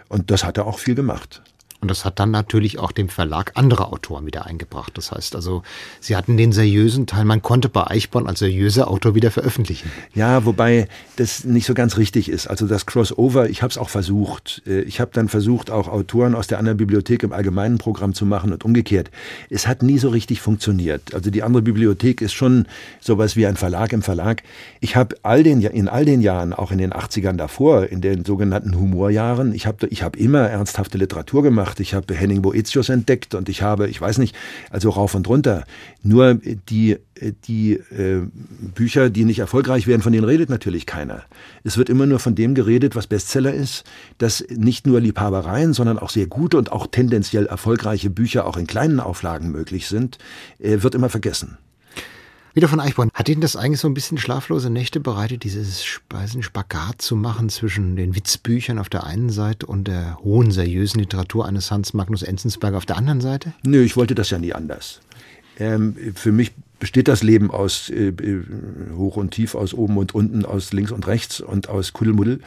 Und 0.08 0.30
das 0.30 0.44
hat 0.44 0.58
er 0.58 0.66
auch 0.66 0.78
viel 0.78 0.94
gemacht. 0.94 1.42
Und 1.80 1.90
das 1.90 2.04
hat 2.04 2.18
dann 2.18 2.30
natürlich 2.30 2.78
auch 2.78 2.92
dem 2.92 3.08
Verlag 3.08 3.52
andere 3.54 3.90
Autoren 3.92 4.26
wieder 4.26 4.44
eingebracht. 4.46 4.92
Das 4.98 5.12
heißt 5.12 5.34
also, 5.34 5.62
sie 5.98 6.14
hatten 6.14 6.36
den 6.36 6.52
seriösen 6.52 7.06
Teil, 7.06 7.24
man 7.24 7.40
konnte 7.40 7.70
bei 7.70 7.86
Eichborn 7.86 8.26
als 8.26 8.40
seriöser 8.40 8.90
Autor 8.90 9.14
wieder 9.14 9.30
veröffentlichen. 9.30 9.90
Ja, 10.14 10.44
wobei 10.44 10.88
das 11.16 11.44
nicht 11.44 11.66
so 11.66 11.72
ganz 11.72 11.96
richtig 11.96 12.28
ist. 12.28 12.48
Also 12.48 12.66
das 12.66 12.84
Crossover, 12.84 13.48
ich 13.48 13.62
habe 13.62 13.70
es 13.70 13.78
auch 13.78 13.88
versucht. 13.88 14.62
Äh, 14.66 14.82
ich 14.82 15.00
habe 15.00 15.10
dann 15.14 15.28
versucht, 15.28 15.70
auch 15.70 15.88
Autoren 15.88 16.34
aus 16.34 16.48
der 16.48 16.58
anderen 16.58 16.76
Bibliothek 16.76 17.22
im 17.22 17.32
allgemeinen 17.32 17.78
Programm 17.78 18.12
zu 18.12 18.26
machen 18.26 18.52
und 18.52 18.64
umgekehrt. 18.64 19.10
Es 19.48 19.66
hat 19.66 19.82
nie 19.82 19.98
so 19.98 20.10
richtig 20.10 20.42
funktioniert. 20.42 21.14
Also 21.14 21.30
die 21.30 21.42
andere 21.42 21.62
Bibliothek 21.62 22.20
ist 22.20 22.34
schon 22.34 22.66
sowas 23.00 23.36
wie 23.36 23.46
ein 23.46 23.56
Verlag 23.56 23.94
im 23.94 24.02
Verlag. 24.02 24.42
Ich 24.80 24.96
habe 24.96 25.16
all 25.22 25.42
den, 25.42 25.62
in 25.62 25.88
all 25.88 26.04
den 26.04 26.20
Jahren, 26.20 26.52
auch 26.52 26.72
in 26.72 26.78
den 26.78 26.92
80ern 26.92 27.36
davor, 27.36 27.86
in 27.86 28.02
den 28.02 28.26
sogenannten 28.26 28.78
Humorjahren, 28.78 29.54
ich 29.54 29.66
habe 29.66 29.86
ich 29.86 30.02
hab 30.02 30.16
immer 30.16 30.40
ernsthafte 30.40 30.98
Literatur 30.98 31.42
gemacht 31.42 31.69
gemacht, 31.70 31.80
ich 31.80 31.94
habe 31.94 32.14
Henning 32.14 32.42
Boetius 32.42 32.88
entdeckt 32.88 33.34
und 33.34 33.48
ich 33.48 33.62
habe, 33.62 33.88
ich 33.88 34.00
weiß 34.00 34.18
nicht, 34.18 34.34
also 34.70 34.90
rauf 34.90 35.14
und 35.14 35.28
runter. 35.28 35.64
Nur 36.02 36.34
die, 36.34 36.98
die 37.44 37.72
äh, 37.72 38.22
Bücher, 38.74 39.10
die 39.10 39.24
nicht 39.24 39.38
erfolgreich 39.38 39.86
werden, 39.86 40.02
von 40.02 40.12
denen 40.12 40.24
redet 40.24 40.50
natürlich 40.50 40.86
keiner. 40.86 41.22
Es 41.64 41.76
wird 41.76 41.88
immer 41.88 42.06
nur 42.06 42.18
von 42.18 42.34
dem 42.34 42.54
geredet, 42.54 42.96
was 42.96 43.06
Bestseller 43.06 43.54
ist, 43.54 43.84
dass 44.18 44.44
nicht 44.48 44.86
nur 44.86 45.00
Liebhabereien, 45.00 45.72
sondern 45.72 45.98
auch 45.98 46.10
sehr 46.10 46.26
gute 46.26 46.58
und 46.58 46.72
auch 46.72 46.86
tendenziell 46.86 47.46
erfolgreiche 47.46 48.10
Bücher 48.10 48.46
auch 48.46 48.56
in 48.56 48.66
kleinen 48.66 49.00
Auflagen 49.00 49.50
möglich 49.50 49.86
sind, 49.86 50.18
äh, 50.58 50.82
wird 50.82 50.94
immer 50.94 51.08
vergessen. 51.08 51.58
Wieder 52.52 52.66
von 52.66 52.80
Eichborn. 52.80 53.10
Hat 53.14 53.28
Ihnen 53.28 53.40
das 53.40 53.54
eigentlich 53.54 53.80
so 53.80 53.88
ein 53.88 53.94
bisschen 53.94 54.18
schlaflose 54.18 54.70
Nächte 54.70 54.98
bereitet, 54.98 55.44
dieses 55.44 55.84
Speisen 55.84 56.42
Spagat 56.42 57.00
zu 57.00 57.14
machen 57.14 57.48
zwischen 57.48 57.94
den 57.94 58.16
Witzbüchern 58.16 58.78
auf 58.78 58.88
der 58.88 59.04
einen 59.04 59.30
Seite 59.30 59.66
und 59.66 59.86
der 59.86 60.18
hohen, 60.24 60.50
seriösen 60.50 61.00
Literatur 61.00 61.46
eines 61.46 61.70
Hans 61.70 61.94
Magnus 61.94 62.22
Enzensberger 62.22 62.76
auf 62.76 62.86
der 62.86 62.96
anderen 62.96 63.20
Seite? 63.20 63.52
Nö, 63.62 63.82
ich 63.82 63.96
wollte 63.96 64.16
das 64.16 64.30
ja 64.30 64.38
nie 64.38 64.52
anders. 64.52 65.00
Ähm, 65.60 65.94
für 66.14 66.32
mich 66.32 66.52
besteht 66.80 67.06
das 67.06 67.22
Leben 67.22 67.52
aus 67.52 67.88
äh, 67.90 68.08
äh, 68.08 68.42
hoch 68.96 69.16
und 69.16 69.30
tief, 69.30 69.54
aus 69.54 69.72
oben 69.72 69.98
und 69.98 70.14
unten, 70.14 70.44
aus 70.44 70.72
links 70.72 70.90
und 70.90 71.06
rechts 71.06 71.40
und 71.40 71.68
aus 71.68 71.92
Kuddelmuddel. 71.92 72.40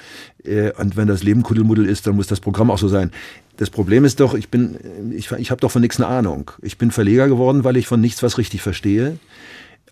Äh, 0.43 0.71
und 0.73 0.97
wenn 0.97 1.07
das 1.07 1.23
Leben 1.23 1.43
Kuddelmuddel 1.43 1.85
ist, 1.85 2.07
dann 2.07 2.15
muss 2.15 2.27
das 2.27 2.41
Programm 2.41 2.71
auch 2.71 2.79
so 2.79 2.89
sein. 2.89 3.11
Das 3.55 3.69
Problem 3.69 4.03
ist 4.03 4.19
doch, 4.19 4.33
ich 4.33 4.49
bin, 4.49 5.13
ich, 5.15 5.31
ich 5.31 5.51
habe 5.51 5.61
doch 5.61 5.71
von 5.71 5.81
nichts 5.81 5.97
eine 5.97 6.07
Ahnung. 6.07 6.51
Ich 6.61 6.77
bin 6.77 6.91
Verleger 6.91 7.29
geworden, 7.29 7.63
weil 7.63 7.77
ich 7.77 7.87
von 7.87 8.01
nichts 8.01 8.23
was 8.23 8.39
richtig 8.39 8.63
verstehe. 8.63 9.19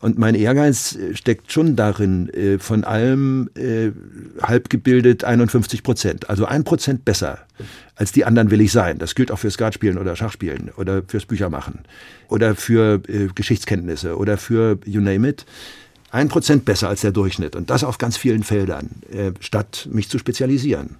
Und 0.01 0.17
mein 0.17 0.33
Ehrgeiz 0.33 0.95
äh, 0.95 1.15
steckt 1.15 1.51
schon 1.51 1.75
darin, 1.75 2.29
äh, 2.29 2.57
von 2.57 2.83
allem 2.83 3.49
äh, 3.55 3.91
halb 4.41 4.69
gebildet 4.69 5.23
51 5.23 5.83
Prozent. 5.83 6.29
Also 6.29 6.45
ein 6.45 6.63
Prozent 6.63 7.05
besser 7.05 7.39
als 7.95 8.11
die 8.11 8.25
anderen 8.25 8.49
will 8.49 8.61
ich 8.61 8.71
sein. 8.71 8.97
Das 8.97 9.13
gilt 9.13 9.31
auch 9.31 9.37
für 9.37 9.51
Skatspielen 9.51 9.99
oder 9.99 10.15
Schachspielen 10.15 10.71
oder 10.75 11.03
fürs 11.07 11.27
Büchermachen 11.27 11.81
oder 12.29 12.55
für 12.55 12.97
Geschichtskenntnisse 12.97 14.17
oder 14.17 14.37
für 14.37 14.79
you 14.85 14.99
name 14.99 15.29
it. 15.29 15.45
Ein 16.09 16.27
Prozent 16.27 16.65
besser 16.65 16.89
als 16.89 17.01
der 17.01 17.11
Durchschnitt. 17.11 17.55
Und 17.55 17.69
das 17.69 17.83
auf 17.83 17.99
ganz 17.99 18.17
vielen 18.17 18.41
Feldern, 18.41 19.03
statt 19.39 19.87
mich 19.91 20.09
zu 20.09 20.17
spezialisieren. 20.17 20.95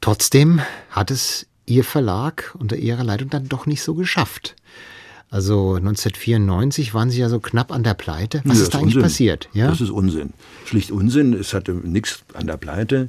Trotzdem 0.00 0.62
hat 0.88 1.10
es 1.10 1.46
Ihr 1.66 1.84
Verlag 1.84 2.54
unter 2.58 2.76
Ihrer 2.76 3.04
Leitung 3.04 3.28
dann 3.28 3.48
doch 3.48 3.66
nicht 3.66 3.82
so 3.82 3.94
geschafft. 3.94 4.56
Also 5.34 5.74
1994 5.74 6.94
waren 6.94 7.10
Sie 7.10 7.18
ja 7.18 7.28
so 7.28 7.40
knapp 7.40 7.72
an 7.72 7.82
der 7.82 7.94
Pleite. 7.94 8.40
Was 8.44 8.58
ja, 8.58 8.62
ist 8.62 8.72
da 8.72 8.78
eigentlich 8.78 8.94
Unsinn. 8.94 9.02
passiert? 9.02 9.48
Ja? 9.52 9.66
Das 9.66 9.80
ist 9.80 9.90
Unsinn. 9.90 10.32
Schlicht 10.64 10.92
Unsinn. 10.92 11.32
Es 11.32 11.52
hatte 11.52 11.72
nichts 11.72 12.22
an 12.34 12.46
der 12.46 12.56
Pleite. 12.56 13.08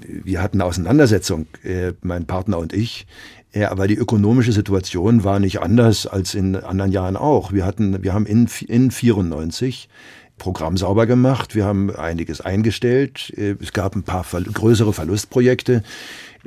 Wir 0.00 0.40
hatten 0.40 0.62
eine 0.62 0.64
Auseinandersetzung, 0.64 1.44
äh, 1.64 1.92
mein 2.00 2.24
Partner 2.24 2.56
und 2.56 2.72
ich. 2.72 3.06
Ja, 3.52 3.60
äh, 3.60 3.64
aber 3.66 3.86
die 3.86 3.96
ökonomische 3.96 4.52
Situation 4.52 5.24
war 5.24 5.40
nicht 5.40 5.60
anders 5.60 6.06
als 6.06 6.34
in 6.34 6.56
anderen 6.56 6.90
Jahren 6.90 7.18
auch. 7.18 7.52
Wir 7.52 7.66
hatten, 7.66 8.02
wir 8.02 8.14
haben 8.14 8.24
in, 8.24 8.48
in 8.66 8.90
94 8.90 9.90
Programm 10.38 10.78
sauber 10.78 11.06
gemacht. 11.06 11.54
Wir 11.54 11.66
haben 11.66 11.94
einiges 11.94 12.40
eingestellt. 12.40 13.30
Äh, 13.36 13.56
es 13.60 13.74
gab 13.74 13.94
ein 13.94 14.04
paar 14.04 14.24
größere 14.24 14.94
Verlustprojekte. 14.94 15.82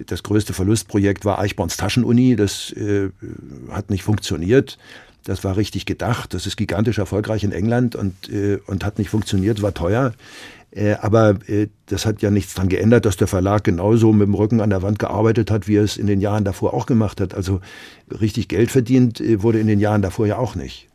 Das 0.08 0.24
größte 0.24 0.54
Verlustprojekt 0.54 1.26
war 1.26 1.38
Eichborns 1.38 1.78
Taschenuni. 1.78 2.36
Das 2.36 2.72
äh, 2.72 3.10
hat 3.70 3.92
nicht 3.92 4.02
funktioniert. 4.02 4.80
Das 5.24 5.44
war 5.44 5.58
richtig 5.58 5.86
gedacht. 5.86 6.34
Das 6.34 6.48
ist 6.48 6.58
gigantisch 6.58 6.98
erfolgreich 6.98 7.44
in 7.44 7.52
England 7.52 7.96
und, 7.96 8.30
äh, 8.30 8.60
und 8.68 8.84
hat 8.84 8.98
nicht 8.98 9.10
funktioniert, 9.10 9.62
war 9.62 9.74
teuer. 9.74 10.14
Äh, 10.72 10.94
aber 11.02 11.36
äh, 11.48 11.68
das 11.88 12.06
hat 12.06 12.22
ja 12.22 12.32
nichts 12.32 12.54
daran 12.54 12.70
geändert, 12.70 13.06
dass 13.06 13.18
der 13.18 13.28
Verlag 13.28 13.64
genauso 13.64 14.14
mit 14.14 14.28
dem 14.28 14.34
Rücken 14.34 14.62
an 14.62 14.70
der 14.70 14.82
Wand 14.82 15.00
gearbeitet 15.00 15.52
hat, 15.52 15.68
wie 15.68 15.76
er 15.76 15.84
es 15.84 15.98
in 15.98 16.08
den 16.08 16.22
Jahren 16.22 16.46
davor 16.46 16.74
auch 16.74 16.86
gemacht 16.86 17.20
hat. 17.20 17.34
Also 17.34 17.60
richtig 18.10 18.48
Geld 18.48 18.72
verdient 18.72 19.20
äh, 19.20 19.44
wurde 19.44 19.60
in 19.60 19.68
den 19.68 19.80
Jahren 19.80 20.02
davor 20.02 20.26
ja 20.28 20.38
auch 20.38 20.56
nicht. 20.56 20.88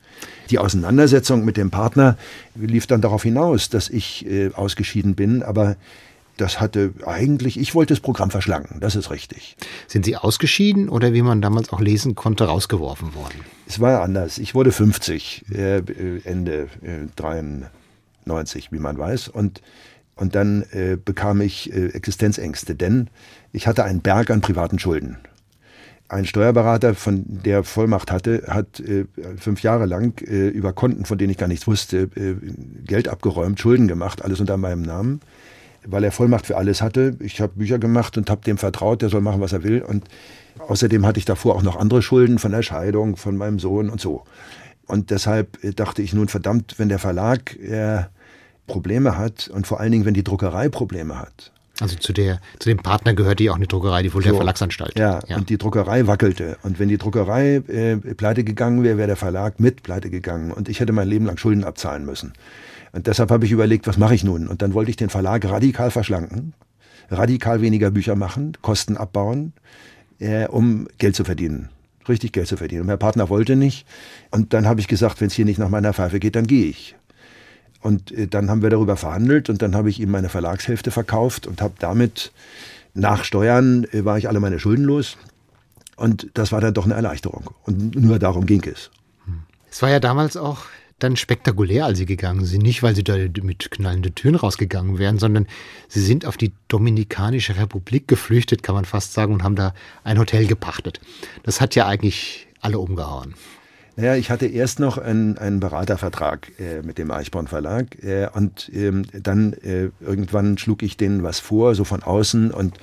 Die 0.50 0.58
Auseinandersetzung 0.58 1.44
mit 1.44 1.56
dem 1.56 1.70
Partner 1.70 2.16
lief 2.54 2.86
dann 2.86 3.00
darauf 3.02 3.22
hinaus, 3.24 3.68
dass 3.68 3.90
ich 3.90 4.24
äh, 4.26 4.50
ausgeschieden 4.54 5.14
bin, 5.14 5.42
aber 5.42 5.76
das 6.36 6.60
hatte 6.60 6.92
eigentlich, 7.04 7.58
ich 7.58 7.74
wollte 7.74 7.94
das 7.94 8.00
Programm 8.00 8.30
verschlanken, 8.30 8.80
das 8.80 8.94
ist 8.94 9.10
richtig. 9.10 9.56
Sind 9.86 10.04
Sie 10.04 10.16
ausgeschieden 10.16 10.88
oder 10.88 11.12
wie 11.12 11.22
man 11.22 11.40
damals 11.40 11.72
auch 11.72 11.80
lesen 11.80 12.14
konnte, 12.14 12.44
rausgeworfen 12.44 13.14
worden? 13.14 13.40
Es 13.66 13.80
war 13.80 14.02
anders. 14.02 14.38
Ich 14.38 14.54
wurde 14.54 14.72
50, 14.72 15.46
äh, 15.52 15.82
Ende 16.24 16.68
äh, 16.82 17.06
93, 17.16 18.70
wie 18.70 18.78
man 18.78 18.98
weiß. 18.98 19.28
Und, 19.28 19.62
und 20.14 20.34
dann 20.34 20.64
äh, 20.72 20.96
bekam 21.02 21.40
ich 21.40 21.72
äh, 21.72 21.88
Existenzängste, 21.88 22.74
denn 22.74 23.08
ich 23.52 23.66
hatte 23.66 23.84
einen 23.84 24.00
Berg 24.00 24.30
an 24.30 24.40
privaten 24.40 24.78
Schulden. 24.78 25.16
Ein 26.08 26.24
Steuerberater, 26.24 26.94
von 26.94 27.24
der 27.26 27.64
Vollmacht 27.64 28.12
hatte, 28.12 28.44
hat 28.48 28.78
äh, 28.78 29.06
fünf 29.38 29.62
Jahre 29.62 29.86
lang 29.86 30.20
äh, 30.22 30.48
über 30.48 30.72
Konten, 30.72 31.04
von 31.04 31.18
denen 31.18 31.30
ich 31.30 31.38
gar 31.38 31.48
nichts 31.48 31.66
wusste, 31.66 32.08
Geld 32.84 33.08
abgeräumt, 33.08 33.58
Schulden 33.58 33.88
gemacht, 33.88 34.22
alles 34.22 34.38
unter 34.38 34.56
meinem 34.56 34.82
Namen 34.82 35.20
weil 35.86 36.04
er 36.04 36.12
Vollmacht 36.12 36.46
für 36.46 36.56
alles 36.56 36.82
hatte. 36.82 37.16
Ich 37.20 37.40
habe 37.40 37.54
Bücher 37.56 37.78
gemacht 37.78 38.16
und 38.18 38.30
habe 38.30 38.42
dem 38.42 38.58
vertraut, 38.58 39.02
der 39.02 39.08
soll 39.08 39.20
machen, 39.20 39.40
was 39.40 39.52
er 39.52 39.62
will. 39.62 39.82
Und 39.82 40.04
außerdem 40.68 41.06
hatte 41.06 41.18
ich 41.18 41.24
davor 41.24 41.54
auch 41.54 41.62
noch 41.62 41.76
andere 41.76 42.02
Schulden 42.02 42.38
von 42.38 42.52
der 42.52 42.62
Scheidung, 42.62 43.16
von 43.16 43.36
meinem 43.36 43.58
Sohn 43.58 43.90
und 43.90 44.00
so. 44.00 44.24
Und 44.86 45.10
deshalb 45.10 45.58
dachte 45.76 46.02
ich 46.02 46.12
nun, 46.12 46.28
verdammt, 46.28 46.74
wenn 46.78 46.88
der 46.88 46.98
Verlag 46.98 47.56
äh, 47.56 48.04
Probleme 48.66 49.18
hat 49.18 49.48
und 49.48 49.66
vor 49.66 49.80
allen 49.80 49.92
Dingen, 49.92 50.04
wenn 50.04 50.14
die 50.14 50.24
Druckerei 50.24 50.68
Probleme 50.68 51.18
hat, 51.18 51.52
also 51.80 51.96
zu, 51.96 52.12
der, 52.14 52.40
zu 52.58 52.70
dem 52.70 52.78
Partner 52.78 53.12
gehört 53.12 53.38
die 53.38 53.50
auch 53.50 53.56
eine 53.56 53.66
Druckerei, 53.66 54.02
die 54.02 54.08
Fulda 54.08 54.30
so, 54.30 54.36
Verlagsanstalt. 54.36 54.98
Ja, 54.98 55.20
ja, 55.26 55.36
und 55.36 55.50
die 55.50 55.58
Druckerei 55.58 56.06
wackelte. 56.06 56.56
Und 56.62 56.78
wenn 56.78 56.88
die 56.88 56.96
Druckerei 56.96 57.56
äh, 57.56 57.96
pleite 57.96 58.44
gegangen 58.44 58.82
wäre, 58.82 58.96
wäre 58.96 59.08
der 59.08 59.16
Verlag 59.16 59.60
mit 59.60 59.82
pleite 59.82 60.08
gegangen. 60.08 60.52
Und 60.52 60.70
ich 60.70 60.80
hätte 60.80 60.92
mein 60.92 61.06
Leben 61.06 61.26
lang 61.26 61.36
Schulden 61.36 61.64
abzahlen 61.64 62.06
müssen. 62.06 62.32
Und 62.96 63.06
deshalb 63.06 63.30
habe 63.30 63.44
ich 63.44 63.52
überlegt, 63.52 63.86
was 63.86 63.98
mache 63.98 64.14
ich 64.14 64.24
nun? 64.24 64.48
Und 64.48 64.62
dann 64.62 64.72
wollte 64.72 64.90
ich 64.90 64.96
den 64.96 65.10
Verlag 65.10 65.44
radikal 65.44 65.90
verschlanken, 65.90 66.54
radikal 67.10 67.60
weniger 67.60 67.90
Bücher 67.90 68.16
machen, 68.16 68.56
Kosten 68.62 68.96
abbauen, 68.96 69.52
äh, 70.18 70.46
um 70.46 70.88
Geld 70.96 71.14
zu 71.14 71.22
verdienen. 71.22 71.68
Richtig 72.08 72.32
Geld 72.32 72.48
zu 72.48 72.56
verdienen. 72.56 72.80
Und 72.80 72.86
mein 72.86 72.98
Partner 72.98 73.28
wollte 73.28 73.54
nicht. 73.54 73.86
Und 74.30 74.54
dann 74.54 74.66
habe 74.66 74.80
ich 74.80 74.88
gesagt, 74.88 75.20
wenn 75.20 75.26
es 75.26 75.34
hier 75.34 75.44
nicht 75.44 75.58
nach 75.58 75.68
meiner 75.68 75.92
Pfeife 75.92 76.18
geht, 76.20 76.36
dann 76.36 76.46
gehe 76.46 76.70
ich. 76.70 76.96
Und 77.82 78.12
äh, 78.12 78.28
dann 78.28 78.48
haben 78.48 78.62
wir 78.62 78.70
darüber 78.70 78.96
verhandelt 78.96 79.50
und 79.50 79.60
dann 79.60 79.76
habe 79.76 79.90
ich 79.90 80.00
ihm 80.00 80.10
meine 80.10 80.30
Verlagshälfte 80.30 80.90
verkauft 80.90 81.46
und 81.46 81.60
habe 81.60 81.74
damit 81.78 82.32
nach 82.94 83.24
Steuern 83.24 83.84
äh, 83.92 84.06
war 84.06 84.16
ich 84.16 84.26
alle 84.26 84.40
meine 84.40 84.58
Schulden 84.58 84.86
los. 84.86 85.18
Und 85.96 86.30
das 86.32 86.50
war 86.50 86.62
dann 86.62 86.72
doch 86.72 86.86
eine 86.86 86.94
Erleichterung. 86.94 87.50
Und 87.64 87.94
nur 87.94 88.18
darum 88.18 88.46
ging 88.46 88.64
es. 88.64 88.90
Es 89.70 89.82
war 89.82 89.90
ja 89.90 90.00
damals 90.00 90.38
auch 90.38 90.60
dann 90.98 91.16
spektakulär, 91.16 91.84
als 91.84 91.98
Sie 91.98 92.06
gegangen 92.06 92.44
sind. 92.44 92.62
Nicht, 92.62 92.82
weil 92.82 92.94
Sie 92.94 93.04
da 93.04 93.16
mit 93.42 93.70
knallenden 93.70 94.14
Türen 94.14 94.34
rausgegangen 94.34 94.98
wären, 94.98 95.18
sondern 95.18 95.46
Sie 95.88 96.00
sind 96.00 96.24
auf 96.24 96.36
die 96.36 96.52
Dominikanische 96.68 97.56
Republik 97.56 98.08
geflüchtet, 98.08 98.62
kann 98.62 98.74
man 98.74 98.84
fast 98.84 99.12
sagen, 99.12 99.34
und 99.34 99.42
haben 99.42 99.56
da 99.56 99.74
ein 100.04 100.18
Hotel 100.18 100.46
gepachtet. 100.46 101.00
Das 101.42 101.60
hat 101.60 101.74
ja 101.74 101.86
eigentlich 101.86 102.46
alle 102.60 102.78
umgehauen. 102.78 103.34
Naja, 103.98 104.14
ich 104.14 104.30
hatte 104.30 104.44
erst 104.46 104.78
noch 104.78 104.98
einen, 104.98 105.38
einen 105.38 105.58
Beratervertrag 105.58 106.52
äh, 106.60 106.82
mit 106.82 106.98
dem 106.98 107.10
Eichborn 107.10 107.46
Verlag 107.46 108.02
äh, 108.04 108.28
und 108.30 108.70
ähm, 108.74 109.06
dann 109.12 109.54
äh, 109.54 109.88
irgendwann 110.00 110.58
schlug 110.58 110.82
ich 110.82 110.98
denen 110.98 111.22
was 111.22 111.40
vor, 111.40 111.74
so 111.74 111.84
von 111.84 112.02
außen 112.02 112.50
und 112.50 112.76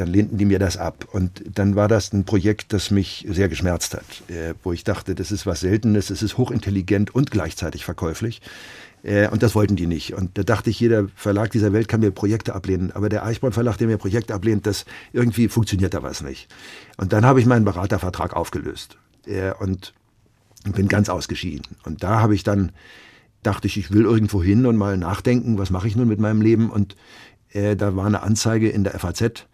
dann 0.00 0.08
lehnten 0.08 0.38
die 0.38 0.44
mir 0.44 0.58
das 0.58 0.76
ab. 0.76 1.06
Und 1.12 1.42
dann 1.54 1.76
war 1.76 1.88
das 1.88 2.12
ein 2.12 2.24
Projekt, 2.24 2.72
das 2.72 2.90
mich 2.90 3.26
sehr 3.28 3.48
geschmerzt 3.48 3.94
hat, 3.94 4.28
äh, 4.28 4.54
wo 4.62 4.72
ich 4.72 4.84
dachte, 4.84 5.14
das 5.14 5.30
ist 5.30 5.46
was 5.46 5.60
Seltenes, 5.60 6.10
es 6.10 6.22
ist 6.22 6.38
hochintelligent 6.38 7.14
und 7.14 7.30
gleichzeitig 7.30 7.84
verkäuflich. 7.84 8.40
Äh, 9.02 9.28
und 9.28 9.42
das 9.42 9.54
wollten 9.54 9.76
die 9.76 9.86
nicht. 9.86 10.14
Und 10.14 10.36
da 10.38 10.42
dachte 10.42 10.70
ich, 10.70 10.80
jeder 10.80 11.08
Verlag 11.14 11.50
dieser 11.50 11.72
Welt 11.72 11.88
kann 11.88 12.00
mir 12.00 12.10
Projekte 12.10 12.54
ablehnen. 12.54 12.90
Aber 12.92 13.08
der 13.08 13.24
Eichborn 13.24 13.52
Verlag, 13.52 13.76
der 13.76 13.86
mir 13.86 13.98
Projekte 13.98 14.34
ablehnt, 14.34 14.66
das 14.66 14.84
irgendwie 15.12 15.48
funktioniert 15.48 15.94
da 15.94 16.02
was 16.02 16.22
nicht. 16.22 16.48
Und 16.96 17.12
dann 17.12 17.24
habe 17.24 17.40
ich 17.40 17.46
meinen 17.46 17.64
Beratervertrag 17.64 18.34
aufgelöst. 18.34 18.96
Äh, 19.26 19.52
und 19.58 19.92
bin 20.64 20.88
ganz 20.88 21.08
ausgeschieden. 21.08 21.76
Und 21.84 22.02
da 22.02 22.20
habe 22.20 22.34
ich 22.34 22.42
dann, 22.42 22.72
dachte 23.42 23.66
ich, 23.66 23.76
ich 23.78 23.90
will 23.90 24.02
irgendwo 24.02 24.42
hin 24.42 24.66
und 24.66 24.76
mal 24.76 24.96
nachdenken, 24.96 25.58
was 25.58 25.70
mache 25.70 25.88
ich 25.88 25.96
nun 25.96 26.08
mit 26.08 26.20
meinem 26.20 26.42
Leben. 26.42 26.70
Und 26.70 26.96
äh, 27.52 27.76
da 27.76 27.96
war 27.96 28.06
eine 28.06 28.22
Anzeige 28.22 28.68
in 28.68 28.84
der 28.84 28.98
FAZ, 28.98 29.46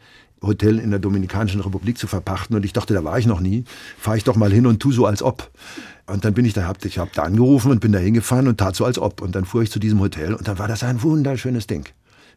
Hotel 0.43 0.78
in 0.78 0.91
der 0.91 0.99
Dominikanischen 0.99 1.61
Republik 1.61 1.99
zu 1.99 2.07
verpachten. 2.07 2.57
Und 2.57 2.64
ich 2.64 2.72
dachte, 2.72 2.95
da 2.95 3.05
war 3.05 3.18
ich 3.18 3.26
noch 3.26 3.41
nie. 3.41 3.64
Fahre 3.99 4.16
ich 4.16 4.24
doch 4.24 4.37
mal 4.37 4.53
hin 4.53 4.66
und 4.66 4.80
tu 4.80 4.93
so 4.93 5.07
als 5.07 5.22
ob. 5.22 5.51
Und 6.07 6.24
dann 6.24 6.34
bin 6.34 6.45
ich 6.45 6.53
da, 6.53 6.66
hab, 6.66 6.84
ich 6.84 6.99
habe 6.99 7.11
da 7.14 7.22
angerufen 7.22 7.70
und 7.70 7.80
bin 7.80 7.93
da 7.93 7.99
hingefahren 7.99 8.49
und 8.49 8.59
tat 8.59 8.76
so 8.76 8.84
als 8.84 8.99
ob. 8.99 9.22
Und 9.22 9.34
dann 9.34 9.45
fuhr 9.45 9.62
ich 9.62 9.70
zu 9.70 9.78
diesem 9.78 10.01
Hotel 10.01 10.34
und 10.34 10.47
dann 10.47 10.59
war 10.59 10.68
das 10.68 10.82
ein 10.82 11.03
wunderschönes 11.03 11.66
Ding 11.66 11.87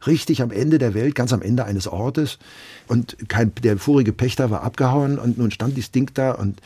richtig 0.08 0.42
am 0.42 0.52
Ende 0.52 0.78
der 0.78 0.94
Welt, 0.94 1.16
ganz 1.16 1.34
am 1.34 1.42
Ende 1.42 1.66
eines 1.66 1.88
Ortes. 1.88 2.40
Und 2.88 3.18
kein, 3.28 3.52
der 3.64 3.78
vorige 3.78 4.14
Pächter 4.14 4.50
war 4.50 4.64
abgehauen 4.64 5.20
und 5.20 5.38
nun 5.38 5.52
stand 5.52 5.76
dieses 5.78 5.92
Ding 5.92 6.12
da 6.14 6.32
und 6.32 6.62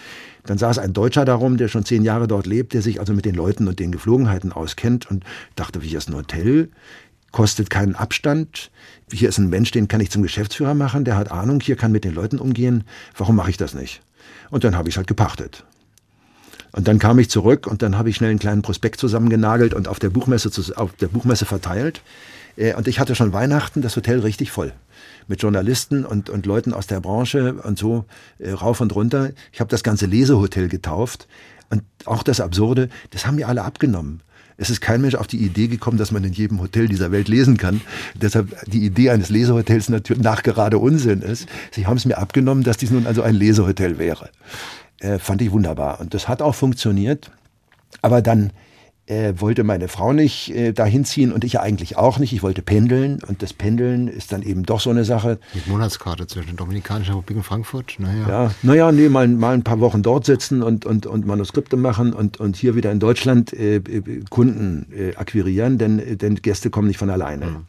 dann 0.46 0.58
saß 0.58 0.78
ein 0.78 0.94
Deutscher 0.94 1.26
darum, 1.26 1.58
der 1.58 1.68
schon 1.68 1.86
zehn 1.86 2.04
Jahre 2.04 2.28
dort 2.28 2.46
lebt, 2.46 2.74
der 2.74 2.82
sich 2.82 3.00
also 3.00 3.14
mit 3.14 3.26
den 3.26 3.36
Leuten 3.36 3.68
und 3.68 3.80
den 3.80 3.92
Geflogenheiten 3.92 4.52
auskennt 4.52 5.10
und 5.10 5.24
dachte, 5.56 5.82
wie 5.82 5.96
ist 5.96 6.10
ein 6.10 6.16
Hotel? 6.16 6.70
Kostet 7.34 7.72
keinen 7.72 7.96
Abstand. 7.96 8.70
Hier 9.12 9.28
ist 9.28 9.40
ein 9.40 9.50
Mensch, 9.50 9.72
den 9.72 9.88
kann 9.88 10.00
ich 10.00 10.12
zum 10.12 10.22
Geschäftsführer 10.22 10.76
machen, 10.76 11.04
der 11.04 11.18
hat 11.18 11.32
Ahnung, 11.32 11.60
hier 11.62 11.76
kann 11.76 11.92
mit 11.92 12.04
den 12.04 12.14
Leuten 12.14 12.38
umgehen. 12.38 12.84
Warum 13.18 13.36
mache 13.36 13.50
ich 13.50 13.58
das 13.58 13.74
nicht? 13.74 14.02
Und 14.52 14.64
dann 14.64 14.78
habe 14.78 14.88
ich 14.88 14.94
es 14.94 14.98
halt 14.98 15.08
gepachtet. 15.08 15.66
Und 16.74 16.88
dann 16.88 17.00
kam 17.00 17.18
ich 17.18 17.32
zurück 17.32 17.66
und 17.66 17.82
dann 17.82 17.98
habe 17.98 18.10
ich 18.12 18.18
schnell 18.18 18.30
einen 18.30 18.38
kleinen 18.38 18.62
Prospekt 18.62 19.00
zusammengenagelt 19.00 19.74
und 19.74 19.88
auf 19.88 19.98
der 19.98 20.12
Buchmesse, 20.12 20.52
auf 20.76 20.94
der 20.94 21.08
Buchmesse 21.08 21.46
verteilt. 21.46 22.02
Äh, 22.56 22.76
und 22.76 22.88
ich 22.88 23.00
hatte 23.00 23.16
schon 23.16 23.34
Weihnachten 23.34 23.82
das 23.82 23.96
Hotel 23.96 24.20
richtig 24.20 24.52
voll. 24.52 24.72
Mit 25.28 25.42
Journalisten 25.42 26.06
und, 26.06 26.30
und 26.30 26.46
Leuten 26.46 26.72
aus 26.72 26.86
der 26.86 27.00
Branche 27.00 27.54
und 27.54 27.80
so 27.80 28.06
äh, 28.38 28.52
rauf 28.52 28.80
und 28.80 28.94
runter. 28.94 29.32
Ich 29.52 29.60
habe 29.60 29.72
das 29.72 29.82
ganze 29.82 30.06
Lesehotel 30.06 30.70
getauft. 30.70 31.28
Und 31.72 31.82
auch 32.06 32.22
das 32.22 32.40
Absurde, 32.40 32.90
das 33.10 33.26
haben 33.26 33.38
mir 33.38 33.48
alle 33.48 33.64
abgenommen. 33.64 34.22
Es 34.58 34.70
ist 34.70 34.82
kein 34.82 35.02
Mensch 35.02 35.16
auf 35.16 35.28
die 35.28 35.38
Idee 35.38 35.68
gekommen, 35.68 35.98
dass 35.98 36.12
man 36.12 36.24
in 36.24 36.34
jedem 36.34 36.62
Hotel 36.62 36.88
dieser 36.88 37.12
Welt 37.12 37.28
lesen 37.28 37.58
kann. 37.58 37.82
Deshalb 38.16 38.56
die 38.68 38.86
Idee 38.86 39.10
eines 39.10 39.30
Lesehotels 39.30 39.90
natürlich 39.90 40.24
nachgerade 40.24 40.78
Unsinn 40.78 41.22
ist. 41.22 41.48
Sie 41.72 41.88
haben 41.88 41.98
es 41.98 42.06
mir 42.06 42.18
abgenommen, 42.18 42.64
dass 42.64 42.78
dies 42.78 42.92
nun 42.92 43.08
also 43.08 43.22
ein 43.22 43.36
Lesehotel 43.36 43.98
wäre. 43.98 44.30
Äh, 45.00 45.20
fand 45.20 45.42
ich 45.42 45.52
wunderbar. 45.52 46.00
Und 46.00 46.14
das 46.14 46.28
hat 46.28 46.42
auch 46.42 46.56
funktioniert. 46.56 47.32
Aber 48.02 48.22
dann 48.22 48.52
äh, 49.06 49.34
wollte 49.38 49.64
meine 49.64 49.90
Frau 49.90 50.14
nicht 50.14 50.56
äh, 50.56 50.72
dahin 50.72 51.04
ziehen 51.04 51.34
und 51.34 51.44
ich 51.44 51.60
eigentlich 51.60 51.98
auch 51.98 52.20
nicht. 52.20 52.32
Ich 52.32 52.42
wollte 52.42 52.62
pendeln 52.62 53.22
und 53.28 53.42
das 53.42 53.52
Pendeln 53.52 54.08
ist 54.08 54.32
dann 54.32 54.42
eben 54.42 54.64
doch 54.64 54.80
so 54.80 54.90
eine 54.90 55.04
Sache. 55.04 55.40
Mit 55.54 55.68
Monatskarte 55.68 56.26
zwischen 56.26 56.48
der 56.48 56.56
Dominikanischen 56.56 57.16
Republik 57.16 57.38
und 57.38 57.44
Frankfurt? 57.44 57.96
Naja. 57.98 58.28
Ja, 58.28 58.52
naja, 58.62 58.92
nee, 58.92 59.10
mal, 59.10 59.28
mal 59.28 59.54
ein 59.54 59.64
paar 59.64 59.82
Wochen 59.82 60.04
dort 60.04 60.26
sitzen 60.26 60.64
und, 60.64 60.86
und, 60.86 61.06
und 61.06 61.26
Manuskripte 61.26 61.76
machen 61.76 62.14
und, 62.14 62.40
und 62.40 62.56
hier 62.56 62.76
wieder 62.76 62.92
in 62.92 63.00
Deutschland 63.00 63.52
äh, 63.52 63.78
äh 63.78 64.24
Kunden 64.30 64.88
äh, 64.96 65.16
akquirieren, 65.16 65.78
denn, 65.78 66.00
äh, 66.00 66.16
denn 66.16 66.36
Gäste 66.36 66.70
kommen 66.70 66.88
nicht 66.88 66.98
von 66.98 67.10
alleine. 67.10 67.46
Mhm. 67.46 67.66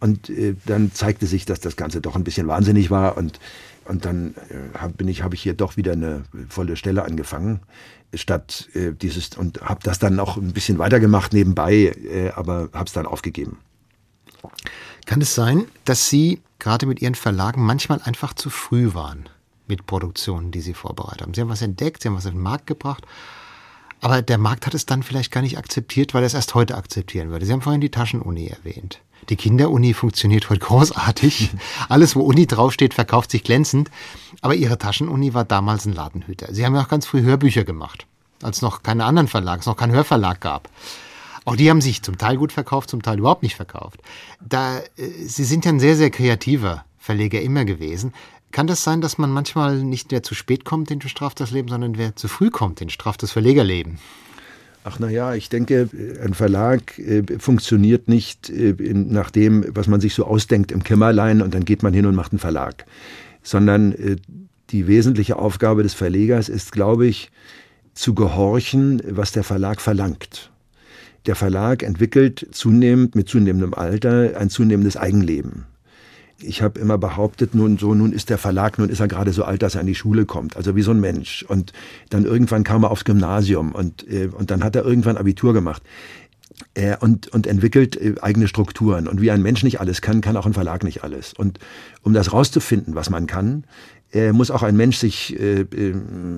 Und 0.00 0.30
äh, 0.30 0.54
dann 0.66 0.92
zeigte 0.92 1.26
sich, 1.26 1.46
dass 1.46 1.60
das 1.60 1.76
Ganze 1.76 2.00
doch 2.00 2.16
ein 2.16 2.24
bisschen 2.24 2.48
wahnsinnig 2.48 2.90
war 2.90 3.16
und 3.16 3.38
und 3.88 4.04
dann 4.04 4.34
äh, 4.50 4.78
hab, 4.78 4.96
bin 4.96 5.08
ich, 5.08 5.22
habe 5.22 5.34
ich 5.34 5.42
hier 5.42 5.54
doch 5.54 5.76
wieder 5.76 5.92
eine 5.92 6.24
volle 6.48 6.76
Stelle 6.76 7.04
angefangen 7.04 7.60
statt 8.14 8.68
äh, 8.74 8.92
dieses 8.92 9.36
und 9.36 9.60
habe 9.62 9.80
das 9.82 9.98
dann 9.98 10.18
auch 10.20 10.36
ein 10.36 10.52
bisschen 10.52 10.78
weitergemacht 10.78 11.32
nebenbei, 11.32 11.94
äh, 12.10 12.30
aber 12.30 12.68
habe 12.72 12.86
es 12.86 12.92
dann 12.92 13.06
aufgegeben. 13.06 13.58
Kann 15.06 15.20
es 15.20 15.34
sein, 15.34 15.66
dass 15.84 16.08
Sie 16.08 16.40
gerade 16.58 16.86
mit 16.86 17.02
Ihren 17.02 17.14
Verlagen 17.14 17.64
manchmal 17.64 18.00
einfach 18.02 18.34
zu 18.34 18.50
früh 18.50 18.94
waren 18.94 19.28
mit 19.66 19.86
Produktionen, 19.86 20.50
die 20.50 20.60
Sie 20.60 20.74
vorbereitet 20.74 21.22
haben? 21.22 21.34
Sie 21.34 21.40
haben 21.40 21.48
was 21.48 21.62
entdeckt, 21.62 22.02
Sie 22.02 22.08
haben 22.08 22.16
was 22.16 22.26
auf 22.26 22.32
den 22.32 22.40
Markt 22.40 22.66
gebracht, 22.66 23.06
aber 24.00 24.22
der 24.22 24.38
Markt 24.38 24.66
hat 24.66 24.74
es 24.74 24.86
dann 24.86 25.02
vielleicht 25.02 25.32
gar 25.32 25.42
nicht 25.42 25.58
akzeptiert, 25.58 26.14
weil 26.14 26.22
er 26.22 26.26
es 26.26 26.34
erst 26.34 26.54
heute 26.54 26.76
akzeptieren 26.76 27.30
würde. 27.30 27.46
Sie 27.46 27.52
haben 27.52 27.62
vorhin 27.62 27.80
die 27.80 27.90
Taschenuni 27.90 28.48
erwähnt. 28.48 29.00
Die 29.28 29.36
Kinderuni 29.36 29.94
funktioniert 29.94 30.48
heute 30.50 30.60
großartig. 30.60 31.50
Alles, 31.88 32.16
wo 32.16 32.20
Uni 32.20 32.46
draufsteht, 32.46 32.94
verkauft 32.94 33.30
sich 33.30 33.42
glänzend. 33.42 33.90
Aber 34.40 34.54
ihre 34.54 34.78
Taschenuni 34.78 35.34
war 35.34 35.44
damals 35.44 35.86
ein 35.86 35.92
Ladenhüter. 35.92 36.52
Sie 36.52 36.64
haben 36.64 36.74
ja 36.74 36.82
auch 36.82 36.88
ganz 36.88 37.06
früh 37.06 37.22
Hörbücher 37.22 37.64
gemacht, 37.64 38.06
als 38.42 38.62
noch 38.62 38.82
keine 38.82 39.04
anderen 39.04 39.28
Verlage, 39.28 39.60
es 39.60 39.66
noch 39.66 39.76
keinen 39.76 39.92
Hörverlag 39.92 40.40
gab. 40.40 40.68
Auch 41.44 41.56
die 41.56 41.70
haben 41.70 41.80
sich 41.80 42.02
zum 42.02 42.18
Teil 42.18 42.36
gut 42.36 42.52
verkauft, 42.52 42.90
zum 42.90 43.02
Teil 43.02 43.18
überhaupt 43.18 43.42
nicht 43.44 43.54
verkauft. 43.54 44.00
Da, 44.40 44.78
äh, 44.78 44.84
Sie 45.24 45.44
sind 45.44 45.64
ja 45.64 45.72
ein 45.72 45.80
sehr, 45.80 45.96
sehr 45.96 46.10
kreativer 46.10 46.84
Verleger 46.98 47.40
immer 47.40 47.64
gewesen. 47.64 48.12
Kann 48.50 48.66
das 48.66 48.82
sein, 48.82 49.00
dass 49.00 49.18
man 49.18 49.30
manchmal 49.30 49.82
nicht 49.82 50.10
mehr 50.10 50.22
zu 50.22 50.34
spät 50.34 50.64
kommt 50.64 50.90
in 50.90 51.00
straft 51.02 51.40
das 51.40 51.50
Leben, 51.50 51.68
sondern 51.68 51.98
wer 51.98 52.16
zu 52.16 52.26
früh 52.26 52.50
kommt 52.50 52.80
in 52.80 52.90
straft 52.90 53.22
das 53.22 53.30
Verlegerleben? 53.30 53.98
Ach 54.88 55.00
naja, 55.00 55.34
ich 55.34 55.48
denke, 55.48 55.88
ein 56.24 56.32
Verlag 56.32 56.96
äh, 57.00 57.24
funktioniert 57.40 58.06
nicht 58.06 58.50
äh, 58.50 58.72
nach 58.94 59.32
dem, 59.32 59.64
was 59.70 59.88
man 59.88 60.00
sich 60.00 60.14
so 60.14 60.24
ausdenkt 60.24 60.70
im 60.70 60.84
Kämmerlein 60.84 61.42
und 61.42 61.54
dann 61.54 61.64
geht 61.64 61.82
man 61.82 61.92
hin 61.92 62.06
und 62.06 62.14
macht 62.14 62.30
einen 62.30 62.38
Verlag. 62.38 62.86
Sondern 63.42 63.90
äh, 63.94 64.14
die 64.70 64.86
wesentliche 64.86 65.40
Aufgabe 65.40 65.82
des 65.82 65.94
Verlegers 65.94 66.48
ist, 66.48 66.70
glaube 66.70 67.08
ich, 67.08 67.32
zu 67.94 68.14
gehorchen, 68.14 69.02
was 69.08 69.32
der 69.32 69.42
Verlag 69.42 69.80
verlangt. 69.80 70.52
Der 71.26 71.34
Verlag 71.34 71.82
entwickelt 71.82 72.46
zunehmend, 72.52 73.16
mit 73.16 73.28
zunehmendem 73.28 73.74
Alter, 73.74 74.38
ein 74.38 74.50
zunehmendes 74.50 74.96
Eigenleben 74.96 75.64
ich 76.40 76.62
habe 76.62 76.78
immer 76.80 76.98
behauptet, 76.98 77.54
nun 77.54 77.78
so, 77.78 77.94
nun 77.94 78.12
ist 78.12 78.30
der 78.30 78.38
Verlag, 78.38 78.78
nun 78.78 78.88
ist 78.88 79.00
er 79.00 79.08
gerade 79.08 79.32
so 79.32 79.44
alt, 79.44 79.62
dass 79.62 79.74
er 79.74 79.80
an 79.80 79.86
die 79.86 79.94
Schule 79.94 80.26
kommt, 80.26 80.56
also 80.56 80.76
wie 80.76 80.82
so 80.82 80.90
ein 80.90 81.00
Mensch. 81.00 81.44
Und 81.48 81.72
dann 82.10 82.24
irgendwann 82.24 82.64
kam 82.64 82.84
er 82.84 82.90
aufs 82.90 83.04
Gymnasium 83.04 83.72
und, 83.72 84.08
äh, 84.10 84.28
und 84.28 84.50
dann 84.50 84.62
hat 84.62 84.76
er 84.76 84.84
irgendwann 84.84 85.16
Abitur 85.16 85.52
gemacht. 85.52 85.82
Äh, 86.74 86.96
und, 87.00 87.28
und 87.28 87.46
entwickelt 87.46 88.00
äh, 88.00 88.14
eigene 88.22 88.48
Strukturen. 88.48 89.08
Und 89.08 89.20
wie 89.20 89.30
ein 89.30 89.42
Mensch 89.42 89.62
nicht 89.62 89.80
alles 89.80 90.00
kann, 90.00 90.22
kann 90.22 90.36
auch 90.36 90.46
ein 90.46 90.54
Verlag 90.54 90.84
nicht 90.84 91.04
alles. 91.04 91.34
Und 91.34 91.58
um 92.02 92.14
das 92.14 92.32
rauszufinden, 92.32 92.94
was 92.94 93.10
man 93.10 93.26
kann, 93.26 93.64
äh, 94.12 94.32
muss 94.32 94.50
auch 94.50 94.62
ein 94.62 94.76
Mensch 94.76 94.96
sich 94.96 95.38
äh, 95.38 95.60
äh, 95.60 95.94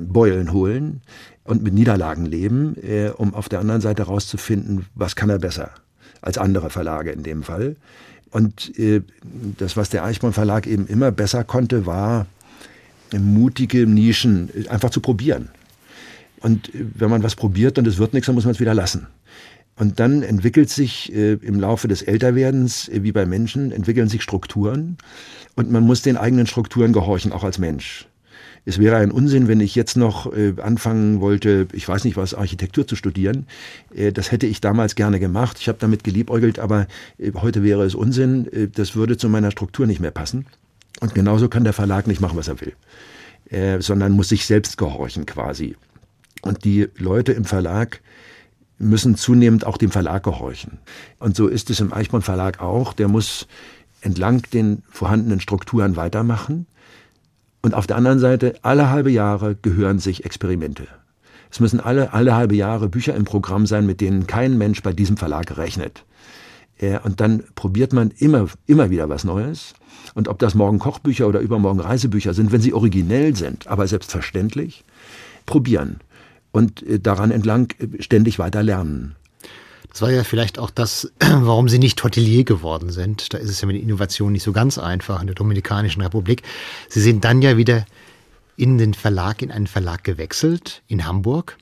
Beulen 0.09 0.53
holen 0.53 1.03
und 1.45 1.63
mit 1.63 1.73
Niederlagen 1.73 2.27
leben, 2.27 2.77
äh, 2.83 3.11
um 3.11 3.33
auf 3.35 3.49
der 3.49 3.61
anderen 3.61 3.81
Seite 3.81 4.05
rauszufinden, 4.05 4.87
was 4.95 5.15
kann 5.15 5.31
er 5.31 5.39
besser 5.39 5.71
als 6.21 6.37
andere 6.37 6.71
Verlage 6.71 7.11
in 7.11 7.23
dem 7.23 7.43
Fall. 7.43 7.77
Und 8.31 8.79
äh, 8.79 9.03
das, 9.59 9.77
was 9.77 9.91
der 9.91 10.05
Eichborn 10.05 10.33
Verlag 10.33 10.67
eben 10.67 10.87
immer 10.87 11.11
besser 11.11 11.45
konnte, 11.45 11.87
war 11.87 12.27
mutige 13.17 13.87
Nischen 13.87 14.51
einfach 14.69 14.91
zu 14.91 15.01
probieren. 15.01 15.49
Und 16.41 16.75
äh, 16.75 16.85
wenn 16.95 17.11
man 17.11 17.23
was 17.23 17.37
probiert 17.37 17.79
und 17.79 17.87
es 17.87 17.99
wird 17.99 18.13
nichts, 18.13 18.27
dann 18.27 18.35
muss 18.35 18.45
man 18.45 18.55
es 18.55 18.61
wieder 18.61 18.75
lassen. 18.75 19.07
Und 19.77 20.01
dann 20.01 20.23
entwickelt 20.23 20.71
sich 20.71 21.13
äh, 21.15 21.35
im 21.35 21.61
Laufe 21.61 21.87
des 21.87 22.03
Älterwerdens, 22.03 22.89
äh, 22.89 23.03
wie 23.03 23.13
bei 23.13 23.27
Menschen, 23.27 23.71
entwickeln 23.71 24.09
sich 24.09 24.23
Strukturen 24.23 24.99
und 25.55 25.71
man 25.71 25.85
muss 25.85 26.03
den 26.03 26.17
eigenen 26.17 26.47
Strukturen 26.47 26.93
gehorchen, 26.93 27.33
auch 27.33 27.45
als 27.45 27.59
Mensch. 27.59 28.08
Es 28.65 28.79
wäre 28.79 28.97
ein 28.97 29.11
Unsinn, 29.11 29.49
wenn 29.49 29.61
ich 29.61 29.75
jetzt 29.75 29.97
noch 29.97 30.33
äh, 30.33 30.55
anfangen 30.61 31.21
wollte, 31.21 31.69
ich 31.73 31.89
weiß 31.89 32.05
nicht 32.05 32.17
was, 32.17 32.35
Architektur 32.35 32.87
zu 32.87 32.97
studieren. 32.97 33.47
Äh, 33.95 34.13
das 34.13 34.33
hätte 34.33 34.47
ich 34.47 34.61
damals 34.61 34.95
gerne 34.95 35.21
gemacht. 35.21 35.59
Ich 35.61 35.69
habe 35.69 35.79
damit 35.81 36.05
geliebäugelt, 36.05 36.59
aber 36.59 36.87
äh, 37.19 37.33
heute 37.35 37.63
wäre 37.63 37.85
es 37.85 37.95
Unsinn. 37.95 38.47
Äh, 38.53 38.69
das 38.69 38.95
würde 38.95 39.17
zu 39.17 39.29
meiner 39.29 39.51
Struktur 39.51 39.87
nicht 39.87 40.01
mehr 40.01 40.11
passen. 40.11 40.47
Und 41.01 41.15
genauso 41.15 41.49
kann 41.49 41.65
der 41.65 41.73
Verlag 41.73 42.07
nicht 42.07 42.21
machen, 42.21 42.37
was 42.37 42.49
er 42.49 42.61
will, 42.61 42.73
äh, 43.51 43.81
sondern 43.81 44.13
muss 44.13 44.29
sich 44.29 44.47
selbst 44.47 44.79
gehorchen 44.79 45.27
quasi. 45.27 45.77
Und 46.43 46.65
die 46.65 46.89
Leute 46.97 47.33
im 47.33 47.45
Verlag 47.45 48.01
müssen 48.79 49.17
zunehmend 49.17 49.67
auch 49.67 49.77
dem 49.77 49.91
Verlag 49.91 50.23
gehorchen. 50.23 50.79
Und 51.19 51.37
so 51.37 51.49
ist 51.49 51.71
es 51.71 51.81
im 51.81 51.93
Eichborn 51.93 52.23
Verlag 52.23 52.61
auch. 52.61 52.93
Der 52.93 53.09
muss 53.09 53.47
entlang 54.01 54.43
den 54.53 54.83
vorhandenen 54.89 55.41
Strukturen 55.41 55.97
weitermachen. 55.97 56.67
Und 57.63 57.75
auf 57.75 57.87
der 57.87 57.97
anderen 57.97 58.19
Seite, 58.19 58.55
alle 58.63 58.91
halbe 58.91 59.11
Jahre 59.11 59.57
gehören 59.57 59.99
sich 59.99 60.25
Experimente. 60.25 60.87
Es 61.51 61.61
müssen 61.61 61.81
alle, 61.81 62.13
alle 62.13 62.35
halbe 62.35 62.55
Jahre 62.55 62.89
Bücher 62.89 63.15
im 63.15 63.25
Programm 63.25 63.67
sein, 63.67 63.87
mit 63.87 64.01
denen 64.01 64.27
kein 64.27 64.59
Mensch 64.59 64.83
bei 64.83 64.93
diesem 64.93 65.17
Verlag 65.17 65.57
rechnet. 65.57 66.05
Äh, 66.79 66.99
und 67.01 67.21
dann 67.21 67.43
probiert 67.55 67.93
man 67.93 68.11
immer, 68.19 68.49
immer 68.67 68.91
wieder 68.91 69.09
was 69.09 69.25
Neues. 69.25 69.75
Und 70.15 70.29
ob 70.29 70.39
das 70.39 70.55
morgen 70.55 70.79
Kochbücher 70.79 71.27
oder 71.27 71.41
übermorgen 71.41 71.81
Reisebücher 71.81 72.35
sind, 72.35 72.53
wenn 72.53 72.61
sie 72.61 72.75
originell 72.75 73.35
sind, 73.35 73.67
aber 73.67 73.87
selbstverständlich, 73.87 74.85
probieren 75.47 76.01
und 76.53 76.83
äh, 76.83 77.01
daran 77.01 77.31
entlang 77.31 77.73
äh, 77.79 78.03
ständig 78.03 78.39
weiter 78.39 78.63
lernen. 78.63 79.17
Das 79.91 80.03
war 80.03 80.11
ja 80.11 80.25
vielleicht 80.25 80.59
auch 80.59 80.71
das, 80.71 81.13
warum 81.21 81.69
Sie 81.69 81.79
nicht 81.79 82.03
Hotelier 82.03 82.45
geworden 82.45 82.91
sind. 82.91 83.33
Da 83.33 83.39
ist 83.39 83.51
es 83.51 83.61
ja 83.61 83.67
mit 83.67 83.77
der 83.77 83.83
Innovation 83.83 84.33
nicht 84.33 84.43
so 84.43 84.53
ganz 84.53 84.79
einfach 84.79 85.21
in 85.21 85.27
der 85.27 85.35
Dominikanischen 85.35 86.03
Republik. 86.03 86.43
Sie 86.89 87.01
sind 87.01 87.25
dann 87.25 87.43
ja 87.43 87.57
wieder 87.57 87.87
in 88.57 88.79
den 88.79 88.95
Verlag, 88.95 89.41
in 89.43 89.51
einen 89.51 89.67
Verlag 89.67 90.05
gewechselt, 90.05 90.83
in 90.89 91.07
Hamburg. 91.07 91.57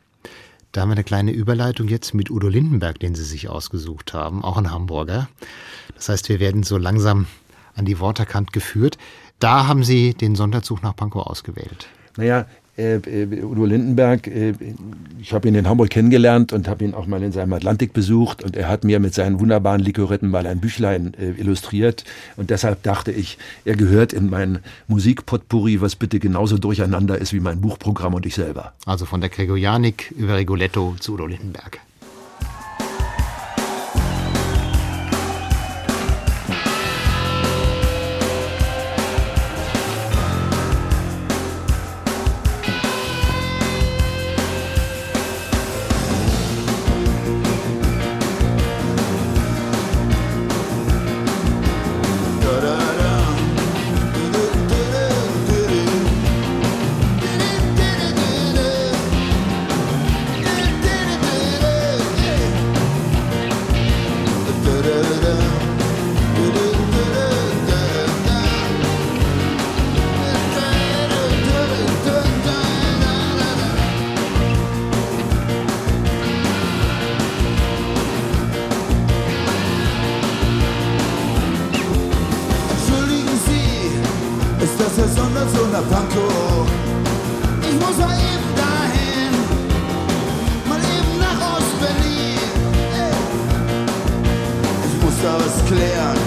Da 0.73 0.83
haben 0.83 0.91
wir 0.91 0.95
eine 0.95 1.05
kleine 1.05 1.31
Überleitung 1.31 1.89
jetzt 1.89 2.15
mit 2.15 2.31
Udo 2.31 2.49
Lindenberg, 2.49 2.99
den 2.99 3.15
Sie 3.15 3.25
sich 3.25 3.49
ausgesucht 3.49 4.13
haben, 4.13 4.45
auch 4.45 4.57
ein 4.59 4.71
Hamburger. 4.71 5.29
Das 5.95 6.09
heißt, 6.09 6.29
wir 6.29 6.41
werden 6.41 6.63
so 6.63 6.77
langsam 6.77 7.27
an 7.75 7.85
die 7.85 8.01
Worterkant 8.01 8.53
geführt. 8.53 8.99
Da 9.39 9.67
haben 9.67 9.85
Sie 9.85 10.15
den 10.15 10.35
Sonderzug 10.35 10.83
nach 10.83 10.97
Pankow 10.97 11.27
ausgewählt. 11.27 11.89
Naja, 12.17 12.47
äh, 12.77 12.97
äh, 12.97 13.43
Udo 13.43 13.65
Lindenberg, 13.65 14.27
äh, 14.27 14.53
ich 15.19 15.33
habe 15.33 15.49
ihn 15.49 15.55
in 15.55 15.69
Hamburg 15.69 15.91
kennengelernt 15.91 16.53
und 16.53 16.69
habe 16.69 16.85
ihn 16.85 16.95
auch 16.95 17.07
mal 17.07 17.23
in 17.23 17.33
seinem 17.33 17.53
Atlantik 17.55 17.93
besucht 17.93 18.45
und 18.45 18.57
er 18.57 18.69
hat 18.69 18.85
mir 18.85 19.01
mit 19.01 19.15
seinen 19.15 19.41
wunderbaren 19.41 19.81
Likoretten 19.81 20.29
mal 20.29 20.47
ein 20.47 20.61
Büchlein 20.61 21.15
äh, 21.19 21.31
illustriert 21.41 22.05
und 22.37 22.51
deshalb 22.51 22.83
dachte 22.83 23.13
ich, 23.13 23.39
er 23.65 23.77
gehört 23.77 24.13
in 24.13 24.29
mein 24.29 24.59
Musikpotpourri, 24.89 25.81
was 25.81 25.97
bitte 25.97 26.19
genauso 26.19 26.59
durcheinander 26.59 27.19
ist 27.19 27.33
wie 27.33 27.41
mein 27.41 27.61
Buchprogramm 27.61 28.15
und 28.15 28.27
ich 28.27 28.35
selber. 28.35 28.75
Also 28.85 29.07
von 29.07 29.21
der 29.21 29.31
Gregorianik 29.31 30.15
über 30.17 30.37
Rigoletto 30.37 30.97
zu 31.01 31.15
Udo 31.15 31.27
Lindenberg. 31.27 31.81
alles 95.27 95.57
klären 95.67 96.19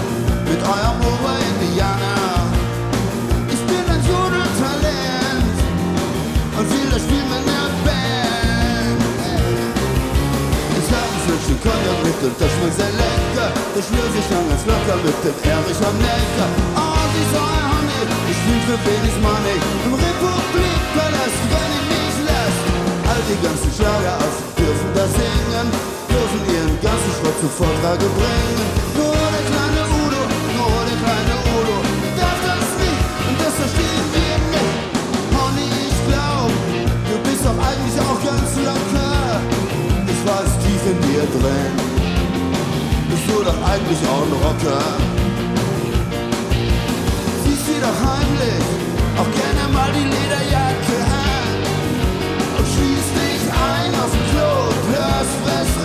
mit 0.44 0.60
eurem 0.60 0.98
Ober-Indianer. 1.00 2.44
Ich 3.48 3.62
bin 3.70 3.84
ein 3.88 4.02
Jodeltalent 4.04 5.56
und 6.58 6.66
will 6.68 6.88
das 6.92 7.02
Spiel 7.06 7.24
mit 7.32 7.44
der 7.48 7.68
Band. 7.86 9.00
Ich 10.80 10.88
habe 10.92 11.16
zwischen 11.24 11.56
Köln 11.64 11.98
mit 12.04 12.16
dem 12.20 12.34
Tischmann 12.36 12.72
sehr 12.76 12.92
lecker. 13.00 13.48
Ich 13.80 13.88
will 13.88 14.08
sich 14.12 14.26
lang 14.32 14.46
ganz 14.48 14.64
locker 14.68 14.96
mit 15.00 15.16
dem 15.24 15.36
Erich 15.48 15.80
am 15.88 15.96
Necker. 16.04 16.48
Oh, 16.76 16.80
ah, 16.80 17.04
die 17.14 17.26
Säure 17.32 17.62
Honig, 17.72 18.08
ich 18.30 18.38
spiel 18.40 18.60
für 18.68 18.78
wenig 18.84 19.16
Money 19.24 19.56
im 19.86 19.94
Repo 19.94 20.29
die 23.30 23.46
ganzen 23.46 23.70
Schlager 23.70 24.18
aus, 24.18 24.36
dürfen 24.58 24.90
da 24.94 25.06
singen, 25.06 25.66
dürfen 26.10 26.42
ihren 26.50 26.74
ganzen 26.82 27.12
Schrott 27.14 27.36
zu 27.38 27.46
Vortrage 27.46 28.06
bringen. 28.18 28.58
Nur 28.98 29.14
der 29.14 29.44
kleine 29.50 29.82
Udo, 30.02 30.22
nur 30.58 30.80
der 30.90 30.98
kleine 30.98 31.34
Udo, 31.54 31.76
darf 32.18 32.40
das 32.42 32.66
nicht 32.82 33.06
und 33.30 33.36
das 33.38 33.54
verstehen 33.54 34.06
wir 34.14 34.36
nicht. 34.50 34.74
Honey, 35.30 35.70
ich 35.86 36.00
glaub, 36.10 36.50
du 37.06 37.14
bist 37.22 37.42
doch 37.46 37.58
eigentlich 37.70 37.96
auch 38.02 38.18
ganz 38.18 38.50
locker. 38.66 39.14
Ich 40.10 40.20
weiß 40.26 40.50
tief 40.66 40.82
in 40.90 40.98
dir 41.06 41.24
drin, 41.30 41.74
bist 43.14 43.24
du 43.30 43.36
doch 43.46 43.60
eigentlich 43.62 44.00
auch 44.10 44.26
ein 44.26 44.34
Rocker. 44.42 44.82
Siehst 47.46 47.64
du 47.68 47.74
doch 47.78 47.98
heimlich, 48.10 48.66
auch 49.22 49.30
gerne 49.38 49.64
mal 49.70 49.90
die 49.94 50.06
Lederjacke 50.14 51.09
restless 55.46 55.79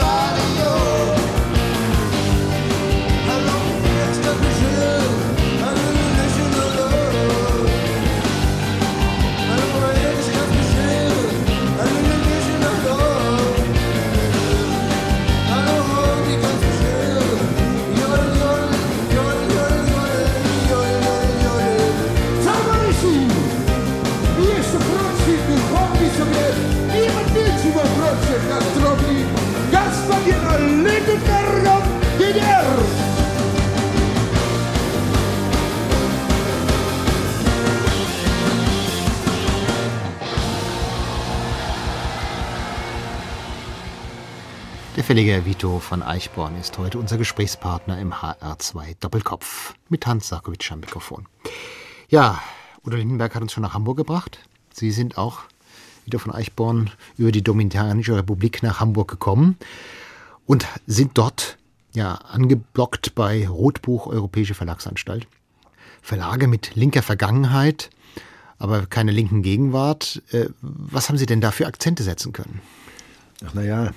Verleger 45.03 45.45
Vito 45.45 45.79
von 45.79 46.01
Eichborn 46.01 46.57
ist 46.57 46.77
heute 46.77 46.97
unser 46.97 47.17
Gesprächspartner 47.17 47.99
im 47.99 48.13
HR2 48.13 48.95
Doppelkopf 48.99 49.73
mit 49.89 50.07
Hans 50.07 50.29
Sarkowitsch 50.29 50.71
am 50.71 50.79
Mikrofon. 50.79 51.25
Ja, 52.09 52.41
Udo 52.85 52.95
Lindenberg 52.95 53.35
hat 53.35 53.41
uns 53.41 53.51
schon 53.51 53.63
nach 53.63 53.73
Hamburg 53.73 53.97
gebracht. 53.97 54.39
Sie 54.73 54.91
sind 54.91 55.17
auch 55.17 55.41
wieder 56.05 56.17
von 56.17 56.33
Eichborn 56.33 56.91
über 57.17 57.31
die 57.31 57.43
Dominikanische 57.43 58.15
Republik 58.15 58.63
nach 58.63 58.79
Hamburg 58.79 59.09
gekommen 59.09 59.57
und 60.45 60.65
sind 60.87 61.17
dort 61.17 61.57
ja 61.93 62.15
angeblockt 62.15 63.15
bei 63.15 63.47
Rotbuch 63.47 64.07
Europäische 64.07 64.53
Verlagsanstalt. 64.53 65.27
Verlage 66.01 66.47
mit 66.47 66.75
linker 66.75 67.01
Vergangenheit, 67.03 67.89
aber 68.59 68.85
keine 68.85 69.11
linken 69.11 69.41
Gegenwart. 69.41 70.23
Äh, 70.31 70.45
was 70.61 71.09
haben 71.09 71.17
Sie 71.17 71.25
denn 71.25 71.41
da 71.41 71.51
für 71.51 71.67
Akzente 71.67 72.03
setzen 72.03 72.31
können? 72.31 72.61
Ach 73.45 73.53
naja, 73.53 73.91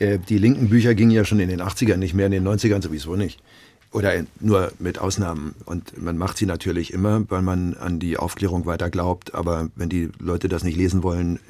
äh, 0.00 0.18
die 0.18 0.38
linken 0.38 0.68
Bücher 0.68 0.94
gingen 0.94 1.12
ja 1.12 1.24
schon 1.24 1.38
in 1.38 1.48
den 1.48 1.62
80ern 1.62 1.98
nicht 1.98 2.14
mehr, 2.14 2.26
in 2.26 2.32
den 2.32 2.48
90ern 2.48 2.82
sowieso 2.82 3.14
nicht. 3.14 3.40
Oder 3.92 4.12
nur 4.40 4.72
mit 4.78 4.98
Ausnahmen. 4.98 5.54
Und 5.64 6.00
man 6.00 6.16
macht 6.16 6.38
sie 6.38 6.46
natürlich 6.46 6.92
immer, 6.92 7.28
weil 7.28 7.42
man 7.42 7.74
an 7.74 7.98
die 7.98 8.16
Aufklärung 8.16 8.64
weiter 8.64 8.88
glaubt. 8.88 9.34
Aber 9.34 9.68
wenn 9.74 9.88
die 9.88 10.10
Leute 10.18 10.48
das 10.48 10.64
nicht 10.64 10.76
lesen 10.76 11.02
wollen, 11.02 11.40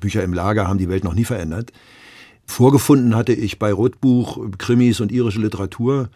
Bücher 0.00 0.24
im 0.24 0.32
Lager 0.32 0.66
haben 0.66 0.78
die 0.78 0.88
Welt 0.88 1.04
noch 1.04 1.14
nie 1.14 1.24
verändert. 1.24 1.72
Vorgefunden 2.46 3.14
hatte 3.14 3.32
ich 3.32 3.58
bei 3.58 3.72
Rotbuch 3.72 4.40
Krimis 4.58 5.00
und 5.00 5.12
irische 5.12 5.40
Literatur. 5.40 6.08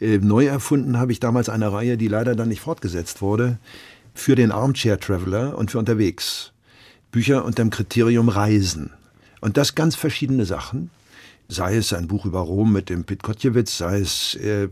Äh, 0.00 0.18
neu 0.18 0.46
erfunden 0.46 0.98
habe 0.98 1.12
ich 1.12 1.18
damals 1.18 1.48
eine 1.48 1.72
Reihe, 1.72 1.96
die 1.96 2.08
leider 2.08 2.36
dann 2.36 2.48
nicht 2.48 2.60
fortgesetzt 2.60 3.22
wurde, 3.22 3.58
für 4.14 4.36
den 4.36 4.52
Armchair 4.52 5.00
Traveler 5.00 5.56
und 5.56 5.70
für 5.70 5.78
unterwegs. 5.78 6.52
Bücher 7.10 7.44
unter 7.44 7.64
dem 7.64 7.70
Kriterium 7.70 8.28
Reisen. 8.28 8.90
Und 9.40 9.56
das 9.56 9.74
ganz 9.74 9.96
verschiedene 9.96 10.44
Sachen 10.44 10.90
sei 11.52 11.76
es 11.76 11.92
ein 11.92 12.08
Buch 12.08 12.24
über 12.24 12.40
Rom 12.40 12.72
mit 12.72 12.88
dem 12.88 13.04
Pit 13.04 13.22
Kotjewitz, 13.22 13.78
sei 13.78 14.00
es, 14.00 14.34
äh, 14.36 14.68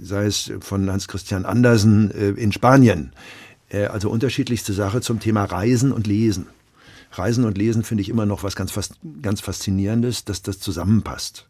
sei 0.00 0.26
es 0.26 0.52
von 0.60 0.90
Hans 0.90 1.08
Christian 1.08 1.44
Andersen 1.44 2.10
äh, 2.10 2.30
in 2.30 2.52
Spanien. 2.52 3.12
Äh, 3.68 3.86
also 3.86 4.10
unterschiedlichste 4.10 4.72
Sache 4.72 5.00
zum 5.00 5.20
Thema 5.20 5.44
Reisen 5.44 5.92
und 5.92 6.06
Lesen. 6.06 6.46
Reisen 7.12 7.44
und 7.44 7.58
Lesen 7.58 7.82
finde 7.82 8.02
ich 8.02 8.08
immer 8.08 8.26
noch 8.26 8.42
was 8.42 8.56
ganz, 8.56 8.72
ganz 9.20 9.40
Faszinierendes, 9.40 10.24
dass 10.24 10.42
das 10.42 10.60
zusammenpasst. 10.60 11.46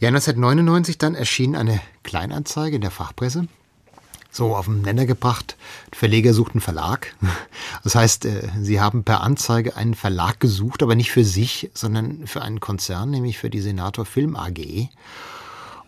Ja, 0.00 0.08
1999 0.08 0.98
dann 0.98 1.14
erschien 1.14 1.56
eine 1.56 1.80
Kleinanzeige 2.02 2.76
in 2.76 2.82
der 2.82 2.90
Fachpresse 2.90 3.46
so 4.30 4.54
auf 4.54 4.66
den 4.66 4.82
Nenner 4.82 5.06
gebracht. 5.06 5.56
Verleger 5.92 6.32
sucht 6.34 6.52
einen 6.54 6.60
Verlag. 6.60 7.14
Das 7.82 7.94
heißt, 7.94 8.26
äh, 8.26 8.48
sie 8.60 8.80
haben 8.80 9.04
per 9.04 9.22
Anzeige 9.22 9.76
einen 9.76 9.94
Verlag 9.94 10.38
gesucht, 10.38 10.82
aber 10.82 10.94
nicht 10.96 11.10
für 11.10 11.24
sich, 11.24 11.70
sondern 11.72 12.26
für 12.26 12.42
einen 12.42 12.60
Konzern, 12.60 13.10
nämlich 13.10 13.38
für 13.38 13.48
die 13.48 13.60
Senator 13.60 14.04
Film 14.04 14.36
AG. 14.36 14.88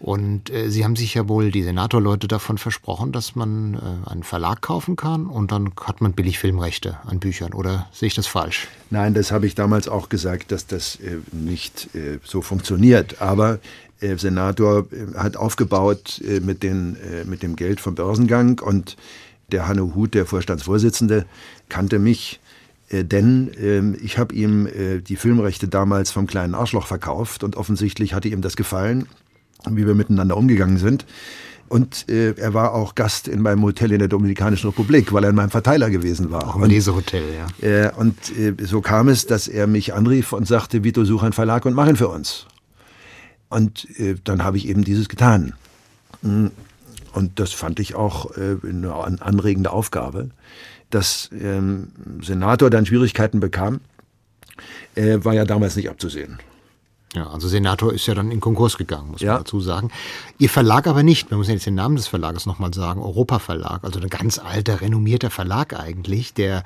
Und 0.01 0.49
äh, 0.51 0.70
sie 0.70 0.84
haben 0.84 0.97
sich 0.97 1.14
ja 1.14 1.28
wohl, 1.28 1.51
die 1.51 1.62
Senator-Leute, 1.62 2.28
davon 2.28 2.57
versprochen, 2.57 3.12
dass 3.12 3.36
man 3.36 3.74
äh, 3.74 4.11
einen 4.11 4.22
Verlag 4.22 4.62
kaufen 4.62 4.97
kann 4.97 5.26
und 5.26 5.53
dann 5.53 5.72
hat 5.84 6.01
man 6.01 6.12
billig 6.12 6.38
Filmrechte 6.38 6.99
an 7.05 7.20
Büchern. 7.20 7.53
Oder 7.53 7.88
sehe 7.93 8.07
ich 8.07 8.14
das 8.14 8.26
falsch? 8.26 8.68
Nein, 8.90 9.12
das 9.12 9.32
habe 9.32 9.47
ich 9.47 9.55
damals 9.55 9.88
auch 9.88 10.09
gesagt, 10.09 10.51
dass 10.51 10.66
das 10.66 10.99
nicht 11.30 11.90
so 12.24 12.43
funktioniert. 12.43 13.20
Aber 13.20 13.59
Senator 14.16 14.86
äh, 14.92 15.16
hat 15.16 15.36
aufgebaut 15.36 16.20
äh, 16.26 16.40
mit, 16.40 16.62
den, 16.62 16.96
mit 17.26 17.42
dem 17.42 17.57
Geld 17.57 17.80
vom 17.80 17.94
Börsengang 17.94 18.61
und 18.61 18.96
der 19.50 19.68
Hanno 19.68 19.94
Huth, 19.94 20.14
der 20.14 20.26
Vorstandsvorsitzende, 20.26 21.26
kannte 21.68 21.98
mich, 21.98 22.40
denn 22.90 23.50
ähm, 23.59 23.96
ich 24.03 24.18
habe 24.18 24.34
ihm 24.34 24.68
die 25.07 25.16
Filmrechte 25.16 25.68
damals 25.68 26.11
vom 26.11 26.26
kleinen 26.26 26.55
Arschloch 26.55 26.86
verkauft 26.86 27.42
und 27.42 27.57
offensichtlich 27.57 28.14
hatte 28.14 28.28
ihm 28.28 28.42
das 28.42 28.57
gefallen, 28.57 29.07
wie 29.70 29.86
wir 29.86 29.94
miteinander 29.94 30.36
umgegangen 30.36 30.78
sind. 30.78 31.07
Und 31.72 32.07
äh, 32.11 32.32
er 32.32 32.53
war 32.53 32.74
auch 32.74 32.94
Gast 32.94 33.28
in 33.28 33.40
meinem 33.40 33.62
Hotel 33.62 33.92
in 33.92 33.98
der 33.98 34.09
Dominikanischen 34.09 34.68
Republik, 34.68 35.11
weil 35.14 35.24
er 35.24 35.30
in 35.30 35.36
meinem 35.36 35.48
Verteiler 35.48 35.88
gewesen 35.88 36.30
war. 36.30 36.46
Auch 36.46 36.57
im 36.57 36.64
Lesehotel, 36.64 37.22
ja. 37.34 37.66
Äh, 37.66 37.90
und 37.96 38.14
äh, 38.36 38.55
so 38.62 38.82
kam 38.82 39.09
es, 39.09 39.26
dass 39.26 39.48
er 39.48 39.66
mich 39.66 39.94
anrief 39.94 40.34
und 40.34 40.46
sagte, 40.46 40.84
Vito, 40.84 41.03
such 41.07 41.22
einen 41.22 41.32
Verlag 41.32 41.64
und 41.64 41.72
mach 41.72 41.88
ihn 41.88 41.96
für 41.96 42.09
uns. 42.09 42.46
Und 43.53 43.86
äh, 43.98 44.14
dann 44.24 44.42
habe 44.42 44.57
ich 44.57 44.66
eben 44.66 44.82
dieses 44.82 45.09
getan. 45.09 45.53
Mm, 46.22 46.46
und 47.12 47.38
das 47.38 47.53
fand 47.53 47.78
ich 47.80 47.94
auch 47.94 48.36
äh, 48.36 48.57
eine 48.66 48.94
anregende 48.94 49.70
Aufgabe. 49.70 50.30
Dass 50.88 51.30
ähm, 51.32 51.92
Senator 52.22 52.70
dann 52.70 52.86
Schwierigkeiten 52.86 53.40
bekam, 53.40 53.80
äh, 54.94 55.18
war 55.22 55.34
ja 55.34 55.44
damals 55.44 55.76
nicht 55.76 55.90
abzusehen. 55.90 56.38
Ja, 57.14 57.28
also 57.28 57.46
Senator 57.46 57.92
ist 57.92 58.07
ja 58.07 58.14
dann 58.14 58.30
in 58.30 58.40
Konkurs 58.40 58.78
gegangen, 58.78 59.11
muss 59.11 59.20
ja. 59.20 59.34
man 59.34 59.42
dazu 59.42 59.61
sagen. 59.61 59.90
Ihr 60.38 60.48
Verlag 60.48 60.86
aber 60.86 61.03
nicht. 61.03 61.30
Man 61.30 61.38
muss 61.38 61.48
jetzt 61.48 61.66
den 61.66 61.74
Namen 61.74 61.96
des 61.96 62.07
Verlages 62.07 62.46
nochmal 62.46 62.72
sagen. 62.72 63.03
Europa 63.03 63.38
Verlag, 63.38 63.84
also 63.84 64.00
ein 64.00 64.09
ganz 64.09 64.38
alter, 64.38 64.80
renommierter 64.80 65.30
Verlag 65.30 65.78
eigentlich, 65.78 66.32
der, 66.32 66.64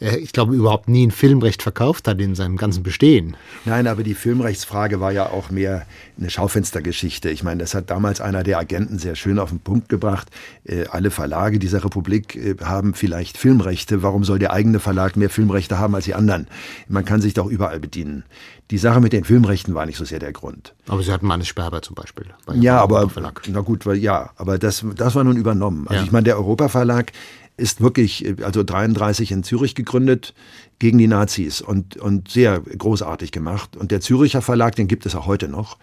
ich 0.00 0.32
glaube, 0.32 0.54
überhaupt 0.54 0.88
nie 0.88 1.06
ein 1.06 1.10
Filmrecht 1.10 1.62
verkauft 1.62 2.06
hat 2.06 2.20
in 2.20 2.34
seinem 2.34 2.56
ganzen 2.56 2.82
Bestehen. 2.82 3.36
Nein, 3.64 3.86
aber 3.86 4.02
die 4.04 4.14
Filmrechtsfrage 4.14 5.00
war 5.00 5.10
ja 5.12 5.26
auch 5.26 5.50
mehr 5.50 5.86
eine 6.18 6.30
Schaufenstergeschichte. 6.30 7.30
Ich 7.30 7.42
meine, 7.42 7.60
das 7.60 7.74
hat 7.74 7.90
damals 7.90 8.20
einer 8.20 8.44
der 8.44 8.58
Agenten 8.58 8.98
sehr 8.98 9.16
schön 9.16 9.38
auf 9.38 9.50
den 9.50 9.60
Punkt 9.60 9.88
gebracht. 9.88 10.28
Äh, 10.64 10.84
alle 10.90 11.10
Verlage 11.10 11.58
dieser 11.58 11.84
Republik 11.84 12.36
äh, 12.36 12.54
haben 12.62 12.94
vielleicht 12.94 13.38
Filmrechte. 13.38 14.02
Warum 14.02 14.24
soll 14.24 14.38
der 14.38 14.52
eigene 14.52 14.78
Verlag 14.78 15.16
mehr 15.16 15.30
Filmrechte 15.30 15.78
haben 15.78 15.94
als 15.94 16.04
die 16.04 16.14
anderen? 16.14 16.46
Man 16.88 17.04
kann 17.04 17.20
sich 17.20 17.34
doch 17.34 17.46
überall 17.46 17.80
bedienen. 17.80 18.24
Die 18.70 18.78
Sache 18.78 19.00
mit 19.00 19.12
den 19.12 19.24
Filmrechten 19.24 19.74
war 19.74 19.86
nicht 19.86 19.96
so 19.96 20.04
sehr 20.04 20.18
der 20.18 20.32
Grund. 20.32 20.74
Aber 20.86 21.02
Sie 21.02 21.10
hatten 21.10 21.26
Mannes 21.26 21.48
Sperber 21.48 21.82
zum 21.82 21.94
Beispiel. 21.94 22.26
ja, 22.54 22.78
aber 22.78 23.08
na 23.48 23.60
gut, 23.60 23.86
weil, 23.86 23.96
ja, 23.96 24.30
aber 24.36 24.58
das, 24.58 24.84
das 24.94 25.14
war 25.14 25.24
nun 25.24 25.36
übernommen. 25.36 25.88
Also 25.88 26.00
ja. 26.00 26.04
ich 26.04 26.12
meine, 26.12 26.24
der 26.24 26.36
Europa 26.36 26.68
Verlag 26.68 27.12
ist 27.58 27.80
wirklich, 27.80 28.24
also 28.42 28.62
33 28.62 29.32
in 29.32 29.42
Zürich 29.42 29.74
gegründet 29.74 30.32
gegen 30.78 30.96
die 30.98 31.08
Nazis 31.08 31.60
und, 31.60 31.96
und 31.96 32.30
sehr 32.30 32.60
großartig 32.60 33.32
gemacht. 33.32 33.76
Und 33.76 33.90
der 33.90 34.00
Züricher 34.00 34.40
Verlag, 34.40 34.76
den 34.76 34.88
gibt 34.88 35.04
es 35.04 35.14
auch 35.14 35.26
heute 35.26 35.48
noch. 35.48 35.76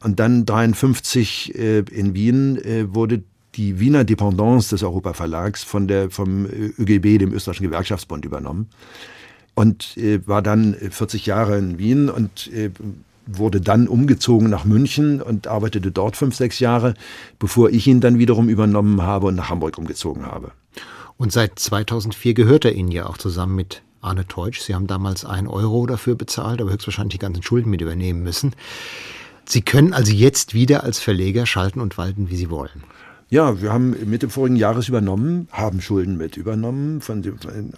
Und 0.00 0.20
dann 0.20 0.46
53 0.46 1.54
äh, 1.54 1.78
in 1.90 2.14
Wien 2.14 2.56
äh, 2.58 2.94
wurde 2.94 3.22
die 3.54 3.80
Wiener 3.80 4.04
Dependance 4.04 4.70
des 4.70 4.82
Europa 4.82 5.12
Verlags 5.12 5.64
von 5.64 5.88
der, 5.88 6.10
vom 6.10 6.46
ÖGB, 6.46 7.18
dem 7.18 7.32
Österreichischen 7.32 7.66
Gewerkschaftsbund, 7.66 8.24
übernommen 8.24 8.68
und 9.54 9.96
äh, 9.96 10.26
war 10.26 10.42
dann 10.42 10.74
40 10.74 11.26
Jahre 11.26 11.58
in 11.58 11.78
Wien 11.78 12.08
und 12.08 12.50
äh, 12.52 12.70
wurde 13.26 13.60
dann 13.60 13.86
umgezogen 13.86 14.50
nach 14.50 14.64
München 14.64 15.22
und 15.22 15.46
arbeitete 15.46 15.92
dort 15.92 16.16
fünf, 16.16 16.34
sechs 16.34 16.58
Jahre, 16.58 16.94
bevor 17.38 17.70
ich 17.70 17.86
ihn 17.86 18.00
dann 18.00 18.18
wiederum 18.18 18.48
übernommen 18.48 19.02
habe 19.02 19.28
und 19.28 19.36
nach 19.36 19.50
Hamburg 19.50 19.78
umgezogen 19.78 20.26
habe. 20.26 20.52
Und 21.22 21.30
seit 21.30 21.56
2004 21.56 22.34
gehört 22.34 22.64
er 22.64 22.74
Ihnen 22.74 22.90
ja 22.90 23.06
auch 23.06 23.16
zusammen 23.16 23.54
mit 23.54 23.82
Arne 24.00 24.26
Teutsch. 24.26 24.60
Sie 24.60 24.74
haben 24.74 24.88
damals 24.88 25.24
einen 25.24 25.46
Euro 25.46 25.86
dafür 25.86 26.16
bezahlt, 26.16 26.60
aber 26.60 26.72
höchstwahrscheinlich 26.72 27.12
die 27.12 27.18
ganzen 27.20 27.44
Schulden 27.44 27.70
mit 27.70 27.80
übernehmen 27.80 28.24
müssen. 28.24 28.56
Sie 29.44 29.62
können 29.62 29.92
also 29.92 30.10
jetzt 30.10 30.52
wieder 30.52 30.82
als 30.82 30.98
Verleger 30.98 31.46
schalten 31.46 31.80
und 31.80 31.96
walten, 31.96 32.28
wie 32.28 32.34
Sie 32.34 32.50
wollen. 32.50 32.82
Ja, 33.30 33.62
wir 33.62 33.72
haben 33.72 33.94
Mitte 34.10 34.30
vorigen 34.30 34.56
Jahres 34.56 34.88
übernommen, 34.88 35.46
haben 35.52 35.80
Schulden 35.80 36.16
mit 36.16 36.36
übernommen 36.36 37.00
von, 37.00 37.22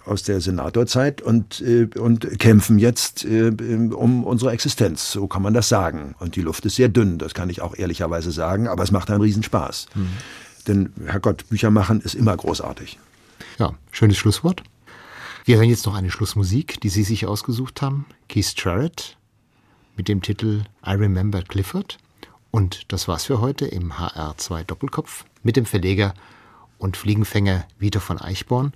aus 0.07 0.23
der 0.23 0.41
Senatorzeit 0.41 1.21
und, 1.21 1.61
äh, 1.61 1.87
und 1.99 2.39
kämpfen 2.39 2.79
jetzt 2.79 3.25
äh, 3.25 3.51
um 3.51 4.23
unsere 4.23 4.53
Existenz. 4.53 5.11
So 5.11 5.27
kann 5.27 5.43
man 5.43 5.53
das 5.53 5.69
sagen. 5.69 6.15
Und 6.17 6.35
die 6.35 6.41
Luft 6.41 6.65
ist 6.65 6.77
sehr 6.77 6.89
dünn, 6.89 7.19
das 7.19 7.35
kann 7.35 7.51
ich 7.51 7.61
auch 7.61 7.77
ehrlicherweise 7.77 8.31
sagen, 8.31 8.67
aber 8.67 8.81
es 8.81 8.89
macht 8.89 9.11
einen 9.11 9.21
Riesenspaß. 9.21 9.85
Mhm. 9.93 10.07
Denn, 10.67 10.93
Herrgott, 11.05 11.47
Bücher 11.47 11.69
machen 11.69 12.01
ist 12.01 12.15
immer 12.15 12.35
großartig. 12.35 12.97
Ja, 13.59 13.73
schönes 13.91 14.17
Schlusswort. 14.17 14.63
Wir 15.45 15.57
hören 15.57 15.69
jetzt 15.69 15.85
noch 15.85 15.95
eine 15.95 16.11
Schlussmusik, 16.11 16.81
die 16.81 16.89
Sie 16.89 17.03
sich 17.03 17.25
ausgesucht 17.25 17.81
haben. 17.81 18.05
Keith 18.27 18.53
Jarrett 18.57 19.17
mit 19.95 20.07
dem 20.07 20.21
Titel 20.21 20.63
I 20.85 20.91
Remember 20.91 21.41
Clifford. 21.41 21.97
Und 22.51 22.91
das 22.91 23.07
war's 23.07 23.25
für 23.25 23.41
heute 23.41 23.65
im 23.65 23.93
HR2 23.93 24.63
Doppelkopf 24.63 25.25
mit 25.43 25.55
dem 25.55 25.65
Verleger 25.65 26.13
und 26.77 26.97
Fliegenfänger 26.97 27.67
Vito 27.77 27.99
von 27.99 28.19
Eichborn. 28.19 28.73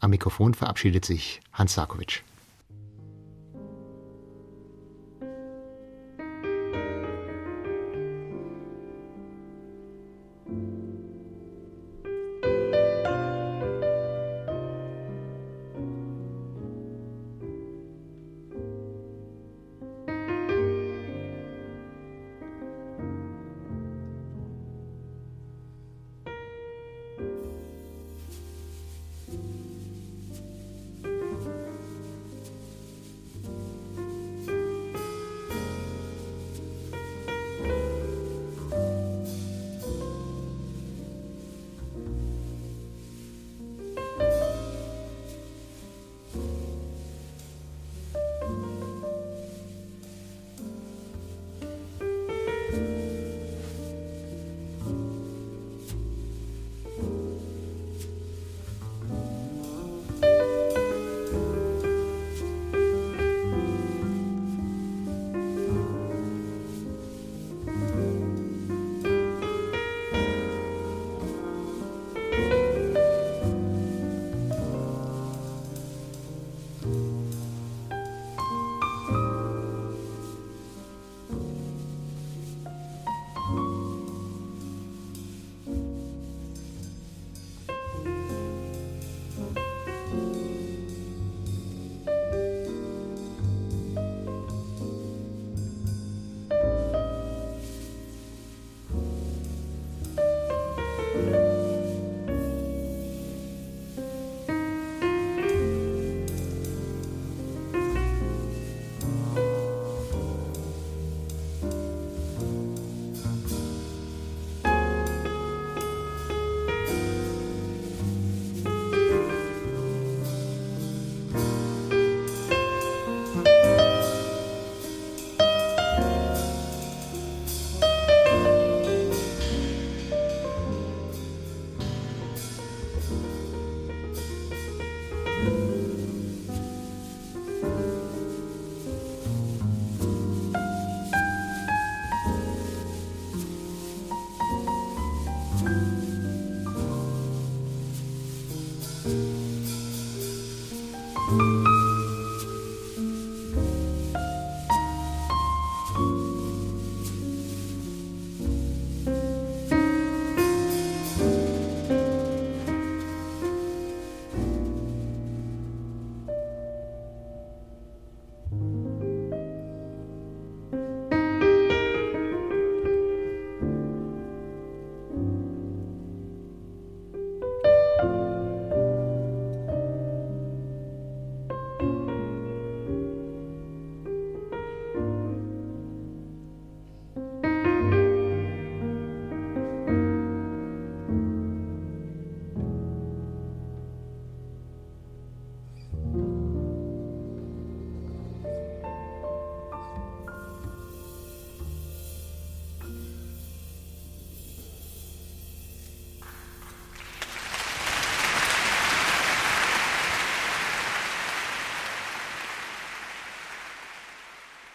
Am 0.00 0.10
Mikrofon 0.10 0.54
verabschiedet 0.54 1.04
sich 1.04 1.40
Hans 1.52 1.74
Sarkovic. 1.74 2.24